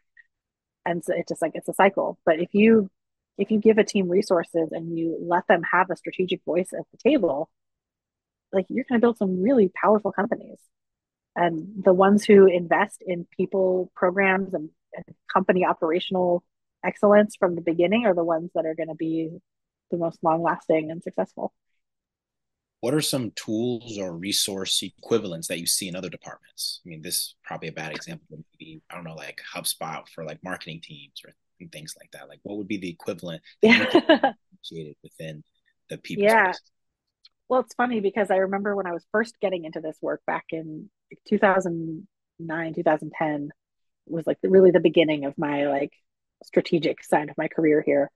And 0.85 1.03
so 1.03 1.13
it's 1.15 1.29
just 1.29 1.41
like 1.41 1.53
it's 1.55 1.69
a 1.69 1.73
cycle. 1.73 2.17
But 2.25 2.39
if 2.39 2.53
you 2.53 2.89
if 3.37 3.51
you 3.51 3.59
give 3.59 3.77
a 3.77 3.83
team 3.83 4.09
resources 4.09 4.69
and 4.71 4.97
you 4.97 5.17
let 5.21 5.47
them 5.47 5.63
have 5.71 5.89
a 5.89 5.95
strategic 5.95 6.43
voice 6.45 6.69
at 6.73 6.85
the 6.91 6.97
table, 7.09 7.49
like 8.51 8.65
you're 8.69 8.85
going 8.87 8.99
to 8.99 9.05
build 9.05 9.17
some 9.17 9.41
really 9.41 9.71
powerful 9.73 10.11
companies. 10.11 10.59
And 11.35 11.83
the 11.83 11.93
ones 11.93 12.25
who 12.25 12.45
invest 12.45 13.01
in 13.05 13.25
people 13.35 13.91
programs 13.95 14.53
and, 14.53 14.69
and 14.93 15.05
company 15.31 15.65
operational 15.65 16.43
excellence 16.85 17.35
from 17.37 17.55
the 17.55 17.61
beginning 17.61 18.05
are 18.05 18.13
the 18.13 18.23
ones 18.23 18.51
that 18.53 18.65
are 18.65 18.75
going 18.75 18.89
to 18.89 18.95
be 18.95 19.29
the 19.91 19.97
most 19.97 20.19
long 20.23 20.41
lasting 20.41 20.91
and 20.91 21.01
successful. 21.01 21.53
What 22.81 22.95
are 22.95 23.01
some 23.01 23.31
tools 23.35 23.99
or 23.99 24.17
resource 24.17 24.81
equivalents 24.81 25.47
that 25.47 25.59
you 25.59 25.67
see 25.67 25.87
in 25.87 25.95
other 25.95 26.09
departments? 26.09 26.81
I 26.83 26.89
mean, 26.89 27.03
this 27.03 27.15
is 27.15 27.35
probably 27.43 27.69
a 27.69 27.73
bad 27.73 27.91
example, 27.91 28.39
maybe, 28.59 28.81
I 28.89 28.95
don't 28.95 29.03
know, 29.03 29.13
like 29.13 29.39
HubSpot 29.53 30.07
for 30.09 30.25
like 30.25 30.43
marketing 30.43 30.81
teams 30.81 31.21
or 31.23 31.31
and 31.61 31.71
things 31.71 31.95
like 31.99 32.11
that? 32.11 32.29
Like, 32.29 32.39
what 32.43 32.57
would 32.57 32.67
be 32.67 32.77
the 32.77 32.89
equivalent 32.89 33.41
that 33.61 34.33
you 34.69 34.93
within 35.03 35.43
the 35.89 35.97
people? 35.97 36.23
Yeah. 36.23 36.51
Space? 36.51 36.71
Well, 37.49 37.61
it's 37.61 37.75
funny 37.75 37.99
because 37.99 38.31
I 38.31 38.37
remember 38.37 38.75
when 38.75 38.87
I 38.87 38.93
was 38.93 39.05
first 39.11 39.39
getting 39.41 39.65
into 39.65 39.81
this 39.81 39.97
work 40.01 40.21
back 40.25 40.45
in 40.51 40.89
2009, 41.27 42.73
2010 42.73 43.49
was 44.07 44.25
like 44.25 44.39
the, 44.41 44.49
really 44.49 44.71
the 44.71 44.79
beginning 44.79 45.25
of 45.25 45.37
my 45.37 45.67
like 45.67 45.91
strategic 46.43 47.03
side 47.03 47.29
of 47.29 47.37
my 47.37 47.47
career 47.47 47.83
here. 47.85 48.09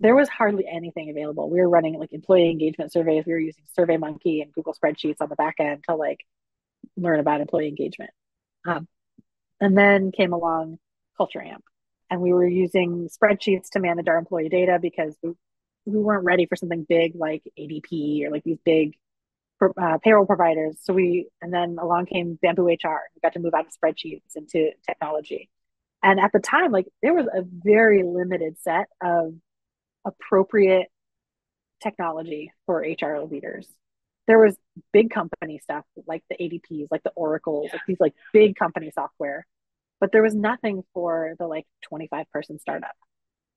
There 0.00 0.14
was 0.14 0.28
hardly 0.28 0.66
anything 0.70 1.08
available. 1.08 1.48
We 1.48 1.60
were 1.60 1.68
running 1.68 1.98
like 1.98 2.12
employee 2.12 2.50
engagement 2.50 2.92
surveys. 2.92 3.24
We 3.26 3.32
were 3.32 3.38
using 3.38 3.64
SurveyMonkey 3.78 4.42
and 4.42 4.52
Google 4.52 4.74
spreadsheets 4.74 5.22
on 5.22 5.30
the 5.30 5.36
back 5.36 5.54
end 5.58 5.84
to 5.88 5.94
like 5.94 6.20
learn 6.96 7.18
about 7.18 7.40
employee 7.40 7.68
engagement. 7.68 8.10
Um, 8.66 8.88
and 9.60 9.76
then 9.76 10.12
came 10.12 10.32
along 10.32 10.78
Culture 11.16 11.40
Amp, 11.40 11.64
and 12.10 12.20
we 12.20 12.32
were 12.32 12.46
using 12.46 13.08
spreadsheets 13.08 13.70
to 13.70 13.80
manage 13.80 14.08
our 14.08 14.18
employee 14.18 14.48
data 14.48 14.78
because 14.80 15.16
we, 15.22 15.32
we 15.84 15.98
weren't 15.98 16.24
ready 16.24 16.46
for 16.46 16.56
something 16.56 16.86
big 16.88 17.12
like 17.14 17.42
ADP 17.58 18.24
or 18.24 18.30
like 18.30 18.44
these 18.44 18.58
big 18.64 18.96
uh, 19.80 19.98
payroll 19.98 20.26
providers. 20.26 20.76
So 20.82 20.92
we, 20.92 21.28
and 21.40 21.52
then 21.52 21.78
along 21.80 22.06
came 22.06 22.38
Bamboo 22.40 22.66
HR. 22.66 23.00
We 23.14 23.20
got 23.22 23.32
to 23.34 23.40
move 23.40 23.54
out 23.54 23.66
of 23.66 23.72
spreadsheets 23.72 24.36
into 24.36 24.70
technology. 24.86 25.48
And 26.02 26.20
at 26.20 26.32
the 26.32 26.40
time, 26.40 26.72
like 26.72 26.86
there 27.02 27.14
was 27.14 27.26
a 27.26 27.42
very 27.44 28.02
limited 28.02 28.58
set 28.60 28.86
of 29.00 29.34
appropriate 30.04 30.88
technology 31.82 32.52
for 32.66 32.80
HR 32.80 33.20
leaders. 33.28 33.68
There 34.26 34.38
was 34.38 34.56
big 34.92 35.10
company 35.10 35.60
stuff 35.62 35.84
like 36.06 36.22
the 36.28 36.36
ADPs, 36.36 36.88
like 36.90 37.02
the 37.02 37.12
Oracles, 37.14 37.70
like 37.72 37.82
these 37.86 38.00
like 38.00 38.14
big 38.32 38.56
company 38.56 38.90
software, 38.94 39.46
but 40.00 40.12
there 40.12 40.22
was 40.22 40.34
nothing 40.34 40.82
for 40.94 41.34
the 41.38 41.46
like 41.46 41.66
25 41.88 42.30
person 42.30 42.58
startup. 42.58 42.94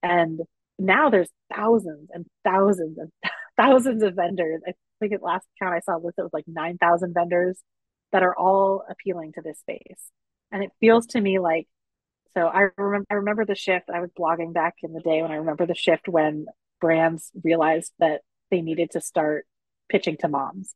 And 0.02 0.40
now 0.78 1.10
there's 1.10 1.30
thousands 1.54 2.10
and 2.12 2.26
thousands 2.44 2.98
and 2.98 3.12
thousands 3.58 4.04
of 4.04 4.16
vendors. 4.16 4.62
I 4.68 4.74
think 5.00 5.14
at 5.14 5.24
last 5.24 5.46
count 5.62 5.74
I 5.74 5.82
saw 5.82 5.98
a 5.98 6.00
list 6.00 6.18
it 6.18 6.24
was 6.24 6.34
like 6.34 6.46
9,000 6.48 7.14
vendors 7.14 7.62
that 8.12 8.24
are 8.24 8.36
all 8.36 8.84
appealing 8.90 9.34
to 9.34 9.42
this 9.42 9.60
space. 9.60 10.12
And 10.52 10.64
it 10.64 10.72
feels 10.80 11.06
to 11.08 11.22
me 11.22 11.40
like 11.40 11.68
so 12.38 12.48
I 12.48 12.68
remember 12.78 13.08
I 13.10 13.14
remember 13.16 13.46
the 13.46 13.56
shift. 13.56 13.90
I 13.94 14.02
was 14.02 14.12
blogging 14.18 14.54
back 14.54 14.76
in 14.84 14.94
the 14.94 15.02
day 15.02 15.22
when 15.22 15.32
I 15.32 15.36
remember 15.36 15.66
the 15.66 15.76
shift 15.76 16.08
when 16.08 16.46
brands 16.80 17.32
realized 17.44 17.92
that 18.00 18.22
they 18.52 18.62
needed 18.62 18.92
to 18.92 19.02
start 19.02 19.46
pitching 19.90 20.18
to 20.18 20.28
moms 20.28 20.76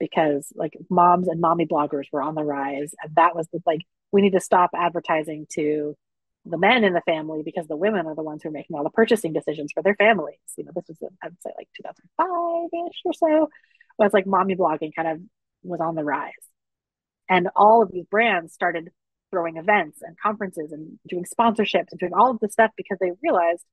because 0.00 0.52
like 0.54 0.72
moms 0.90 1.28
and 1.28 1.40
mommy 1.40 1.66
bloggers 1.66 2.04
were 2.10 2.22
on 2.22 2.34
the 2.34 2.42
rise 2.42 2.94
and 3.02 3.14
that 3.16 3.36
was 3.36 3.46
the, 3.52 3.60
like 3.66 3.82
we 4.14 4.22
need 4.22 4.34
to 4.34 4.40
stop 4.40 4.70
advertising 4.76 5.44
to 5.50 5.96
the 6.44 6.56
men 6.56 6.84
in 6.84 6.92
the 6.92 7.00
family 7.00 7.42
because 7.44 7.66
the 7.66 7.76
women 7.76 8.06
are 8.06 8.14
the 8.14 8.22
ones 8.22 8.42
who 8.42 8.48
are 8.48 8.52
making 8.52 8.76
all 8.76 8.84
the 8.84 8.90
purchasing 8.90 9.32
decisions 9.32 9.72
for 9.72 9.82
their 9.82 9.96
families. 9.96 10.38
You 10.56 10.62
know, 10.62 10.70
this 10.72 10.84
was 10.86 11.10
I'd 11.20 11.32
say 11.42 11.50
like 11.58 11.68
2005 11.76 12.86
ish 12.88 13.00
or 13.04 13.12
so. 13.12 13.48
It's 13.98 14.14
like 14.14 14.24
mommy 14.24 14.54
blogging 14.54 14.94
kind 14.94 15.08
of 15.08 15.20
was 15.64 15.80
on 15.80 15.96
the 15.96 16.04
rise, 16.04 16.30
and 17.28 17.48
all 17.56 17.82
of 17.82 17.90
these 17.90 18.06
brands 18.06 18.54
started 18.54 18.90
throwing 19.32 19.56
events 19.56 19.98
and 20.00 20.16
conferences 20.16 20.70
and 20.70 20.96
doing 21.08 21.24
sponsorships 21.24 21.90
and 21.90 21.98
doing 21.98 22.12
all 22.14 22.30
of 22.30 22.38
this 22.38 22.52
stuff 22.52 22.70
because 22.76 22.98
they 23.00 23.10
realized 23.20 23.64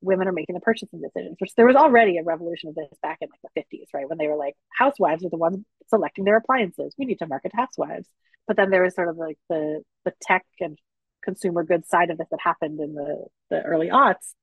women 0.00 0.28
are 0.28 0.32
making 0.32 0.54
the 0.54 0.60
purchasing 0.60 1.00
decisions. 1.00 1.36
Which 1.38 1.54
there 1.54 1.66
was 1.66 1.76
already 1.76 2.18
a 2.18 2.22
revolution 2.22 2.68
of 2.68 2.74
this 2.74 2.88
back 3.02 3.18
in 3.20 3.28
like 3.30 3.54
the 3.54 3.78
50s, 3.78 3.86
right? 3.94 4.08
When 4.08 4.18
they 4.18 4.28
were 4.28 4.36
like, 4.36 4.54
housewives 4.76 5.24
are 5.24 5.30
the 5.30 5.36
ones 5.36 5.64
selecting 5.88 6.24
their 6.24 6.36
appliances. 6.36 6.94
We 6.98 7.06
need 7.06 7.18
to 7.20 7.26
market 7.26 7.52
housewives. 7.54 8.08
But 8.46 8.56
then 8.56 8.70
there 8.70 8.82
was 8.82 8.94
sort 8.94 9.08
of 9.08 9.16
like 9.16 9.38
the 9.48 9.82
the 10.04 10.12
tech 10.20 10.44
and 10.60 10.78
consumer 11.22 11.64
goods 11.64 11.88
side 11.88 12.10
of 12.10 12.18
this 12.18 12.28
that 12.30 12.40
happened 12.40 12.80
in 12.80 12.94
the 12.94 13.26
the 13.50 13.62
early 13.62 13.88
aughts 13.88 14.34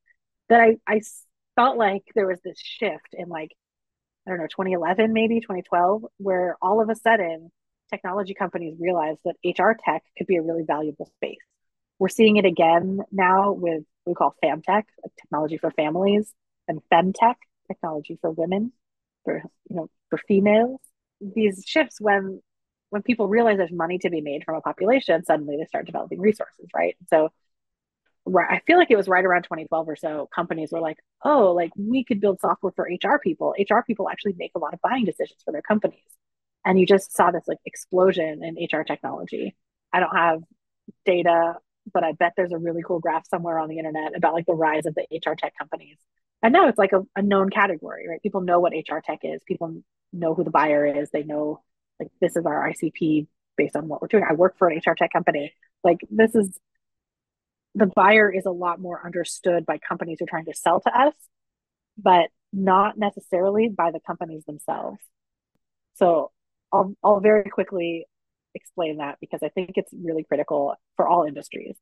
that 0.49 0.59
I 0.59 0.77
I 0.87 1.01
felt 1.55 1.77
like 1.77 2.03
there 2.15 2.27
was 2.27 2.39
this 2.43 2.59
shift 2.59 3.13
in 3.13 3.29
like 3.29 3.51
I 4.27 4.31
don't 4.31 4.39
know 4.39 4.47
2011 4.47 5.13
maybe 5.13 5.39
2012 5.39 6.05
where 6.17 6.57
all 6.61 6.81
of 6.81 6.89
a 6.89 6.95
sudden 6.95 7.51
technology 7.89 8.33
companies 8.33 8.75
realized 8.79 9.19
that 9.25 9.35
HR 9.45 9.77
tech 9.83 10.03
could 10.17 10.27
be 10.27 10.37
a 10.37 10.41
really 10.41 10.63
valuable 10.63 11.05
space. 11.17 11.37
We're 11.99 12.09
seeing 12.09 12.37
it 12.37 12.45
again 12.45 13.01
now 13.11 13.51
with 13.51 13.83
we 14.05 14.13
call 14.13 14.35
FamTech, 14.43 14.83
like 15.03 15.15
technology 15.19 15.57
for 15.57 15.71
families, 15.71 16.33
and 16.67 16.81
FemTech, 16.91 17.35
technology 17.67 18.17
for 18.21 18.31
women, 18.31 18.71
for 19.23 19.41
you 19.69 19.75
know 19.75 19.89
for 20.09 20.17
females. 20.17 20.79
These 21.21 21.63
shifts 21.65 22.01
when 22.01 22.41
when 22.89 23.01
people 23.01 23.27
realize 23.27 23.57
there's 23.57 23.71
money 23.71 23.97
to 23.99 24.09
be 24.09 24.21
made 24.21 24.43
from 24.43 24.55
a 24.55 24.61
population, 24.61 25.23
suddenly 25.25 25.57
they 25.57 25.65
start 25.65 25.85
developing 25.85 26.19
resources, 26.21 26.67
right? 26.75 26.95
So 27.09 27.31
I 28.37 28.61
feel 28.65 28.77
like 28.77 28.89
it 28.89 28.95
was 28.95 29.07
right 29.07 29.25
around 29.25 29.43
2012 29.43 29.89
or 29.89 29.95
so, 29.95 30.29
companies 30.33 30.71
were 30.71 30.79
like, 30.79 30.97
oh, 31.25 31.51
like 31.51 31.71
we 31.75 32.03
could 32.05 32.21
build 32.21 32.39
software 32.39 32.71
for 32.75 32.87
HR 32.89 33.19
people. 33.19 33.53
HR 33.59 33.79
people 33.85 34.09
actually 34.09 34.35
make 34.37 34.51
a 34.55 34.59
lot 34.59 34.73
of 34.73 34.81
buying 34.81 35.03
decisions 35.05 35.41
for 35.43 35.51
their 35.51 35.61
companies. 35.61 35.99
And 36.65 36.79
you 36.79 36.85
just 36.85 37.15
saw 37.15 37.31
this 37.31 37.43
like 37.47 37.57
explosion 37.65 38.41
in 38.43 38.55
HR 38.63 38.83
technology. 38.83 39.55
I 39.91 39.99
don't 39.99 40.15
have 40.15 40.41
data, 41.05 41.55
but 41.91 42.03
I 42.03 42.13
bet 42.13 42.33
there's 42.35 42.51
a 42.51 42.57
really 42.57 42.83
cool 42.83 42.99
graph 42.99 43.27
somewhere 43.27 43.59
on 43.59 43.69
the 43.69 43.77
internet 43.77 44.15
about 44.15 44.33
like 44.33 44.45
the 44.45 44.53
rise 44.53 44.85
of 44.85 44.95
the 44.95 45.05
HR 45.11 45.33
tech 45.33 45.53
companies. 45.57 45.97
And 46.41 46.53
now 46.53 46.67
it's 46.67 46.77
like 46.77 46.93
a, 46.93 47.01
a 47.15 47.21
known 47.21 47.49
category, 47.49 48.07
right? 48.07 48.21
People 48.21 48.41
know 48.41 48.59
what 48.59 48.73
HR 48.73 48.99
tech 49.03 49.19
is. 49.23 49.41
People 49.47 49.81
know 50.11 50.33
who 50.33 50.43
the 50.43 50.51
buyer 50.51 50.85
is. 50.85 51.09
They 51.11 51.23
know 51.23 51.61
like 51.99 52.11
this 52.21 52.35
is 52.35 52.45
our 52.45 52.69
ICP 52.69 53.27
based 53.57 53.75
on 53.75 53.87
what 53.87 54.01
we're 54.01 54.07
doing. 54.07 54.25
I 54.27 54.33
work 54.33 54.57
for 54.57 54.67
an 54.67 54.77
HR 54.77 54.93
tech 54.93 55.11
company. 55.11 55.53
Like 55.83 55.99
this 56.09 56.35
is 56.35 56.57
the 57.75 57.87
buyer 57.87 58.31
is 58.31 58.45
a 58.45 58.51
lot 58.51 58.79
more 58.79 59.01
understood 59.03 59.65
by 59.65 59.77
companies 59.77 60.17
who 60.19 60.25
are 60.25 60.27
trying 60.27 60.45
to 60.45 60.53
sell 60.53 60.79
to 60.81 60.99
us, 60.99 61.13
but 61.97 62.29
not 62.51 62.97
necessarily 62.97 63.67
by 63.67 63.91
the 63.91 63.99
companies 63.99 64.45
themselves. 64.45 64.99
So 65.95 66.31
I'll 66.71 66.95
I'll 67.03 67.19
very 67.19 67.49
quickly 67.49 68.05
explain 68.55 68.97
that 68.97 69.17
because 69.19 69.41
I 69.43 69.49
think 69.49 69.73
it's 69.75 69.91
really 69.93 70.23
critical 70.23 70.75
for 70.95 71.07
all 71.07 71.23
industries. 71.23 71.75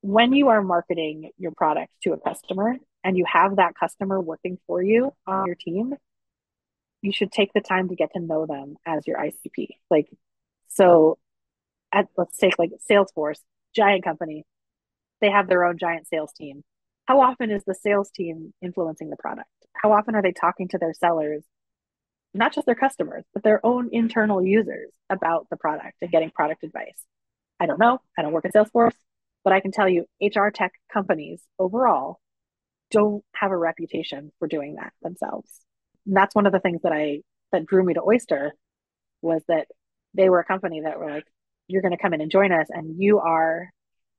When 0.00 0.32
you 0.32 0.48
are 0.48 0.62
marketing 0.62 1.30
your 1.38 1.52
product 1.52 1.92
to 2.02 2.12
a 2.12 2.20
customer 2.20 2.76
and 3.02 3.16
you 3.16 3.24
have 3.30 3.56
that 3.56 3.74
customer 3.78 4.20
working 4.20 4.58
for 4.66 4.82
you 4.82 5.12
on 5.26 5.46
your 5.46 5.56
team, 5.56 5.94
you 7.02 7.12
should 7.12 7.32
take 7.32 7.52
the 7.52 7.60
time 7.60 7.88
to 7.88 7.96
get 7.96 8.12
to 8.14 8.20
know 8.20 8.46
them 8.46 8.76
as 8.86 9.06
your 9.06 9.18
ICP. 9.18 9.68
Like, 9.90 10.08
so 10.68 11.18
at, 11.92 12.06
let's 12.16 12.36
take 12.36 12.58
like 12.58 12.72
Salesforce, 12.88 13.40
giant 13.74 14.04
company, 14.04 14.44
they 15.20 15.30
have 15.30 15.48
their 15.48 15.64
own 15.64 15.78
giant 15.78 16.06
sales 16.08 16.32
team. 16.32 16.62
How 17.06 17.20
often 17.20 17.50
is 17.50 17.62
the 17.64 17.74
sales 17.74 18.10
team 18.10 18.52
influencing 18.60 19.10
the 19.10 19.16
product? 19.16 19.48
How 19.74 19.92
often 19.92 20.14
are 20.14 20.22
they 20.22 20.32
talking 20.32 20.68
to 20.68 20.78
their 20.78 20.94
sellers, 20.94 21.44
not 22.36 22.54
just 22.54 22.66
their 22.66 22.74
customers, 22.74 23.24
but 23.34 23.42
their 23.42 23.64
own 23.64 23.90
internal 23.92 24.44
users 24.44 24.90
about 25.10 25.46
the 25.50 25.56
product 25.56 25.94
and 26.02 26.10
getting 26.10 26.30
product 26.30 26.64
advice? 26.64 27.02
I 27.58 27.66
don't 27.66 27.80
know. 27.80 27.98
I 28.18 28.22
don't 28.22 28.32
work 28.32 28.44
at 28.44 28.52
Salesforce, 28.52 28.94
but 29.44 29.52
I 29.52 29.60
can 29.60 29.72
tell 29.72 29.88
you 29.88 30.06
HR 30.20 30.48
tech 30.48 30.72
companies 30.92 31.42
overall 31.58 32.20
don't 32.90 33.24
have 33.34 33.50
a 33.50 33.56
reputation 33.56 34.30
for 34.38 34.46
doing 34.46 34.76
that 34.76 34.92
themselves 35.02 35.66
that's 36.06 36.34
one 36.34 36.46
of 36.46 36.52
the 36.52 36.60
things 36.60 36.82
that 36.82 36.92
I 36.92 37.22
that 37.52 37.66
drew 37.66 37.84
me 37.84 37.94
to 37.94 38.02
Oyster 38.02 38.54
was 39.22 39.42
that 39.48 39.66
they 40.14 40.28
were 40.28 40.40
a 40.40 40.44
company 40.44 40.82
that 40.82 40.98
were 40.98 41.10
like, 41.10 41.26
you're 41.68 41.82
going 41.82 41.96
to 41.96 42.00
come 42.00 42.14
in 42.14 42.20
and 42.20 42.30
join 42.30 42.52
us, 42.52 42.68
and 42.70 43.00
you 43.02 43.18
are 43.18 43.70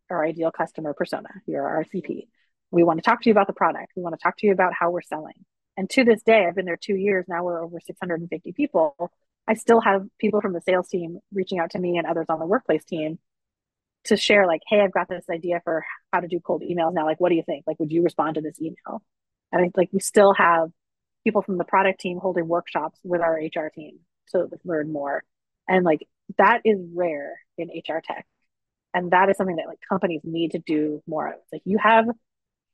our 0.09 0.25
ideal 0.25 0.51
customer 0.51 0.93
persona. 0.93 1.29
You're 1.45 1.67
our 1.67 1.83
CP. 1.83 2.27
We 2.71 2.83
want 2.83 2.99
to 2.99 3.03
talk 3.03 3.21
to 3.21 3.29
you 3.29 3.31
about 3.31 3.47
the 3.47 3.53
product. 3.53 3.93
We 3.95 4.03
want 4.03 4.15
to 4.17 4.21
talk 4.21 4.37
to 4.39 4.47
you 4.47 4.53
about 4.53 4.73
how 4.77 4.91
we're 4.91 5.01
selling. 5.01 5.45
And 5.77 5.89
to 5.91 6.03
this 6.03 6.23
day, 6.23 6.45
I've 6.45 6.55
been 6.55 6.65
there 6.65 6.77
two 6.77 6.95
years 6.95 7.25
now. 7.27 7.43
We're 7.43 7.63
over 7.63 7.79
650 7.79 8.51
people. 8.53 8.95
I 9.47 9.53
still 9.53 9.79
have 9.81 10.05
people 10.19 10.41
from 10.41 10.53
the 10.53 10.61
sales 10.61 10.89
team 10.89 11.19
reaching 11.31 11.59
out 11.59 11.71
to 11.71 11.79
me 11.79 11.97
and 11.97 12.07
others 12.07 12.25
on 12.29 12.39
the 12.39 12.45
workplace 12.45 12.83
team 12.83 13.19
to 14.05 14.17
share, 14.17 14.47
like, 14.47 14.61
hey, 14.67 14.81
I've 14.81 14.93
got 14.93 15.07
this 15.07 15.25
idea 15.29 15.61
for 15.63 15.85
how 16.11 16.19
to 16.19 16.27
do 16.27 16.39
cold 16.39 16.63
emails 16.63 16.93
now. 16.93 17.05
Like, 17.05 17.19
what 17.19 17.29
do 17.29 17.35
you 17.35 17.43
think? 17.45 17.65
Like, 17.67 17.79
would 17.79 17.91
you 17.91 18.03
respond 18.03 18.35
to 18.35 18.41
this 18.41 18.59
email? 18.59 19.01
And 19.51 19.63
I 19.63 19.71
like 19.75 19.89
we 19.93 19.99
still 19.99 20.33
have 20.33 20.71
people 21.23 21.41
from 21.41 21.57
the 21.57 21.63
product 21.63 21.99
team 21.99 22.19
holding 22.19 22.47
workshops 22.47 22.99
with 23.03 23.21
our 23.21 23.35
HR 23.35 23.69
team 23.73 23.99
to 24.29 24.47
learn 24.63 24.91
more. 24.91 25.23
And 25.67 25.83
like 25.85 26.07
that 26.37 26.61
is 26.65 26.79
rare 26.93 27.39
in 27.57 27.69
HR 27.69 28.01
tech. 28.03 28.25
And 28.93 29.11
that 29.11 29.29
is 29.29 29.37
something 29.37 29.57
that 29.57 29.67
like 29.67 29.79
companies 29.87 30.21
need 30.23 30.51
to 30.51 30.59
do 30.59 31.01
more 31.07 31.27
of. 31.27 31.39
Like 31.51 31.61
you 31.65 31.77
have 31.77 32.05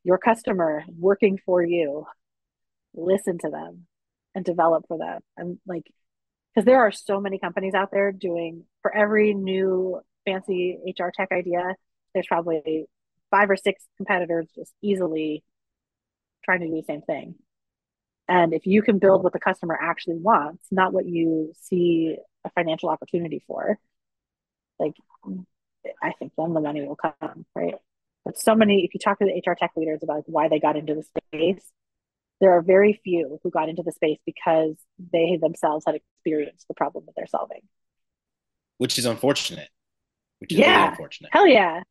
your 0.04 0.18
customer 0.18 0.84
working 0.98 1.40
for 1.46 1.64
you, 1.64 2.06
listen 2.94 3.38
to 3.40 3.50
them 3.50 3.86
and 4.36 4.46
develop 4.46 4.86
for 4.88 4.98
them. 4.98 5.22
And 5.38 5.60
like, 5.66 5.86
because 6.54 6.66
there 6.66 6.82
are 6.82 6.92
so 6.92 7.20
many 7.20 7.40
companies 7.40 7.74
out 7.74 7.92
there 7.92 8.12
doing 8.12 8.66
for 8.82 8.96
every 8.96 9.34
new 9.34 10.02
fancy 10.26 10.78
HR 10.86 11.10
tech 11.14 11.30
idea, 11.32 11.76
there's 12.14 12.28
probably 12.28 12.86
five 13.32 13.50
or 13.50 13.58
six 13.58 13.84
competitors 13.98 14.48
just 14.56 14.72
easily 14.82 15.44
trying 16.46 16.60
to 16.60 16.68
do 16.68 16.76
the 16.76 16.84
same 16.84 17.02
thing. 17.02 17.36
And 18.28 18.54
if 18.54 18.66
you 18.66 18.82
can 18.82 19.00
build 19.00 19.24
what 19.24 19.34
the 19.34 19.40
customer 19.40 19.78
actually 19.80 20.18
wants, 20.18 20.66
not 20.72 20.94
what 20.94 21.06
you 21.06 21.54
see 21.60 22.16
a 22.46 22.50
financial 22.52 22.90
opportunity 22.90 23.44
for, 23.48 23.80
like 24.80 24.94
I 26.02 26.14
think 26.20 26.34
then 26.38 26.54
the 26.54 26.62
money 26.62 26.88
will 26.88 26.96
come, 26.96 27.46
right? 27.56 27.76
But 28.26 28.40
so 28.40 28.56
many, 28.56 28.86
if 28.86 28.94
you 28.94 29.00
talk 29.00 29.20
to 29.20 29.26
the 29.26 29.52
HR 29.52 29.56
tech 29.56 29.72
leaders 29.76 30.00
about 30.02 30.24
why 30.28 30.48
they 30.48 30.60
got 30.60 30.78
into 30.78 30.96
the 30.96 31.04
space, 31.04 31.72
there 32.44 32.52
are 32.52 32.62
very 32.62 33.00
few 33.06 33.40
who 33.42 33.50
got 33.50 33.70
into 33.70 33.84
the 33.84 33.94
space 33.94 34.20
because 34.26 34.76
they 35.14 35.40
themselves 35.42 35.86
had 35.88 35.96
experienced 35.96 36.68
the 36.68 36.74
problem 36.74 37.06
that 37.06 37.14
they're 37.16 37.26
solving. 37.26 37.62
Which 38.80 39.00
is 39.00 39.06
unfortunate. 39.06 39.70
Which 40.40 40.52
is 40.52 40.60
yeah. 40.60 40.76
really 40.76 40.90
unfortunate. 40.90 41.30
Hell 41.32 41.48
yeah. 41.48 41.84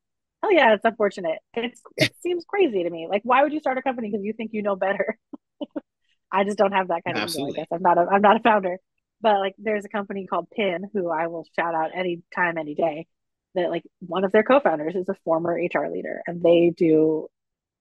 Hell 0.43 0.53
yeah, 0.53 0.75
it's 0.75 0.85
unfortunate. 0.85 1.39
It's 1.55 1.81
it 1.97 2.15
seems 2.23 2.45
crazy 2.47 2.83
to 2.83 2.91
me. 2.91 3.07
Like, 3.09 3.23
why 3.25 3.43
would 3.43 3.55
you 3.55 3.61
start 3.61 3.79
a 3.79 3.83
company 3.83 4.11
because 4.11 4.23
you 4.27 4.35
think 4.35 4.51
you 4.53 4.61
know 4.61 4.77
better? 4.77 5.17
I 6.33 6.45
just 6.45 6.59
don't 6.59 6.73
have 6.73 6.89
that 6.89 7.03
kind 7.03 7.17
of 7.17 7.23
Absolutely. 7.23 7.53
ego. 7.53 7.61
I 7.61 7.63
guess 7.63 7.69
I'm 7.73 7.83
not 7.83 7.97
a 7.97 8.07
I'm 8.13 8.21
not 8.21 8.37
a 8.37 8.41
founder. 8.41 8.77
But 9.23 9.39
like 9.39 9.55
there's 9.57 9.87
a 9.87 9.89
company 9.89 10.27
called 10.27 10.51
Pin 10.51 10.85
who 10.93 11.09
I 11.09 11.29
will 11.29 11.47
shout 11.59 11.75
out 11.75 11.93
any 11.95 12.21
time, 12.35 12.59
any 12.59 12.75
day. 12.75 13.07
That 13.55 13.71
like 13.71 13.85
one 14.01 14.25
of 14.25 14.33
their 14.33 14.43
co-founders 14.43 14.97
is 14.97 15.09
a 15.09 15.17
former 15.25 15.55
HR 15.55 15.89
leader 15.89 16.21
and 16.27 16.43
they 16.43 16.75
do 16.77 17.29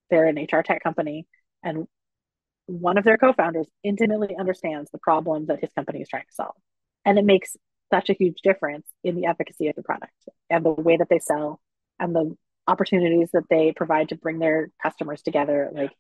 they're 0.10 0.28
an 0.28 0.38
HR 0.38 0.62
tech 0.62 0.82
company 0.82 1.28
and 1.64 1.88
one 2.68 2.98
of 2.98 3.04
their 3.04 3.18
co-founders 3.18 3.68
intimately 3.84 4.36
understands 4.38 4.90
the 4.92 4.98
problem 4.98 5.48
that 5.48 5.60
his 5.60 5.72
company 5.74 6.02
is 6.02 6.10
trying 6.10 6.26
to 6.26 6.34
solve. 6.34 6.56
And 7.06 7.18
it 7.18 7.26
makes 7.26 7.58
such 7.92 8.10
a 8.10 8.14
huge 8.14 8.42
difference 8.42 8.88
in 9.04 9.16
the 9.16 9.26
efficacy 9.26 9.68
of 9.68 9.76
the 9.76 9.84
product 9.84 10.14
and 10.50 10.64
the 10.64 10.70
way 10.70 10.98
that 10.98 11.10
they 11.10 11.20
sell 11.20 11.60
and 12.00 12.16
the 12.16 12.36
opportunities 12.68 13.30
that 13.34 13.50
they 13.50 13.74
provide 13.76 14.10
to 14.10 14.16
bring 14.16 14.40
their 14.40 14.70
customers 14.82 15.22
together. 15.22 15.70
Like 15.74 15.92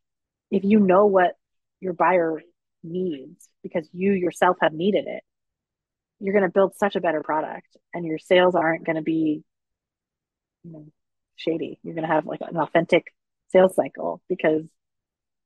if 0.49 0.63
you 0.63 0.79
know 0.79 1.05
what 1.05 1.33
your 1.79 1.93
buyer 1.93 2.41
needs 2.83 3.49
because 3.63 3.87
you 3.93 4.13
yourself 4.13 4.57
have 4.61 4.73
needed 4.73 5.05
it, 5.07 5.23
you're 6.19 6.33
going 6.33 6.45
to 6.45 6.53
build 6.53 6.75
such 6.75 6.95
a 6.95 7.01
better 7.01 7.23
product 7.23 7.75
and 7.93 8.05
your 8.05 8.19
sales 8.19 8.55
aren't 8.55 8.85
going 8.85 8.95
to 8.95 9.01
be 9.01 9.43
you 10.63 10.71
know 10.71 10.85
shady. 11.35 11.79
You're 11.83 11.95
going 11.95 12.07
to 12.07 12.13
have 12.13 12.25
like 12.25 12.41
an 12.41 12.57
authentic 12.57 13.13
sales 13.49 13.75
cycle 13.75 14.21
because 14.29 14.63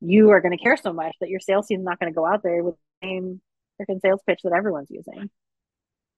you 0.01 0.31
are 0.31 0.41
going 0.41 0.57
to 0.57 0.63
care 0.63 0.77
so 0.77 0.93
much 0.93 1.15
that 1.21 1.29
your 1.29 1.39
sales 1.39 1.67
team 1.67 1.79
is 1.79 1.85
not 1.85 1.99
going 1.99 2.11
to 2.11 2.15
go 2.15 2.25
out 2.25 2.43
there 2.43 2.63
with 2.63 2.75
the 3.01 3.07
same 3.07 3.41
freaking 3.79 3.99
sales 4.01 4.21
pitch 4.25 4.41
that 4.43 4.53
everyone's 4.53 4.89
using. 4.89 5.29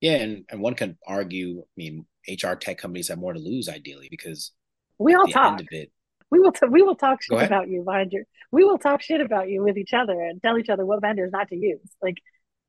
Yeah, 0.01 0.15
and, 0.17 0.45
and 0.49 0.61
one 0.61 0.75
can 0.75 0.97
argue, 1.07 1.61
I 1.61 1.73
mean, 1.75 2.05
HR 2.27 2.53
tech 2.53 2.77
companies 2.77 3.07
have 3.07 3.17
more 3.17 3.33
to 3.33 3.39
lose 3.39 3.67
ideally 3.67 4.07
because 4.11 4.51
we 4.99 5.15
all 5.15 5.27
talk. 5.27 5.61
It, 5.71 5.91
we 6.29 6.39
will 6.39 6.51
t- 6.51 6.67
we 6.69 6.81
will 6.81 6.95
talk 6.95 7.21
shit 7.21 7.41
about 7.41 7.69
you 7.69 7.83
behind 7.83 8.11
your 8.11 8.23
we 8.51 8.63
will 8.63 8.77
talk 8.77 9.01
shit 9.01 9.21
about 9.21 9.49
you 9.49 9.63
with 9.63 9.77
each 9.77 9.93
other 9.93 10.19
and 10.21 10.41
tell 10.41 10.57
each 10.57 10.69
other 10.69 10.85
what 10.85 11.01
vendors 11.01 11.31
not 11.31 11.47
to 11.49 11.55
use. 11.55 11.79
Like 12.01 12.17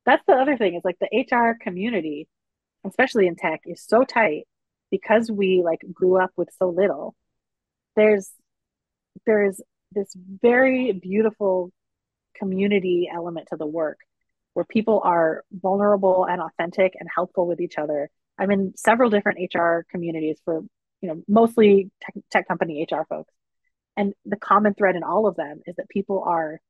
that's 0.07 0.23
the 0.27 0.35
other 0.35 0.57
thing 0.57 0.75
is 0.75 0.83
like 0.85 0.99
the 1.01 1.27
HR 1.37 1.57
community, 1.61 2.29
especially 2.87 3.27
in 3.27 3.37
tech, 3.37 3.61
is 3.67 3.83
so 3.87 4.05
tight 4.05 4.45
because 4.91 5.31
we 5.31 5.63
like 5.65 5.81
grew 5.93 6.23
up 6.23 6.31
with 6.37 6.49
so 6.59 6.71
little. 6.71 7.15
There's 7.97 8.31
there's 9.27 9.61
this 9.93 10.15
very 10.15 10.93
beautiful 10.93 11.71
community 12.37 13.11
element 13.13 13.49
to 13.51 13.57
the 13.57 13.67
work 13.67 13.99
where 14.55 14.65
people 14.65 15.01
are 15.05 15.45
vulnerable 15.53 16.25
and 16.25 16.41
authentic 16.41 16.95
and 16.99 17.09
helpful 17.15 17.47
with 17.47 17.61
each 17.61 17.79
other. 17.79 18.11
I'm 18.39 18.51
in 18.51 18.73
several 18.77 19.11
different 19.11 19.39
HR 19.55 19.81
communities 19.91 20.39
for, 20.45 20.63
you 21.01 21.09
know, 21.09 21.23
mostly 21.29 21.91
tech, 22.01 22.15
tech 22.31 22.49
company 22.49 22.87
HR 22.91 23.03
folks. 23.09 23.33
And 23.97 24.15
the 24.25 24.37
common 24.37 24.75
thread 24.75 24.97
in 24.97 25.03
all 25.03 25.27
of 25.27 25.37
them 25.37 25.61
is 25.67 25.77
that 25.77 25.89
people 25.89 26.23
are 26.25 26.61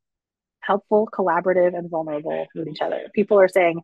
helpful, 0.61 1.09
collaborative, 1.13 1.77
and 1.77 1.91
vulnerable 1.91 2.47
with 2.55 2.69
each 2.69 2.81
other. 2.81 3.09
People 3.15 3.39
are 3.39 3.49
saying, 3.49 3.81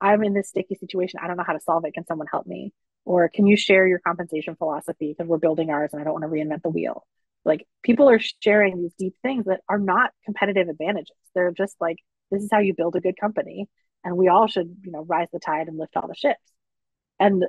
I'm 0.00 0.22
in 0.24 0.34
this 0.34 0.48
sticky 0.48 0.76
situation. 0.76 1.20
I 1.22 1.26
don't 1.26 1.36
know 1.36 1.44
how 1.46 1.52
to 1.52 1.60
solve 1.60 1.84
it. 1.84 1.94
Can 1.94 2.06
someone 2.06 2.28
help 2.30 2.46
me? 2.46 2.72
Or 3.04 3.28
can 3.28 3.46
you 3.46 3.56
share 3.56 3.86
your 3.86 3.98
compensation 3.98 4.56
philosophy 4.56 5.14
because 5.16 5.28
we're 5.28 5.38
building 5.38 5.70
ours 5.70 5.90
and 5.92 6.00
I 6.00 6.04
don't 6.04 6.12
want 6.12 6.24
to 6.24 6.28
reinvent 6.28 6.62
the 6.62 6.68
wheel? 6.68 7.06
Like 7.48 7.66
people 7.82 8.10
are 8.10 8.20
sharing 8.42 8.76
these 8.80 8.92
deep 8.98 9.14
things 9.22 9.46
that 9.46 9.62
are 9.68 9.78
not 9.78 10.10
competitive 10.24 10.68
advantages. 10.68 11.16
They're 11.34 11.50
just 11.50 11.74
like, 11.80 11.96
this 12.30 12.42
is 12.42 12.50
how 12.52 12.58
you 12.58 12.74
build 12.74 12.94
a 12.94 13.00
good 13.00 13.16
company. 13.18 13.66
And 14.04 14.16
we 14.16 14.28
all 14.28 14.46
should, 14.46 14.76
you 14.84 14.92
know, 14.92 15.04
rise 15.04 15.28
the 15.32 15.40
tide 15.40 15.66
and 15.66 15.78
lift 15.78 15.96
all 15.96 16.06
the 16.06 16.14
ships. 16.14 16.42
And 17.18 17.44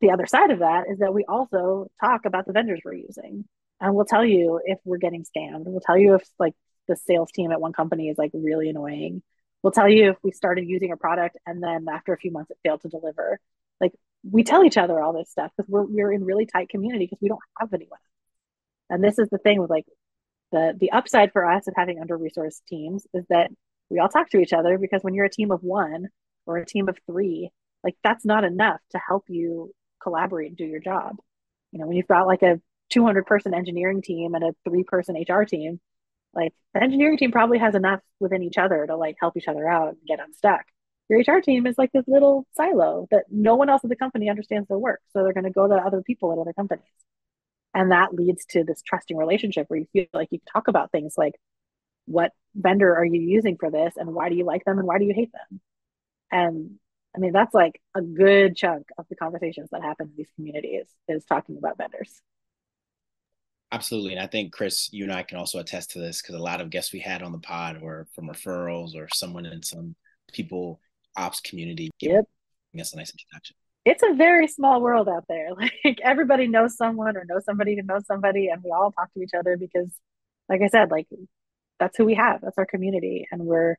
the 0.00 0.10
other 0.10 0.26
side 0.26 0.50
of 0.50 0.58
that 0.58 0.84
is 0.90 0.98
that 0.98 1.14
we 1.14 1.24
also 1.26 1.86
talk 2.00 2.24
about 2.26 2.44
the 2.44 2.52
vendors 2.52 2.80
we're 2.84 2.94
using. 2.94 3.44
And 3.80 3.94
we'll 3.94 4.04
tell 4.04 4.24
you 4.24 4.60
if 4.64 4.78
we're 4.84 4.98
getting 4.98 5.24
scammed. 5.24 5.62
We'll 5.64 5.80
tell 5.80 5.96
you 5.96 6.16
if 6.16 6.28
like 6.40 6.54
the 6.88 6.96
sales 6.96 7.30
team 7.30 7.52
at 7.52 7.60
one 7.60 7.72
company 7.72 8.08
is 8.08 8.18
like 8.18 8.32
really 8.34 8.68
annoying. 8.68 9.22
We'll 9.62 9.72
tell 9.72 9.88
you 9.88 10.10
if 10.10 10.16
we 10.24 10.32
started 10.32 10.68
using 10.68 10.90
a 10.90 10.96
product 10.96 11.38
and 11.46 11.62
then 11.62 11.86
after 11.88 12.12
a 12.12 12.18
few 12.18 12.32
months 12.32 12.50
it 12.50 12.58
failed 12.64 12.82
to 12.82 12.88
deliver. 12.88 13.38
Like 13.80 13.92
we 14.28 14.42
tell 14.42 14.64
each 14.64 14.76
other 14.76 15.00
all 15.00 15.12
this 15.12 15.30
stuff 15.30 15.52
because 15.56 15.70
we're 15.70 15.84
we're 15.84 16.12
in 16.12 16.24
really 16.24 16.46
tight 16.46 16.68
community 16.68 17.06
because 17.06 17.20
we 17.22 17.28
don't 17.28 17.40
have 17.58 17.72
anyone. 17.72 18.00
And 18.90 19.02
this 19.02 19.18
is 19.18 19.28
the 19.30 19.38
thing 19.38 19.60
with 19.60 19.70
like 19.70 19.86
the 20.52 20.76
the 20.78 20.90
upside 20.90 21.32
for 21.32 21.50
us 21.50 21.68
of 21.68 21.74
having 21.76 22.00
under 22.00 22.18
resourced 22.18 22.62
teams 22.68 23.06
is 23.14 23.24
that 23.30 23.50
we 23.88 23.98
all 23.98 24.08
talk 24.08 24.30
to 24.30 24.40
each 24.40 24.52
other 24.52 24.78
because 24.78 25.02
when 25.02 25.14
you're 25.14 25.24
a 25.24 25.30
team 25.30 25.50
of 25.50 25.62
one 25.62 26.08
or 26.46 26.58
a 26.58 26.66
team 26.66 26.88
of 26.88 26.98
three, 27.06 27.50
like 27.84 27.96
that's 28.04 28.24
not 28.24 28.44
enough 28.44 28.80
to 28.90 29.00
help 29.06 29.24
you 29.28 29.72
collaborate 30.02 30.48
and 30.48 30.56
do 30.56 30.64
your 30.64 30.80
job. 30.80 31.16
You 31.72 31.78
know, 31.78 31.86
when 31.86 31.96
you've 31.96 32.08
got 32.08 32.26
like 32.26 32.42
a 32.42 32.60
200 32.90 33.26
person 33.26 33.54
engineering 33.54 34.02
team 34.02 34.34
and 34.34 34.44
a 34.44 34.54
three 34.64 34.84
person 34.84 35.16
HR 35.16 35.44
team, 35.44 35.80
like 36.34 36.52
the 36.74 36.82
engineering 36.82 37.18
team 37.18 37.32
probably 37.32 37.58
has 37.58 37.74
enough 37.74 38.00
within 38.18 38.42
each 38.42 38.58
other 38.58 38.86
to 38.86 38.96
like 38.96 39.16
help 39.20 39.36
each 39.36 39.48
other 39.48 39.68
out 39.68 39.90
and 39.90 39.98
get 40.06 40.20
unstuck. 40.20 40.62
Your 41.08 41.20
HR 41.20 41.40
team 41.40 41.66
is 41.66 41.76
like 41.76 41.90
this 41.92 42.04
little 42.06 42.46
silo 42.52 43.08
that 43.10 43.24
no 43.30 43.56
one 43.56 43.68
else 43.68 43.82
at 43.82 43.90
the 43.90 43.96
company 43.96 44.30
understands 44.30 44.68
their 44.68 44.78
work. 44.78 45.00
So 45.12 45.22
they're 45.22 45.32
going 45.32 45.44
to 45.44 45.50
go 45.50 45.66
to 45.66 45.74
other 45.74 46.02
people 46.02 46.32
at 46.32 46.38
other 46.38 46.52
companies. 46.52 46.84
And 47.74 47.92
that 47.92 48.14
leads 48.14 48.44
to 48.46 48.64
this 48.64 48.82
trusting 48.82 49.16
relationship 49.16 49.66
where 49.68 49.78
you 49.78 49.86
feel 49.92 50.06
like 50.12 50.28
you 50.30 50.38
can 50.38 50.52
talk 50.52 50.68
about 50.68 50.90
things 50.90 51.14
like, 51.16 51.34
what 52.06 52.32
vendor 52.54 52.94
are 52.96 53.04
you 53.04 53.20
using 53.20 53.56
for 53.56 53.70
this? 53.70 53.94
And 53.96 54.12
why 54.12 54.28
do 54.28 54.34
you 54.34 54.44
like 54.44 54.64
them? 54.64 54.78
And 54.78 54.86
why 54.86 54.98
do 54.98 55.04
you 55.04 55.14
hate 55.14 55.30
them? 55.32 55.60
And 56.32 56.78
i 57.14 57.18
mean 57.18 57.32
that's 57.32 57.54
like 57.54 57.80
a 57.94 58.02
good 58.02 58.56
chunk 58.56 58.86
of 58.98 59.06
the 59.08 59.16
conversations 59.16 59.68
that 59.72 59.82
happen 59.82 60.08
in 60.08 60.12
these 60.16 60.30
communities 60.36 60.86
is 61.08 61.24
talking 61.24 61.56
about 61.58 61.76
vendors. 61.76 62.20
Absolutely. 63.72 64.12
And 64.12 64.20
i 64.20 64.26
think 64.26 64.52
chris 64.52 64.88
you 64.92 65.04
and 65.04 65.12
i 65.12 65.22
can 65.22 65.38
also 65.38 65.58
attest 65.58 65.92
to 65.92 66.00
this 66.00 66.20
because 66.20 66.34
a 66.34 66.42
lot 66.42 66.60
of 66.60 66.70
guests 66.70 66.92
we 66.92 67.00
had 67.00 67.22
on 67.22 67.32
the 67.32 67.38
pod 67.38 67.80
were 67.80 68.06
from 68.14 68.28
referrals 68.28 68.94
or 68.94 69.08
someone 69.14 69.46
in 69.46 69.62
some 69.62 69.94
people 70.32 70.80
ops 71.16 71.40
community 71.40 71.90
yep. 72.00 72.24
giving 72.72 72.80
us 72.80 72.92
a 72.92 72.96
nice 72.96 73.12
introduction 73.12 73.56
it's 73.84 74.02
a 74.02 74.14
very 74.14 74.46
small 74.46 74.80
world 74.80 75.08
out 75.08 75.24
there 75.28 75.48
like 75.84 76.00
everybody 76.02 76.46
knows 76.46 76.76
someone 76.76 77.16
or 77.16 77.24
knows 77.24 77.44
somebody 77.44 77.76
who 77.76 77.82
knows 77.82 78.06
somebody 78.06 78.48
and 78.48 78.62
we 78.62 78.70
all 78.70 78.92
talk 78.92 79.12
to 79.14 79.22
each 79.22 79.34
other 79.38 79.56
because 79.56 79.90
like 80.48 80.60
i 80.62 80.68
said 80.68 80.90
like 80.90 81.06
that's 81.80 81.96
who 81.96 82.04
we 82.04 82.14
have. 82.14 82.40
That's 82.42 82.58
our 82.58 82.66
community, 82.66 83.26
and 83.32 83.44
we're 83.44 83.76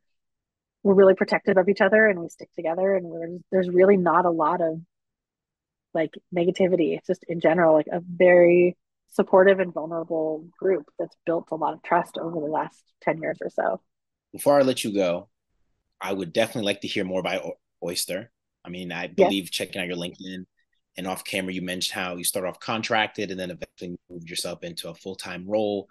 we're 0.84 0.95
really 0.95 1.14
protective 1.14 1.58
of 1.58 1.70
each 1.70 1.80
other, 1.80 2.08
and 2.08 2.20
we 2.20 2.28
stick 2.28 2.49
together. 2.56 2.95
And 2.95 3.06
we're 3.06 3.38
there's 3.52 3.70
really 3.70 3.95
not 3.95 4.26
a 4.26 4.32
lot 4.32 4.60
of 4.60 4.82
like 5.93 6.12
negativity. 6.36 6.97
It's 6.97 7.08
just 7.08 7.24
in 7.30 7.39
general 7.39 7.76
like 7.76 7.88
a 7.91 8.02
very 8.02 8.76
supportive 9.10 9.60
and 9.60 9.74
vulnerable 9.74 10.45
group 10.60 10.86
that's 10.97 11.16
built 11.26 11.49
a 11.52 11.56
lot 11.56 11.74
of 11.74 11.84
trust 11.84 12.18
over 12.18 12.39
the 12.39 12.45
last 12.45 12.82
10 13.02 13.20
years 13.22 13.38
or 13.41 13.49
so. 13.49 13.82
Before 14.32 14.58
I 14.58 14.62
let 14.62 14.86
you 14.86 14.93
go, 14.93 15.28
I 15.99 16.14
would 16.14 16.32
definitely 16.32 16.66
like 16.66 16.82
to 16.82 16.88
hear 16.88 17.04
more 17.04 17.20
about 17.20 17.43
Oyster. 17.84 18.32
I 18.66 18.70
mean, 18.70 18.91
I 18.91 19.07
believe 19.07 19.45
yes. 19.45 19.51
checking 19.51 19.82
out 19.82 19.88
your 19.88 19.97
LinkedIn 19.97 20.45
and 20.97 21.07
off 21.07 21.24
camera, 21.24 21.53
you 21.53 21.62
mentioned 21.62 21.99
how 21.99 22.16
you 22.16 22.24
started 22.24 22.49
off 22.49 22.59
contracted 22.59 23.32
and 23.32 23.39
then 23.39 23.51
eventually 23.51 23.97
moved 24.09 24.30
yourself 24.30 24.64
into 24.64 24.89
a 24.89 24.93
full 24.93 25.16
time 25.16 25.45
role. 25.47 25.88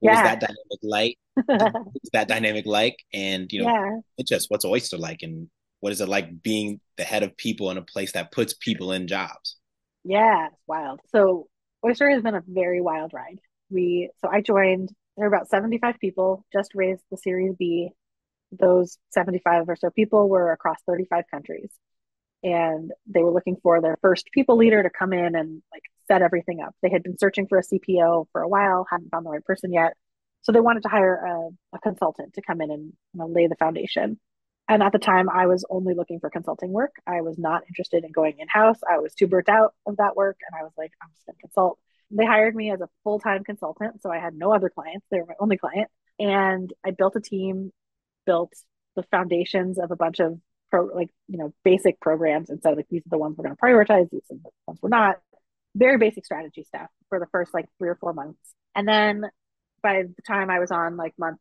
What 0.00 0.12
yeah. 0.12 0.22
was 0.22 0.30
that 0.30 0.40
dynamic 0.40 0.82
like? 0.82 1.18
what's 1.92 2.10
that 2.12 2.28
dynamic 2.28 2.66
like? 2.66 2.96
And 3.12 3.50
you 3.52 3.62
know, 3.62 3.68
yeah. 3.68 3.98
it's 4.18 4.28
just 4.28 4.50
what's 4.50 4.64
Oyster 4.64 4.98
like, 4.98 5.22
and 5.22 5.48
what 5.80 5.92
is 5.92 6.00
it 6.00 6.08
like 6.08 6.42
being 6.42 6.80
the 6.96 7.04
head 7.04 7.22
of 7.22 7.36
people 7.36 7.70
in 7.70 7.76
a 7.76 7.82
place 7.82 8.12
that 8.12 8.32
puts 8.32 8.54
people 8.54 8.92
in 8.92 9.06
jobs? 9.06 9.56
Yeah, 10.04 10.46
it's 10.46 10.62
wild. 10.66 11.00
So 11.10 11.48
Oyster 11.84 12.10
has 12.10 12.22
been 12.22 12.34
a 12.34 12.42
very 12.46 12.80
wild 12.80 13.12
ride. 13.12 13.40
We 13.70 14.10
so 14.20 14.28
I 14.28 14.40
joined. 14.40 14.90
There 15.16 15.28
were 15.28 15.34
about 15.34 15.50
seventy 15.50 15.78
five 15.78 15.98
people. 16.00 16.44
Just 16.52 16.74
raised 16.74 17.02
the 17.10 17.16
Series 17.18 17.54
B. 17.58 17.90
Those 18.52 18.98
seventy 19.10 19.38
five 19.38 19.68
or 19.68 19.76
so 19.76 19.90
people 19.90 20.28
were 20.28 20.50
across 20.50 20.78
thirty 20.86 21.04
five 21.04 21.24
countries 21.30 21.70
and 22.42 22.92
they 23.06 23.22
were 23.22 23.32
looking 23.32 23.56
for 23.62 23.80
their 23.80 23.98
first 24.00 24.28
people 24.32 24.56
leader 24.56 24.82
to 24.82 24.90
come 24.90 25.12
in 25.12 25.34
and 25.34 25.62
like 25.72 25.82
set 26.08 26.22
everything 26.22 26.60
up. 26.60 26.74
They 26.82 26.90
had 26.90 27.02
been 27.02 27.18
searching 27.18 27.46
for 27.46 27.58
a 27.58 27.62
CPO 27.62 28.26
for 28.32 28.42
a 28.42 28.48
while, 28.48 28.86
hadn't 28.90 29.10
found 29.10 29.26
the 29.26 29.30
right 29.30 29.44
person 29.44 29.72
yet. 29.72 29.94
So 30.42 30.52
they 30.52 30.60
wanted 30.60 30.82
to 30.84 30.88
hire 30.88 31.14
a, 31.16 31.76
a 31.76 31.78
consultant 31.80 32.34
to 32.34 32.42
come 32.42 32.60
in 32.60 32.70
and 32.70 32.84
you 32.84 33.18
know, 33.18 33.26
lay 33.26 33.46
the 33.46 33.56
foundation. 33.56 34.18
And 34.68 34.82
at 34.82 34.92
the 34.92 34.98
time, 34.98 35.28
I 35.28 35.46
was 35.46 35.64
only 35.68 35.94
looking 35.94 36.20
for 36.20 36.30
consulting 36.30 36.70
work. 36.70 36.92
I 37.06 37.22
was 37.22 37.36
not 37.36 37.64
interested 37.68 38.04
in 38.04 38.12
going 38.12 38.36
in 38.38 38.46
house. 38.48 38.78
I 38.88 38.98
was 38.98 39.14
too 39.14 39.26
burnt 39.26 39.48
out 39.48 39.74
of 39.84 39.96
that 39.96 40.16
work. 40.16 40.38
And 40.48 40.58
I 40.58 40.62
was 40.62 40.72
like, 40.78 40.92
I'm 41.02 41.10
just 41.12 41.26
going 41.26 41.36
to 41.36 41.40
consult. 41.40 41.78
They 42.12 42.24
hired 42.24 42.54
me 42.54 42.70
as 42.70 42.80
a 42.80 42.88
full 43.02 43.18
time 43.18 43.42
consultant. 43.42 44.00
So 44.00 44.10
I 44.10 44.18
had 44.18 44.34
no 44.34 44.54
other 44.54 44.70
clients. 44.70 45.06
They 45.10 45.18
were 45.18 45.26
my 45.26 45.34
only 45.40 45.56
client. 45.56 45.88
And 46.20 46.72
I 46.84 46.92
built 46.92 47.16
a 47.16 47.20
team, 47.20 47.72
built 48.26 48.52
the 48.94 49.02
foundations 49.10 49.78
of 49.78 49.90
a 49.90 49.96
bunch 49.96 50.20
of 50.20 50.38
pro, 50.70 50.86
like, 50.86 51.10
you 51.28 51.38
know, 51.38 51.52
basic 51.64 52.00
programs 52.00 52.50
and 52.50 52.60
said, 52.62 52.76
like, 52.76 52.86
these 52.90 53.02
are 53.06 53.10
the 53.10 53.18
ones 53.18 53.36
we're 53.36 53.44
going 53.44 53.56
to 53.56 53.62
prioritize, 53.62 54.10
these 54.10 54.22
are 54.30 54.36
the 54.36 54.50
ones 54.66 54.78
we're 54.82 54.88
not. 54.88 55.18
Very 55.76 55.98
basic 55.98 56.24
strategy 56.24 56.64
stuff 56.64 56.88
for 57.08 57.20
the 57.20 57.26
first 57.26 57.54
like 57.54 57.66
three 57.78 57.88
or 57.88 57.94
four 57.94 58.12
months 58.12 58.38
And 58.74 58.88
then 58.88 59.30
by 59.82 60.02
the 60.02 60.22
time 60.26 60.50
I 60.50 60.58
was 60.58 60.70
on 60.70 60.96
like 60.96 61.14
month 61.18 61.38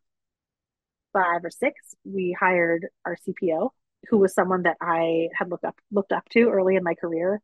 five 1.14 1.44
or 1.44 1.50
six, 1.50 1.96
we 2.04 2.36
hired 2.40 2.88
our 3.06 3.18
CPO, 3.28 3.70
who 4.10 4.18
was 4.18 4.34
someone 4.34 4.64
that 4.64 4.78
I 4.82 5.30
had 5.36 5.50
looked 5.50 5.66
up 5.66 5.76
looked 5.92 6.12
up 6.12 6.28
to 6.30 6.50
early 6.50 6.76
in 6.76 6.84
my 6.84 6.94
career. 6.96 7.42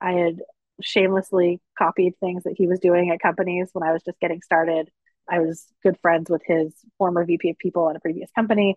I 0.00 0.12
had 0.12 0.40
shamelessly 0.82 1.60
copied 1.78 2.14
things 2.18 2.44
that 2.44 2.54
he 2.56 2.66
was 2.66 2.80
doing 2.80 3.10
at 3.10 3.20
companies 3.20 3.68
when 3.72 3.86
I 3.88 3.92
was 3.92 4.02
just 4.02 4.18
getting 4.20 4.42
started. 4.42 4.90
I 5.28 5.40
was 5.40 5.66
good 5.82 5.98
friends 6.02 6.28
with 6.30 6.42
his 6.46 6.72
former 6.98 7.24
VP 7.24 7.50
of 7.50 7.58
people 7.58 7.88
at 7.90 7.96
a 7.96 8.00
previous 8.00 8.30
company. 8.34 8.76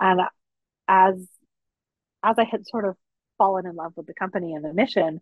And 0.00 0.22
as 0.88 1.26
as 2.24 2.36
I 2.38 2.44
had 2.44 2.66
sort 2.66 2.86
of 2.86 2.96
fallen 3.38 3.66
in 3.66 3.76
love 3.76 3.92
with 3.96 4.06
the 4.06 4.14
company 4.14 4.54
and 4.54 4.64
the 4.64 4.72
mission, 4.72 5.20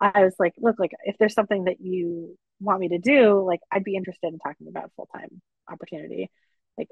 I 0.00 0.24
was 0.24 0.34
like, 0.38 0.54
look, 0.58 0.78
like 0.78 0.92
if 1.04 1.16
there's 1.18 1.34
something 1.34 1.64
that 1.64 1.80
you 1.80 2.36
want 2.60 2.80
me 2.80 2.88
to 2.88 2.98
do, 2.98 3.42
like 3.46 3.60
I'd 3.70 3.84
be 3.84 3.96
interested 3.96 4.32
in 4.32 4.38
talking 4.38 4.68
about 4.68 4.90
full 4.96 5.08
time 5.14 5.40
opportunity. 5.70 6.30
Like 6.76 6.88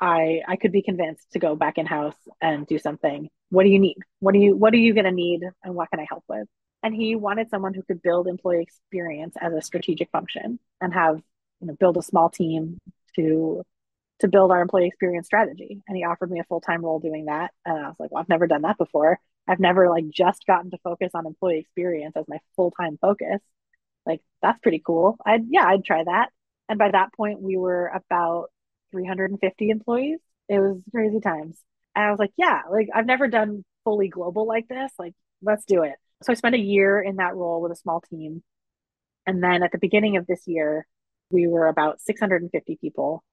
I 0.00 0.42
I 0.46 0.56
could 0.56 0.72
be 0.72 0.82
convinced 0.82 1.32
to 1.32 1.38
go 1.38 1.56
back 1.56 1.78
in 1.78 1.86
house 1.86 2.16
and 2.40 2.66
do 2.66 2.78
something. 2.78 3.28
What 3.50 3.64
do 3.64 3.70
you 3.70 3.78
need? 3.80 3.96
What 4.20 4.32
do 4.32 4.40
you 4.40 4.56
what 4.56 4.74
are 4.74 4.78
you 4.78 4.94
gonna 4.94 5.12
need 5.12 5.42
and 5.64 5.74
what 5.74 5.90
can 5.90 6.00
I 6.00 6.06
help 6.08 6.24
with? 6.28 6.46
And 6.82 6.94
he 6.94 7.16
wanted 7.16 7.50
someone 7.50 7.74
who 7.74 7.82
could 7.82 8.02
build 8.02 8.28
employee 8.28 8.62
experience 8.62 9.34
as 9.40 9.52
a 9.52 9.62
strategic 9.62 10.10
function 10.10 10.60
and 10.80 10.94
have, 10.94 11.20
you 11.60 11.66
know, 11.68 11.74
build 11.80 11.96
a 11.96 12.02
small 12.02 12.30
team 12.30 12.78
to 13.16 13.64
to 14.20 14.28
build 14.28 14.50
our 14.50 14.62
employee 14.62 14.86
experience 14.86 15.26
strategy. 15.26 15.82
And 15.86 15.96
he 15.96 16.04
offered 16.04 16.30
me 16.30 16.40
a 16.40 16.44
full-time 16.44 16.84
role 16.84 17.00
doing 17.00 17.26
that. 17.26 17.52
And 17.64 17.78
I 17.78 17.88
was 17.88 17.96
like, 17.98 18.10
well, 18.10 18.20
I've 18.20 18.28
never 18.28 18.46
done 18.46 18.62
that 18.62 18.78
before. 18.78 19.18
I've 19.46 19.60
never 19.60 19.88
like 19.88 20.08
just 20.10 20.46
gotten 20.46 20.70
to 20.70 20.78
focus 20.78 21.12
on 21.14 21.26
employee 21.26 21.58
experience 21.58 22.16
as 22.16 22.26
my 22.28 22.38
full-time 22.56 22.98
focus. 23.00 23.40
Like 24.04 24.22
that's 24.42 24.58
pretty 24.60 24.82
cool. 24.84 25.16
I'd 25.24 25.46
yeah, 25.50 25.66
I'd 25.66 25.84
try 25.84 26.02
that. 26.04 26.30
And 26.68 26.78
by 26.78 26.90
that 26.90 27.12
point 27.14 27.40
we 27.42 27.56
were 27.56 27.86
about 27.88 28.50
350 28.92 29.70
employees. 29.70 30.18
It 30.48 30.58
was 30.58 30.78
crazy 30.90 31.20
times. 31.20 31.58
And 31.94 32.06
I 32.06 32.10
was 32.10 32.18
like, 32.18 32.32
yeah, 32.36 32.62
like 32.70 32.88
I've 32.94 33.06
never 33.06 33.28
done 33.28 33.64
fully 33.84 34.08
global 34.08 34.46
like 34.46 34.68
this. 34.68 34.92
Like, 34.98 35.14
let's 35.42 35.64
do 35.64 35.82
it. 35.82 35.94
So 36.22 36.32
I 36.32 36.34
spent 36.34 36.54
a 36.54 36.58
year 36.58 37.00
in 37.00 37.16
that 37.16 37.36
role 37.36 37.60
with 37.60 37.72
a 37.72 37.76
small 37.76 38.00
team. 38.00 38.42
And 39.26 39.42
then 39.42 39.62
at 39.62 39.72
the 39.72 39.78
beginning 39.78 40.16
of 40.16 40.26
this 40.26 40.42
year, 40.46 40.86
we 41.30 41.46
were 41.46 41.66
about 41.66 42.00
650 42.00 42.78
people 42.80 43.24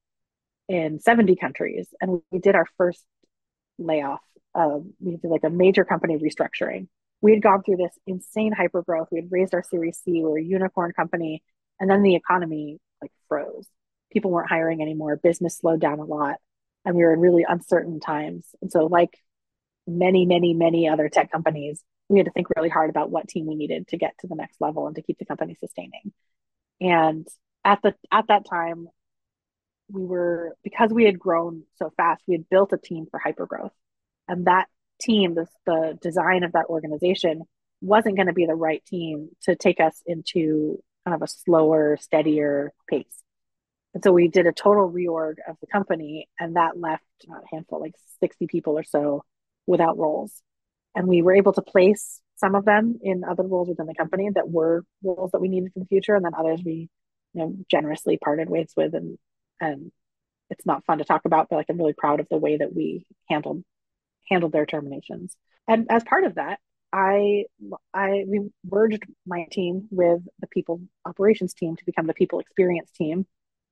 in 0.68 1.00
70 1.00 1.36
countries. 1.36 1.88
And 2.02 2.22
we 2.32 2.40
did 2.40 2.56
our 2.56 2.66
first 2.78 3.04
layoff. 3.78 4.22
Uh, 4.56 4.80
we 5.00 5.18
did 5.18 5.30
like 5.30 5.44
a 5.44 5.50
major 5.50 5.84
company 5.84 6.18
restructuring. 6.18 6.88
We 7.22 7.32
had 7.32 7.42
gone 7.42 7.64
through 7.64 7.78
this 7.78 7.98
insane 8.06 8.52
hyper 8.52 8.82
growth. 8.82 9.08
We 9.12 9.20
had 9.20 9.32
raised 9.32 9.54
our 9.54 9.64
Series 9.64 10.00
C. 10.04 10.12
We 10.12 10.24
were 10.24 10.38
a 10.38 10.44
unicorn 10.44 10.92
company. 10.94 11.44
And 11.80 11.90
then 11.90 12.04
the 12.04 12.16
economy 12.16 12.80
like 13.02 13.12
froze. 13.28 13.68
People 14.12 14.32
weren't 14.32 14.50
hiring 14.50 14.82
anymore. 14.82 15.16
Business 15.16 15.58
slowed 15.58 15.82
down 15.82 16.00
a 16.00 16.06
lot. 16.06 16.38
And 16.86 16.96
we 16.96 17.04
were 17.04 17.14
in 17.14 17.20
really 17.20 17.46
uncertain 17.48 18.00
times. 18.00 18.46
And 18.62 18.72
so, 18.72 18.86
like 18.86 19.18
many, 19.88 20.26
many, 20.26 20.54
many 20.54 20.88
other 20.88 21.10
tech 21.10 21.32
companies, 21.32 21.84
we 22.10 22.20
had 22.20 22.26
to 22.26 22.32
think 22.32 22.48
really 22.56 22.70
hard 22.70 22.90
about 22.90 23.10
what 23.10 23.28
team 23.28 23.48
we 23.48 23.56
needed 23.56 23.88
to 23.88 23.98
get 23.98 24.14
to 24.20 24.28
the 24.28 24.36
next 24.36 24.60
level 24.60 24.88
and 24.88 24.96
to 24.96 25.02
keep 25.02 25.18
the 25.18 25.26
company 25.26 25.56
sustaining. 25.60 26.12
And 26.82 27.28
at 27.64 27.82
the 27.82 27.96
at 28.12 28.28
that 28.28 28.46
time, 28.46 28.88
we 29.94 30.06
were 30.06 30.56
because 30.64 30.92
we 30.92 31.06
had 31.06 31.20
grown 31.20 31.64
so 31.76 31.92
fast, 31.96 32.24
we 32.28 32.36
had 32.36 32.50
built 32.50 32.74
a 32.74 32.78
team 32.78 33.08
for 33.10 33.22
hypergrowth. 33.26 33.72
And 34.28 34.46
that 34.46 34.68
team, 35.02 35.36
the, 35.36 35.48
the 35.66 35.98
design 36.02 36.44
of 36.44 36.54
that 36.54 36.68
organization 36.68 37.44
wasn't 37.82 38.16
going 38.16 38.28
to 38.28 38.34
be 38.34 38.46
the 38.46 38.56
right 38.56 38.84
team 38.86 39.30
to 39.44 39.56
take 39.56 39.80
us 39.80 40.02
into 40.06 40.82
kind 41.06 41.16
of 41.16 41.22
a 41.22 41.28
slower, 41.28 41.98
steadier 42.00 42.74
pace. 42.90 43.24
And 43.94 44.04
so 44.04 44.12
we 44.12 44.28
did 44.28 44.48
a 44.48 44.54
total 44.54 44.90
reorg 44.90 45.36
of 45.48 45.58
the 45.62 45.68
company, 45.68 46.28
and 46.40 46.56
that 46.56 46.80
left 46.80 47.04
a 47.30 47.56
handful, 47.56 47.80
like 47.80 47.94
60 48.22 48.48
people 48.48 48.78
or 48.78 48.84
so, 48.84 49.24
without 49.68 49.98
roles 49.98 50.42
and 50.96 51.08
we 51.08 51.22
were 51.22 51.36
able 51.36 51.54
to 51.54 51.62
place 51.62 52.22
some 52.36 52.56
of 52.56 52.66
them 52.66 53.00
in 53.02 53.24
other 53.24 53.44
roles 53.44 53.70
within 53.70 53.86
the 53.86 53.96
company 53.96 54.30
that 54.34 54.50
were 54.50 54.84
roles 55.04 55.32
that 55.32 55.42
we 55.42 55.48
needed 55.48 55.72
for 55.74 55.80
the 55.80 55.86
future 55.86 56.16
and 56.16 56.26
then 56.26 56.34
others 56.38 56.62
we 56.66 56.90
you 57.34 57.42
know 57.42 57.56
generously 57.70 58.18
parted 58.18 58.50
ways 58.50 58.72
with 58.76 58.94
and 58.94 59.18
and 59.64 59.92
it's 60.50 60.66
not 60.66 60.86
fun 60.86 60.98
to 60.98 61.04
talk 61.04 61.26
about 61.26 61.48
but 61.50 61.56
like 61.56 61.66
i'm 61.70 61.78
really 61.78 61.94
proud 61.94 62.20
of 62.20 62.28
the 62.30 62.38
way 62.38 62.58
that 62.58 62.74
we 62.74 63.06
handled 63.30 63.64
handled 64.30 64.52
their 64.52 64.66
terminations 64.66 65.36
and 65.68 65.88
as 65.90 66.04
part 66.04 66.24
of 66.24 66.36
that 66.36 66.60
i 66.92 67.46
i 67.94 68.24
we 68.28 68.50
merged 68.70 69.04
my 69.26 69.46
team 69.52 69.88
with 69.92 70.22
the 70.40 70.48
people 70.48 70.82
operations 71.06 71.54
team 71.54 71.76
to 71.76 71.86
become 71.86 72.08
the 72.08 72.14
people 72.14 72.40
experience 72.40 72.92
team 72.92 73.26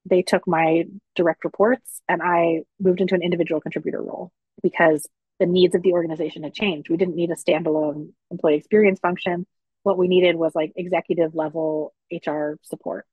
they 0.06 0.22
took 0.22 0.48
my 0.48 0.86
direct 1.16 1.44
reports 1.44 2.02
and 2.10 2.22
i 2.24 2.62
moved 2.80 3.02
into 3.02 3.16
an 3.16 3.22
individual 3.22 3.62
contributor 3.62 4.02
role 4.02 4.32
because 4.64 5.08
the 5.42 5.48
needs 5.48 5.74
of 5.74 5.82
the 5.82 5.92
organization 5.94 6.44
had 6.44 6.54
changed. 6.54 6.88
We 6.88 6.98
didn't 6.98 7.16
need 7.16 7.32
a 7.32 7.36
standalone 7.36 8.12
employee 8.30 8.58
experience 8.58 9.00
function. 9.00 9.48
What 9.82 9.98
we 9.98 10.08
needed 10.08 10.36
was 10.36 10.54
like 10.54 10.72
executive 10.76 11.34
level 11.34 11.96
HR 12.12 12.60
support. 12.62 13.08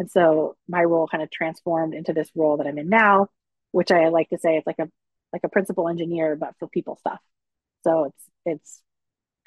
And 0.00 0.10
so 0.10 0.56
my 0.66 0.82
role 0.82 1.06
kind 1.06 1.22
of 1.22 1.30
transformed 1.30 1.92
into 1.92 2.14
this 2.14 2.30
role 2.34 2.56
that 2.56 2.66
I'm 2.66 2.78
in 2.78 2.88
now, 2.88 3.26
which 3.72 3.92
I 3.92 4.08
like 4.08 4.30
to 4.30 4.38
say 4.38 4.56
it's 4.56 4.66
like 4.66 4.78
a 4.78 4.88
like 5.30 5.42
a 5.44 5.50
principal 5.50 5.90
engineer, 5.90 6.36
but 6.36 6.54
for 6.58 6.68
people 6.68 6.96
stuff. 6.96 7.20
So 7.84 8.04
it's 8.04 8.24
it's 8.46 8.82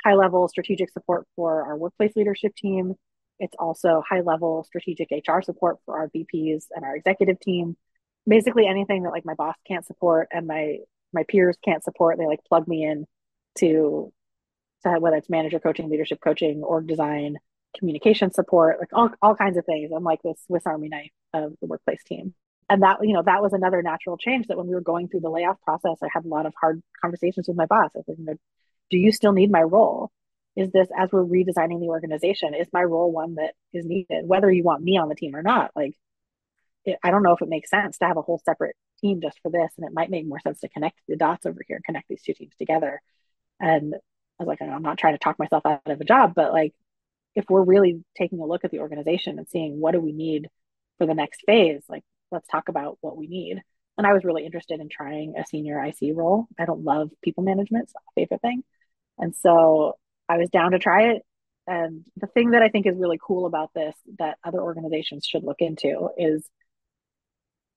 high 0.03 0.13
level 0.13 0.47
strategic 0.47 0.91
support 0.91 1.25
for 1.35 1.63
our 1.63 1.75
workplace 1.75 2.15
leadership 2.15 2.55
team. 2.55 2.93
It's 3.39 3.55
also 3.57 4.03
high 4.07 4.21
level 4.21 4.63
strategic 4.63 5.09
HR 5.11 5.41
support 5.41 5.79
for 5.87 5.97
our 5.97 6.09
VPs 6.09 6.65
and 6.75 6.85
our 6.85 6.95
executive 6.95 7.39
team. 7.39 7.75
Basically 8.27 8.67
anything 8.67 9.01
that 9.03 9.09
like 9.09 9.25
my 9.25 9.33
boss 9.33 9.55
can't 9.67 9.87
support 9.87 10.27
and 10.31 10.45
my 10.45 10.77
my 11.13 11.23
peers 11.27 11.57
can't 11.65 11.83
support, 11.83 12.19
they 12.19 12.27
like 12.27 12.45
plug 12.47 12.67
me 12.67 12.83
in 12.83 13.07
to, 13.57 14.13
to 14.83 14.99
whether 14.99 15.17
it's 15.17 15.31
manager 15.31 15.59
coaching, 15.59 15.89
leadership 15.89 16.19
coaching, 16.23 16.61
org 16.61 16.85
design, 16.85 17.37
communication 17.77 18.31
support, 18.31 18.77
like 18.79 18.89
all, 18.93 19.09
all 19.21 19.35
kinds 19.35 19.57
of 19.57 19.65
things. 19.65 19.91
I'm 19.95 20.03
like 20.03 20.21
this 20.21 20.39
Swiss 20.47 20.63
Army 20.65 20.89
knife 20.89 21.11
of 21.33 21.53
the 21.61 21.67
workplace 21.67 22.03
team. 22.03 22.33
And 22.69 22.81
that, 22.83 22.97
you 23.01 23.13
know, 23.13 23.23
that 23.23 23.41
was 23.41 23.53
another 23.53 23.81
natural 23.81 24.17
change 24.17 24.47
that 24.47 24.57
when 24.57 24.67
we 24.67 24.73
were 24.73 24.81
going 24.81 25.07
through 25.07 25.19
the 25.19 25.29
layoff 25.29 25.61
process, 25.61 25.97
I 26.01 26.07
had 26.13 26.25
a 26.25 26.29
lot 26.29 26.45
of 26.45 26.53
hard 26.59 26.81
conversations 27.01 27.47
with 27.47 27.57
my 27.57 27.65
boss. 27.65 27.91
I 27.95 28.01
said, 28.05 28.15
you 28.17 28.25
know, 28.25 28.35
do 28.89 28.97
you 28.97 29.11
still 29.11 29.33
need 29.33 29.51
my 29.51 29.61
role? 29.61 30.11
Is 30.55 30.71
this 30.71 30.87
as 30.97 31.11
we're 31.11 31.25
redesigning 31.25 31.79
the 31.79 31.87
organization, 31.87 32.53
is 32.53 32.67
my 32.71 32.83
role 32.83 33.11
one 33.11 33.35
that 33.35 33.53
is 33.73 33.85
needed, 33.85 34.27
whether 34.27 34.51
you 34.51 34.63
want 34.63 34.83
me 34.83 34.97
on 34.97 35.09
the 35.09 35.15
team 35.15 35.35
or 35.35 35.41
not? 35.41 35.71
Like, 35.75 35.95
it, 36.85 36.99
I 37.03 37.11
don't 37.11 37.23
know 37.23 37.33
if 37.33 37.41
it 37.41 37.49
makes 37.49 37.69
sense 37.69 37.97
to 37.97 38.05
have 38.05 38.17
a 38.17 38.21
whole 38.21 38.41
separate 38.45 38.75
team 39.01 39.19
just 39.21 39.39
for 39.41 39.49
this. 39.49 39.71
And 39.77 39.85
it 39.85 39.93
might 39.93 40.09
make 40.11 40.27
more 40.27 40.39
sense 40.39 40.59
to 40.61 40.69
connect 40.69 40.99
the 41.07 41.15
dots 41.15 41.45
over 41.45 41.61
here 41.67 41.77
and 41.77 41.83
connect 41.83 42.07
these 42.07 42.21
two 42.21 42.33
teams 42.33 42.55
together. 42.57 43.01
And 43.59 43.95
I 44.39 44.43
was 44.43 44.47
like, 44.47 44.61
I'm 44.61 44.83
not 44.83 44.97
trying 44.97 45.15
to 45.15 45.19
talk 45.19 45.39
myself 45.39 45.65
out 45.65 45.81
of 45.85 46.01
a 46.01 46.05
job, 46.05 46.33
but 46.35 46.53
like, 46.53 46.73
if 47.35 47.45
we're 47.49 47.63
really 47.63 48.03
taking 48.17 48.39
a 48.39 48.45
look 48.45 48.63
at 48.63 48.71
the 48.71 48.79
organization 48.79 49.37
and 49.37 49.47
seeing 49.47 49.79
what 49.79 49.93
do 49.93 49.99
we 49.99 50.13
need 50.13 50.47
for 50.97 51.07
the 51.07 51.13
next 51.13 51.41
phase, 51.45 51.81
like, 51.89 52.03
let's 52.31 52.47
talk 52.47 52.69
about 52.69 52.97
what 53.01 53.17
we 53.17 53.27
need. 53.27 53.61
And 53.97 54.07
I 54.07 54.13
was 54.13 54.23
really 54.23 54.45
interested 54.45 54.79
in 54.79 54.89
trying 54.89 55.35
a 55.37 55.45
senior 55.45 55.83
IC 55.83 56.15
role. 56.15 56.47
I 56.59 56.65
don't 56.65 56.83
love 56.83 57.11
people 57.23 57.43
management, 57.43 57.85
it's 57.85 57.93
my 57.93 58.21
favorite 58.21 58.41
thing. 58.41 58.63
And 59.17 59.35
so 59.35 59.97
I 60.27 60.37
was 60.37 60.49
down 60.49 60.71
to 60.71 60.79
try 60.79 61.11
it. 61.11 61.23
And 61.67 62.05
the 62.17 62.27
thing 62.27 62.51
that 62.51 62.61
I 62.61 62.69
think 62.69 62.85
is 62.85 62.97
really 62.97 63.19
cool 63.21 63.45
about 63.45 63.71
this 63.73 63.95
that 64.19 64.37
other 64.43 64.61
organizations 64.61 65.25
should 65.25 65.43
look 65.43 65.61
into 65.61 66.09
is 66.17 66.47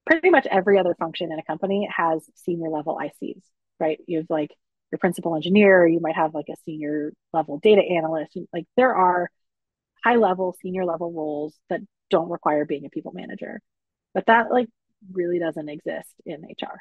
pretty 0.06 0.30
much 0.30 0.46
every 0.46 0.78
other 0.78 0.94
function 0.98 1.32
in 1.32 1.38
a 1.38 1.44
company 1.44 1.88
has 1.94 2.28
senior 2.34 2.68
level 2.68 2.98
ICs, 3.00 3.42
right? 3.78 3.98
You 4.06 4.18
have 4.18 4.26
like 4.30 4.50
your 4.90 4.98
principal 4.98 5.34
engineer, 5.36 5.86
you 5.86 6.00
might 6.00 6.16
have 6.16 6.34
like 6.34 6.48
a 6.48 6.56
senior 6.64 7.12
level 7.32 7.58
data 7.58 7.82
analyst. 7.82 8.36
Like 8.52 8.66
there 8.76 8.94
are 8.94 9.30
high 10.06 10.16
level, 10.16 10.56
senior 10.62 10.84
level 10.84 11.12
roles 11.12 11.54
that 11.68 11.80
don't 12.10 12.30
require 12.30 12.64
being 12.64 12.86
a 12.86 12.90
people 12.90 13.12
manager. 13.12 13.60
But 14.14 14.26
that 14.26 14.50
like 14.50 14.68
really 15.12 15.38
doesn't 15.38 15.68
exist 15.68 16.14
in 16.24 16.42
HR. 16.42 16.78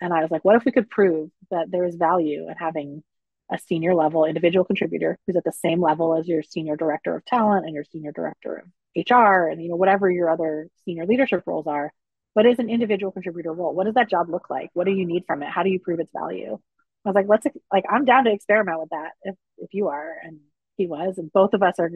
And 0.00 0.12
I 0.12 0.22
was 0.22 0.30
like, 0.30 0.44
what 0.44 0.56
if 0.56 0.64
we 0.64 0.72
could 0.72 0.88
prove 0.88 1.30
that 1.50 1.70
there 1.70 1.84
is 1.84 1.96
value 1.96 2.48
in 2.48 2.54
having 2.56 3.02
a 3.50 3.58
senior 3.58 3.94
level 3.94 4.24
individual 4.24 4.64
contributor 4.64 5.18
who's 5.26 5.36
at 5.36 5.44
the 5.44 5.52
same 5.52 5.80
level 5.80 6.16
as 6.16 6.28
your 6.28 6.42
senior 6.42 6.76
director 6.76 7.16
of 7.16 7.24
talent 7.24 7.64
and 7.64 7.74
your 7.74 7.84
senior 7.84 8.12
director 8.12 8.56
of 8.56 8.66
HR 8.94 9.48
and 9.48 9.62
you 9.62 9.70
know 9.70 9.76
whatever 9.76 10.10
your 10.10 10.28
other 10.28 10.68
senior 10.84 11.06
leadership 11.06 11.42
roles 11.46 11.66
are 11.66 11.90
what 12.34 12.46
is 12.46 12.58
an 12.58 12.70
individual 12.70 13.10
contributor 13.10 13.52
role? 13.52 13.74
What 13.74 13.86
does 13.86 13.94
that 13.94 14.10
job 14.10 14.28
look 14.28 14.48
like? 14.50 14.70
What 14.74 14.84
do 14.84 14.92
you 14.92 15.06
need 15.06 15.24
from 15.26 15.42
it? 15.42 15.48
How 15.48 15.62
do 15.62 15.70
you 15.70 15.80
prove 15.80 15.98
its 15.98 16.12
value? 16.12 16.58
I 17.04 17.08
was 17.08 17.14
like, 17.14 17.26
let's 17.28 17.46
like 17.72 17.84
I'm 17.90 18.04
down 18.04 18.24
to 18.24 18.32
experiment 18.32 18.78
with 18.78 18.90
that 18.90 19.12
if 19.22 19.34
if 19.56 19.74
you 19.74 19.88
are. 19.88 20.14
And 20.22 20.38
he 20.76 20.86
was. 20.86 21.18
And 21.18 21.30
both 21.32 21.52
of 21.52 21.62
us 21.62 21.74
are 21.78 21.90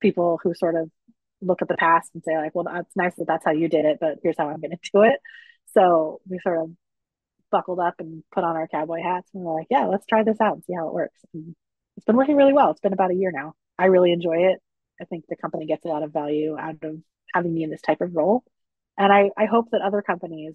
people 0.00 0.38
who 0.42 0.54
sort 0.54 0.76
of 0.76 0.90
look 1.42 1.62
at 1.62 1.68
the 1.68 1.76
past 1.76 2.10
and 2.14 2.22
say, 2.24 2.36
like, 2.36 2.54
well, 2.54 2.64
that's 2.64 2.94
nice 2.96 3.14
that 3.16 3.26
that's 3.26 3.44
how 3.44 3.52
you 3.52 3.68
did 3.68 3.84
it, 3.84 3.98
but 4.00 4.18
here's 4.22 4.36
how 4.38 4.48
I'm 4.48 4.60
gonna 4.60 4.76
do 4.92 5.02
it. 5.02 5.20
So 5.74 6.20
we 6.28 6.38
sort 6.40 6.62
of 6.62 6.70
buckled 7.50 7.80
up 7.80 7.94
and 7.98 8.22
put 8.32 8.44
on 8.44 8.56
our 8.56 8.68
cowboy 8.68 9.02
hats 9.02 9.28
and 9.34 9.42
we're 9.42 9.54
like, 9.54 9.66
yeah, 9.70 9.86
let's 9.86 10.06
try 10.06 10.22
this 10.22 10.40
out 10.40 10.54
and 10.54 10.64
see 10.64 10.74
how 10.74 10.88
it 10.88 10.94
works. 10.94 11.18
And 11.34 11.54
it's 11.96 12.06
been 12.06 12.16
working 12.16 12.36
really 12.36 12.52
well. 12.52 12.70
It's 12.70 12.80
been 12.80 12.92
about 12.92 13.10
a 13.10 13.16
year 13.16 13.32
now. 13.32 13.54
I 13.78 13.86
really 13.86 14.12
enjoy 14.12 14.50
it. 14.50 14.58
I 15.00 15.04
think 15.04 15.24
the 15.28 15.36
company 15.36 15.66
gets 15.66 15.84
a 15.84 15.88
lot 15.88 16.02
of 16.02 16.12
value 16.12 16.56
out 16.58 16.76
of 16.82 17.00
having 17.34 17.54
me 17.54 17.62
in 17.64 17.70
this 17.70 17.82
type 17.82 18.00
of 18.00 18.14
role. 18.14 18.44
And 18.98 19.12
I, 19.12 19.30
I 19.36 19.46
hope 19.46 19.70
that 19.72 19.80
other 19.82 20.02
companies 20.02 20.54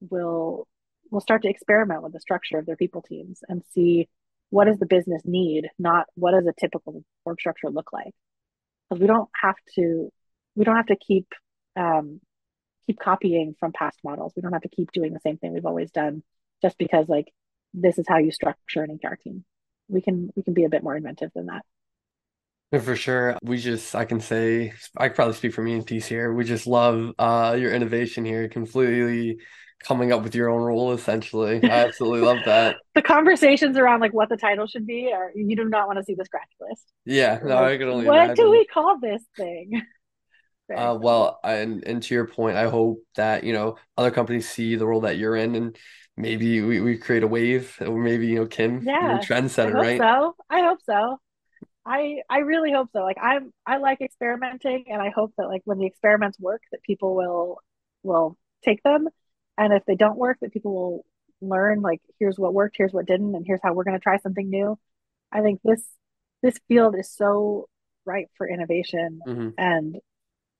will 0.00 0.66
will 1.10 1.20
start 1.20 1.42
to 1.42 1.48
experiment 1.48 2.02
with 2.02 2.12
the 2.12 2.20
structure 2.20 2.58
of 2.58 2.66
their 2.66 2.76
people 2.76 3.02
teams 3.02 3.40
and 3.48 3.62
see 3.74 4.08
what 4.48 4.64
does 4.64 4.78
the 4.78 4.86
business 4.86 5.22
need, 5.24 5.68
not 5.78 6.06
what 6.14 6.32
does 6.32 6.46
a 6.46 6.54
typical 6.58 7.04
org 7.24 7.38
structure 7.38 7.68
look 7.70 7.92
like. 7.92 8.14
Because 8.92 9.00
we 9.00 9.06
don't 9.06 9.30
have 9.40 9.54
to 9.76 10.12
we 10.54 10.66
don't 10.66 10.76
have 10.76 10.86
to 10.86 10.96
keep 10.96 11.26
um, 11.76 12.20
keep 12.86 12.98
copying 12.98 13.54
from 13.58 13.72
past 13.72 13.98
models. 14.04 14.34
We 14.36 14.42
don't 14.42 14.52
have 14.52 14.62
to 14.62 14.68
keep 14.68 14.92
doing 14.92 15.14
the 15.14 15.20
same 15.20 15.38
thing 15.38 15.54
we've 15.54 15.64
always 15.64 15.90
done 15.90 16.22
just 16.60 16.76
because 16.76 17.08
like 17.08 17.32
this 17.72 17.96
is 17.96 18.04
how 18.06 18.18
you 18.18 18.30
structure 18.30 18.82
an 18.82 18.98
HR 19.02 19.16
team. 19.16 19.46
We 19.88 20.02
can 20.02 20.30
we 20.36 20.42
can 20.42 20.52
be 20.52 20.64
a 20.64 20.68
bit 20.68 20.82
more 20.82 20.94
inventive 20.94 21.30
than 21.34 21.46
that. 21.46 21.62
For 22.82 22.96
sure. 22.96 23.38
We 23.42 23.58
just, 23.58 23.94
I 23.94 24.06
can 24.06 24.20
say, 24.20 24.72
I 24.96 25.10
probably 25.10 25.34
speak 25.34 25.52
for 25.52 25.60
me 25.60 25.74
and 25.74 25.86
Peace 25.86 26.06
here. 26.06 26.32
We 26.32 26.44
just 26.44 26.66
love 26.66 27.12
uh, 27.18 27.54
your 27.60 27.70
innovation 27.70 28.24
here, 28.24 28.48
completely 28.48 29.40
coming 29.84 30.12
up 30.12 30.22
with 30.22 30.34
your 30.34 30.48
own 30.50 30.62
role, 30.62 30.92
essentially. 30.92 31.62
I 31.62 31.84
absolutely 31.86 32.20
love 32.20 32.38
that. 32.46 32.76
the 32.94 33.02
conversations 33.02 33.76
around 33.76 34.00
like 34.00 34.12
what 34.12 34.28
the 34.28 34.36
title 34.36 34.66
should 34.66 34.86
be, 34.86 35.10
or 35.12 35.32
you 35.34 35.56
do 35.56 35.64
not 35.64 35.86
want 35.86 35.98
to 35.98 36.04
see 36.04 36.14
the 36.14 36.24
scratch 36.24 36.50
list. 36.60 36.84
Yeah, 37.04 37.40
no, 37.42 37.56
like, 37.56 37.74
I 37.74 37.78
can 37.78 37.88
only 37.88 38.06
What 38.06 38.16
imagine. 38.16 38.36
do 38.36 38.50
we 38.50 38.66
call 38.66 38.98
this 39.00 39.22
thing? 39.36 39.82
uh, 40.76 40.96
well, 41.00 41.38
and, 41.44 41.84
and 41.84 42.02
to 42.02 42.14
your 42.14 42.26
point, 42.26 42.56
I 42.56 42.68
hope 42.68 43.02
that, 43.16 43.44
you 43.44 43.52
know, 43.52 43.76
other 43.96 44.10
companies 44.10 44.48
see 44.48 44.76
the 44.76 44.86
role 44.86 45.00
that 45.02 45.18
you're 45.18 45.36
in 45.36 45.54
and 45.54 45.76
maybe 46.16 46.60
we, 46.60 46.80
we 46.80 46.98
create 46.98 47.22
a 47.22 47.28
wave 47.28 47.76
or 47.80 47.98
maybe, 47.98 48.28
you 48.28 48.36
know, 48.36 48.46
Kim, 48.46 48.82
yeah, 48.82 49.18
trendsetter, 49.18 49.74
I 49.74 49.80
right? 49.80 50.00
So 50.00 50.36
I 50.50 50.60
hope 50.62 50.78
so. 50.84 51.18
I 51.84 52.18
I 52.30 52.38
really 52.38 52.72
hope 52.72 52.90
so. 52.92 53.00
Like 53.00 53.18
I'm 53.20 53.52
I 53.66 53.78
like 53.78 54.00
experimenting 54.00 54.84
and 54.88 55.02
I 55.02 55.10
hope 55.10 55.32
that 55.36 55.48
like 55.48 55.62
when 55.64 55.78
the 55.78 55.86
experiments 55.86 56.38
work 56.38 56.62
that 56.70 56.82
people 56.82 57.14
will 57.16 57.58
will 58.02 58.36
take 58.64 58.82
them 58.82 59.08
and 59.58 59.72
if 59.72 59.84
they 59.86 59.96
don't 59.96 60.18
work 60.18 60.38
that 60.40 60.52
people 60.52 60.74
will 60.74 61.06
learn 61.40 61.80
like 61.80 62.00
here's 62.18 62.38
what 62.38 62.54
worked, 62.54 62.76
here's 62.76 62.92
what 62.92 63.06
didn't 63.06 63.34
and 63.34 63.44
here's 63.46 63.60
how 63.62 63.72
we're 63.72 63.84
going 63.84 63.98
to 63.98 64.02
try 64.02 64.18
something 64.18 64.48
new. 64.48 64.78
I 65.30 65.40
think 65.40 65.60
this 65.64 65.82
this 66.42 66.58
field 66.68 66.96
is 66.98 67.10
so 67.10 67.68
ripe 68.04 68.28
for 68.36 68.48
innovation 68.48 69.20
mm-hmm. 69.26 69.50
and 69.58 69.96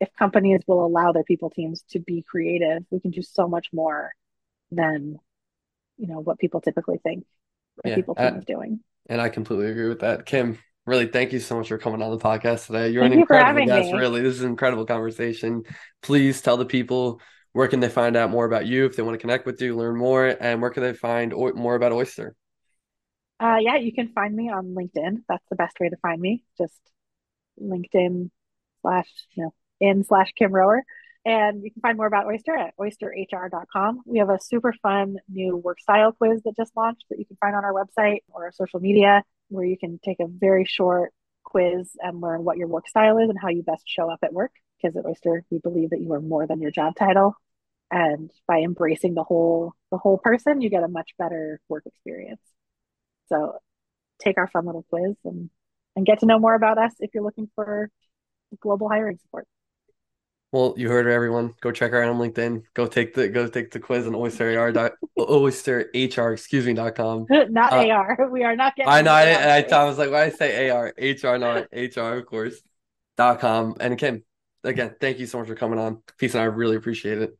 if 0.02 0.08
companies 0.18 0.60
will 0.66 0.84
allow 0.84 1.12
their 1.12 1.22
people 1.22 1.48
teams 1.48 1.84
to 1.90 2.00
be 2.00 2.24
creative, 2.28 2.82
we 2.90 2.98
can 2.98 3.12
do 3.12 3.22
so 3.22 3.46
much 3.46 3.68
more 3.72 4.10
than 4.72 5.16
you 5.96 6.08
know 6.08 6.18
what 6.18 6.40
people 6.40 6.60
typically 6.60 6.98
think 7.04 7.24
yeah, 7.84 7.94
people 7.94 8.16
team 8.16 8.34
I, 8.34 8.38
is 8.38 8.44
doing. 8.44 8.80
And 9.06 9.20
I 9.20 9.28
completely 9.28 9.70
agree 9.70 9.88
with 9.88 10.00
that. 10.00 10.26
Kim, 10.26 10.58
really 10.86 11.06
thank 11.06 11.32
you 11.32 11.38
so 11.38 11.56
much 11.56 11.68
for 11.68 11.78
coming 11.78 12.02
on 12.02 12.10
the 12.10 12.18
podcast 12.18 12.66
today. 12.66 12.90
You're 12.90 13.04
thank 13.04 13.14
an 13.14 13.20
incredible 13.20 13.64
guest, 13.64 13.92
me. 13.92 13.98
really. 13.98 14.22
This 14.22 14.34
is 14.34 14.42
an 14.42 14.50
incredible 14.50 14.86
conversation. 14.86 15.62
Please 16.02 16.40
tell 16.40 16.56
the 16.56 16.66
people 16.66 17.20
where 17.52 17.68
can 17.68 17.80
they 17.80 17.88
find 17.88 18.16
out 18.16 18.30
more 18.30 18.44
about 18.44 18.66
you 18.66 18.86
if 18.86 18.96
they 18.96 19.02
want 19.02 19.14
to 19.14 19.20
connect 19.20 19.46
with 19.46 19.60
you, 19.60 19.76
learn 19.76 19.96
more, 19.96 20.36
and 20.40 20.60
where 20.60 20.70
can 20.70 20.82
they 20.82 20.94
find 20.94 21.32
o- 21.32 21.52
more 21.52 21.74
about 21.74 21.92
Oyster? 21.92 22.34
Uh, 23.40 23.58
yeah, 23.60 23.76
you 23.76 23.92
can 23.92 24.08
find 24.12 24.34
me 24.34 24.50
on 24.50 24.74
LinkedIn. 24.74 25.24
That's 25.28 25.44
the 25.50 25.56
best 25.56 25.78
way 25.80 25.88
to 25.88 25.96
find 25.96 26.20
me. 26.20 26.44
Just 26.58 26.78
LinkedIn 27.60 28.30
slash, 28.82 29.08
you 29.32 29.44
know, 29.44 29.54
in 29.80 30.04
slash 30.04 30.32
Kim 30.32 30.52
Rohrer. 30.52 30.82
And 31.24 31.62
you 31.62 31.70
can 31.70 31.80
find 31.82 31.96
more 31.96 32.06
about 32.06 32.26
Oyster 32.26 32.56
at 32.56 32.74
oysterhr.com. 32.78 34.00
We 34.06 34.18
have 34.18 34.30
a 34.30 34.38
super 34.40 34.72
fun 34.82 35.16
new 35.28 35.56
work 35.56 35.80
style 35.80 36.12
quiz 36.12 36.42
that 36.44 36.56
just 36.56 36.72
launched 36.76 37.04
that 37.10 37.18
you 37.18 37.26
can 37.26 37.36
find 37.36 37.54
on 37.54 37.64
our 37.64 37.72
website 37.72 38.20
or 38.28 38.44
our 38.44 38.52
social 38.52 38.80
media 38.80 39.22
where 39.48 39.64
you 39.64 39.78
can 39.78 40.00
take 40.04 40.18
a 40.20 40.26
very 40.26 40.64
short 40.64 41.12
quiz 41.44 41.90
and 42.00 42.20
learn 42.20 42.42
what 42.42 42.56
your 42.56 42.66
work 42.66 42.88
style 42.88 43.18
is 43.18 43.28
and 43.28 43.38
how 43.40 43.48
you 43.48 43.62
best 43.62 43.84
show 43.86 44.10
up 44.10 44.20
at 44.22 44.32
work. 44.32 44.52
Because 44.82 44.96
at 44.96 45.06
Oyster, 45.06 45.44
we 45.50 45.58
believe 45.58 45.90
that 45.90 46.00
you 46.00 46.12
are 46.12 46.20
more 46.20 46.46
than 46.46 46.60
your 46.60 46.70
job 46.70 46.94
title. 46.96 47.36
And 47.90 48.30
by 48.48 48.60
embracing 48.60 49.14
the 49.14 49.22
whole 49.22 49.74
the 49.90 49.98
whole 49.98 50.18
person, 50.18 50.60
you 50.60 50.70
get 50.70 50.82
a 50.82 50.88
much 50.88 51.10
better 51.18 51.60
work 51.68 51.84
experience. 51.86 52.40
So 53.28 53.58
take 54.20 54.38
our 54.38 54.48
fun 54.48 54.66
little 54.66 54.84
quiz 54.88 55.16
and, 55.24 55.50
and 55.94 56.06
get 56.06 56.20
to 56.20 56.26
know 56.26 56.38
more 56.38 56.54
about 56.54 56.78
us 56.78 56.94
if 57.00 57.10
you're 57.12 57.22
looking 57.22 57.50
for 57.54 57.90
global 58.60 58.88
hiring 58.88 59.18
support. 59.18 59.46
Well, 60.52 60.74
you 60.76 60.90
heard 60.90 61.06
it, 61.06 61.12
everyone. 61.12 61.54
Go 61.62 61.72
check 61.72 61.92
her 61.92 62.02
out 62.02 62.10
on 62.10 62.18
LinkedIn. 62.18 62.64
Go 62.74 62.86
take 62.86 63.14
the 63.14 63.28
go 63.28 63.48
take 63.48 63.70
the 63.70 63.80
quiz 63.80 64.06
on 64.06 64.14
oyster 64.14 64.70
dot 64.70 64.92
oyster 65.18 65.90
hr 65.94 66.32
excuse 66.32 66.66
me 66.66 66.74
dot 66.74 66.94
com. 66.94 67.26
Not 67.30 67.72
uh, 67.72 67.88
AR. 67.88 68.28
We 68.30 68.44
are 68.44 68.54
not 68.54 68.76
getting. 68.76 68.92
I 68.92 69.00
know. 69.00 69.12
I, 69.12 69.32
I, 69.32 69.60
I 69.60 69.84
was 69.84 69.96
like, 69.96 70.10
why 70.10 70.24
I 70.24 70.28
say 70.28 70.68
AR? 70.68 70.92
HR, 70.98 71.38
not 71.38 71.68
HR, 71.72 72.18
of 72.18 72.26
course. 72.26 72.60
dot 73.16 73.40
com. 73.40 73.76
And 73.80 73.96
Kim, 73.96 74.24
again, 74.64 74.96
thank 75.00 75.18
you 75.18 75.26
so 75.26 75.38
much 75.38 75.48
for 75.48 75.54
coming 75.54 75.78
on. 75.78 76.02
Peace, 76.18 76.34
and 76.34 76.42
I 76.42 76.46
really 76.46 76.76
appreciate 76.76 77.18
it. 77.18 77.36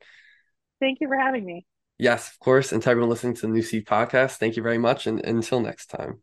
Thank 0.81 0.99
you 1.01 1.09
for 1.09 1.16
having 1.16 1.45
me. 1.45 1.66
Yes, 1.99 2.31
of 2.33 2.39
course. 2.41 2.73
And 2.73 2.83
to 2.83 2.91
everyone 2.91 3.11
listening 3.11 3.35
to 3.35 3.43
the 3.43 3.49
New 3.49 3.62
Seed 3.62 3.87
podcast, 3.87 4.37
thank 4.37 4.57
you 4.57 4.62
very 4.62 4.79
much. 4.79 5.07
And, 5.07 5.25
and 5.25 5.37
until 5.37 5.61
next 5.61 5.87
time. 5.87 6.23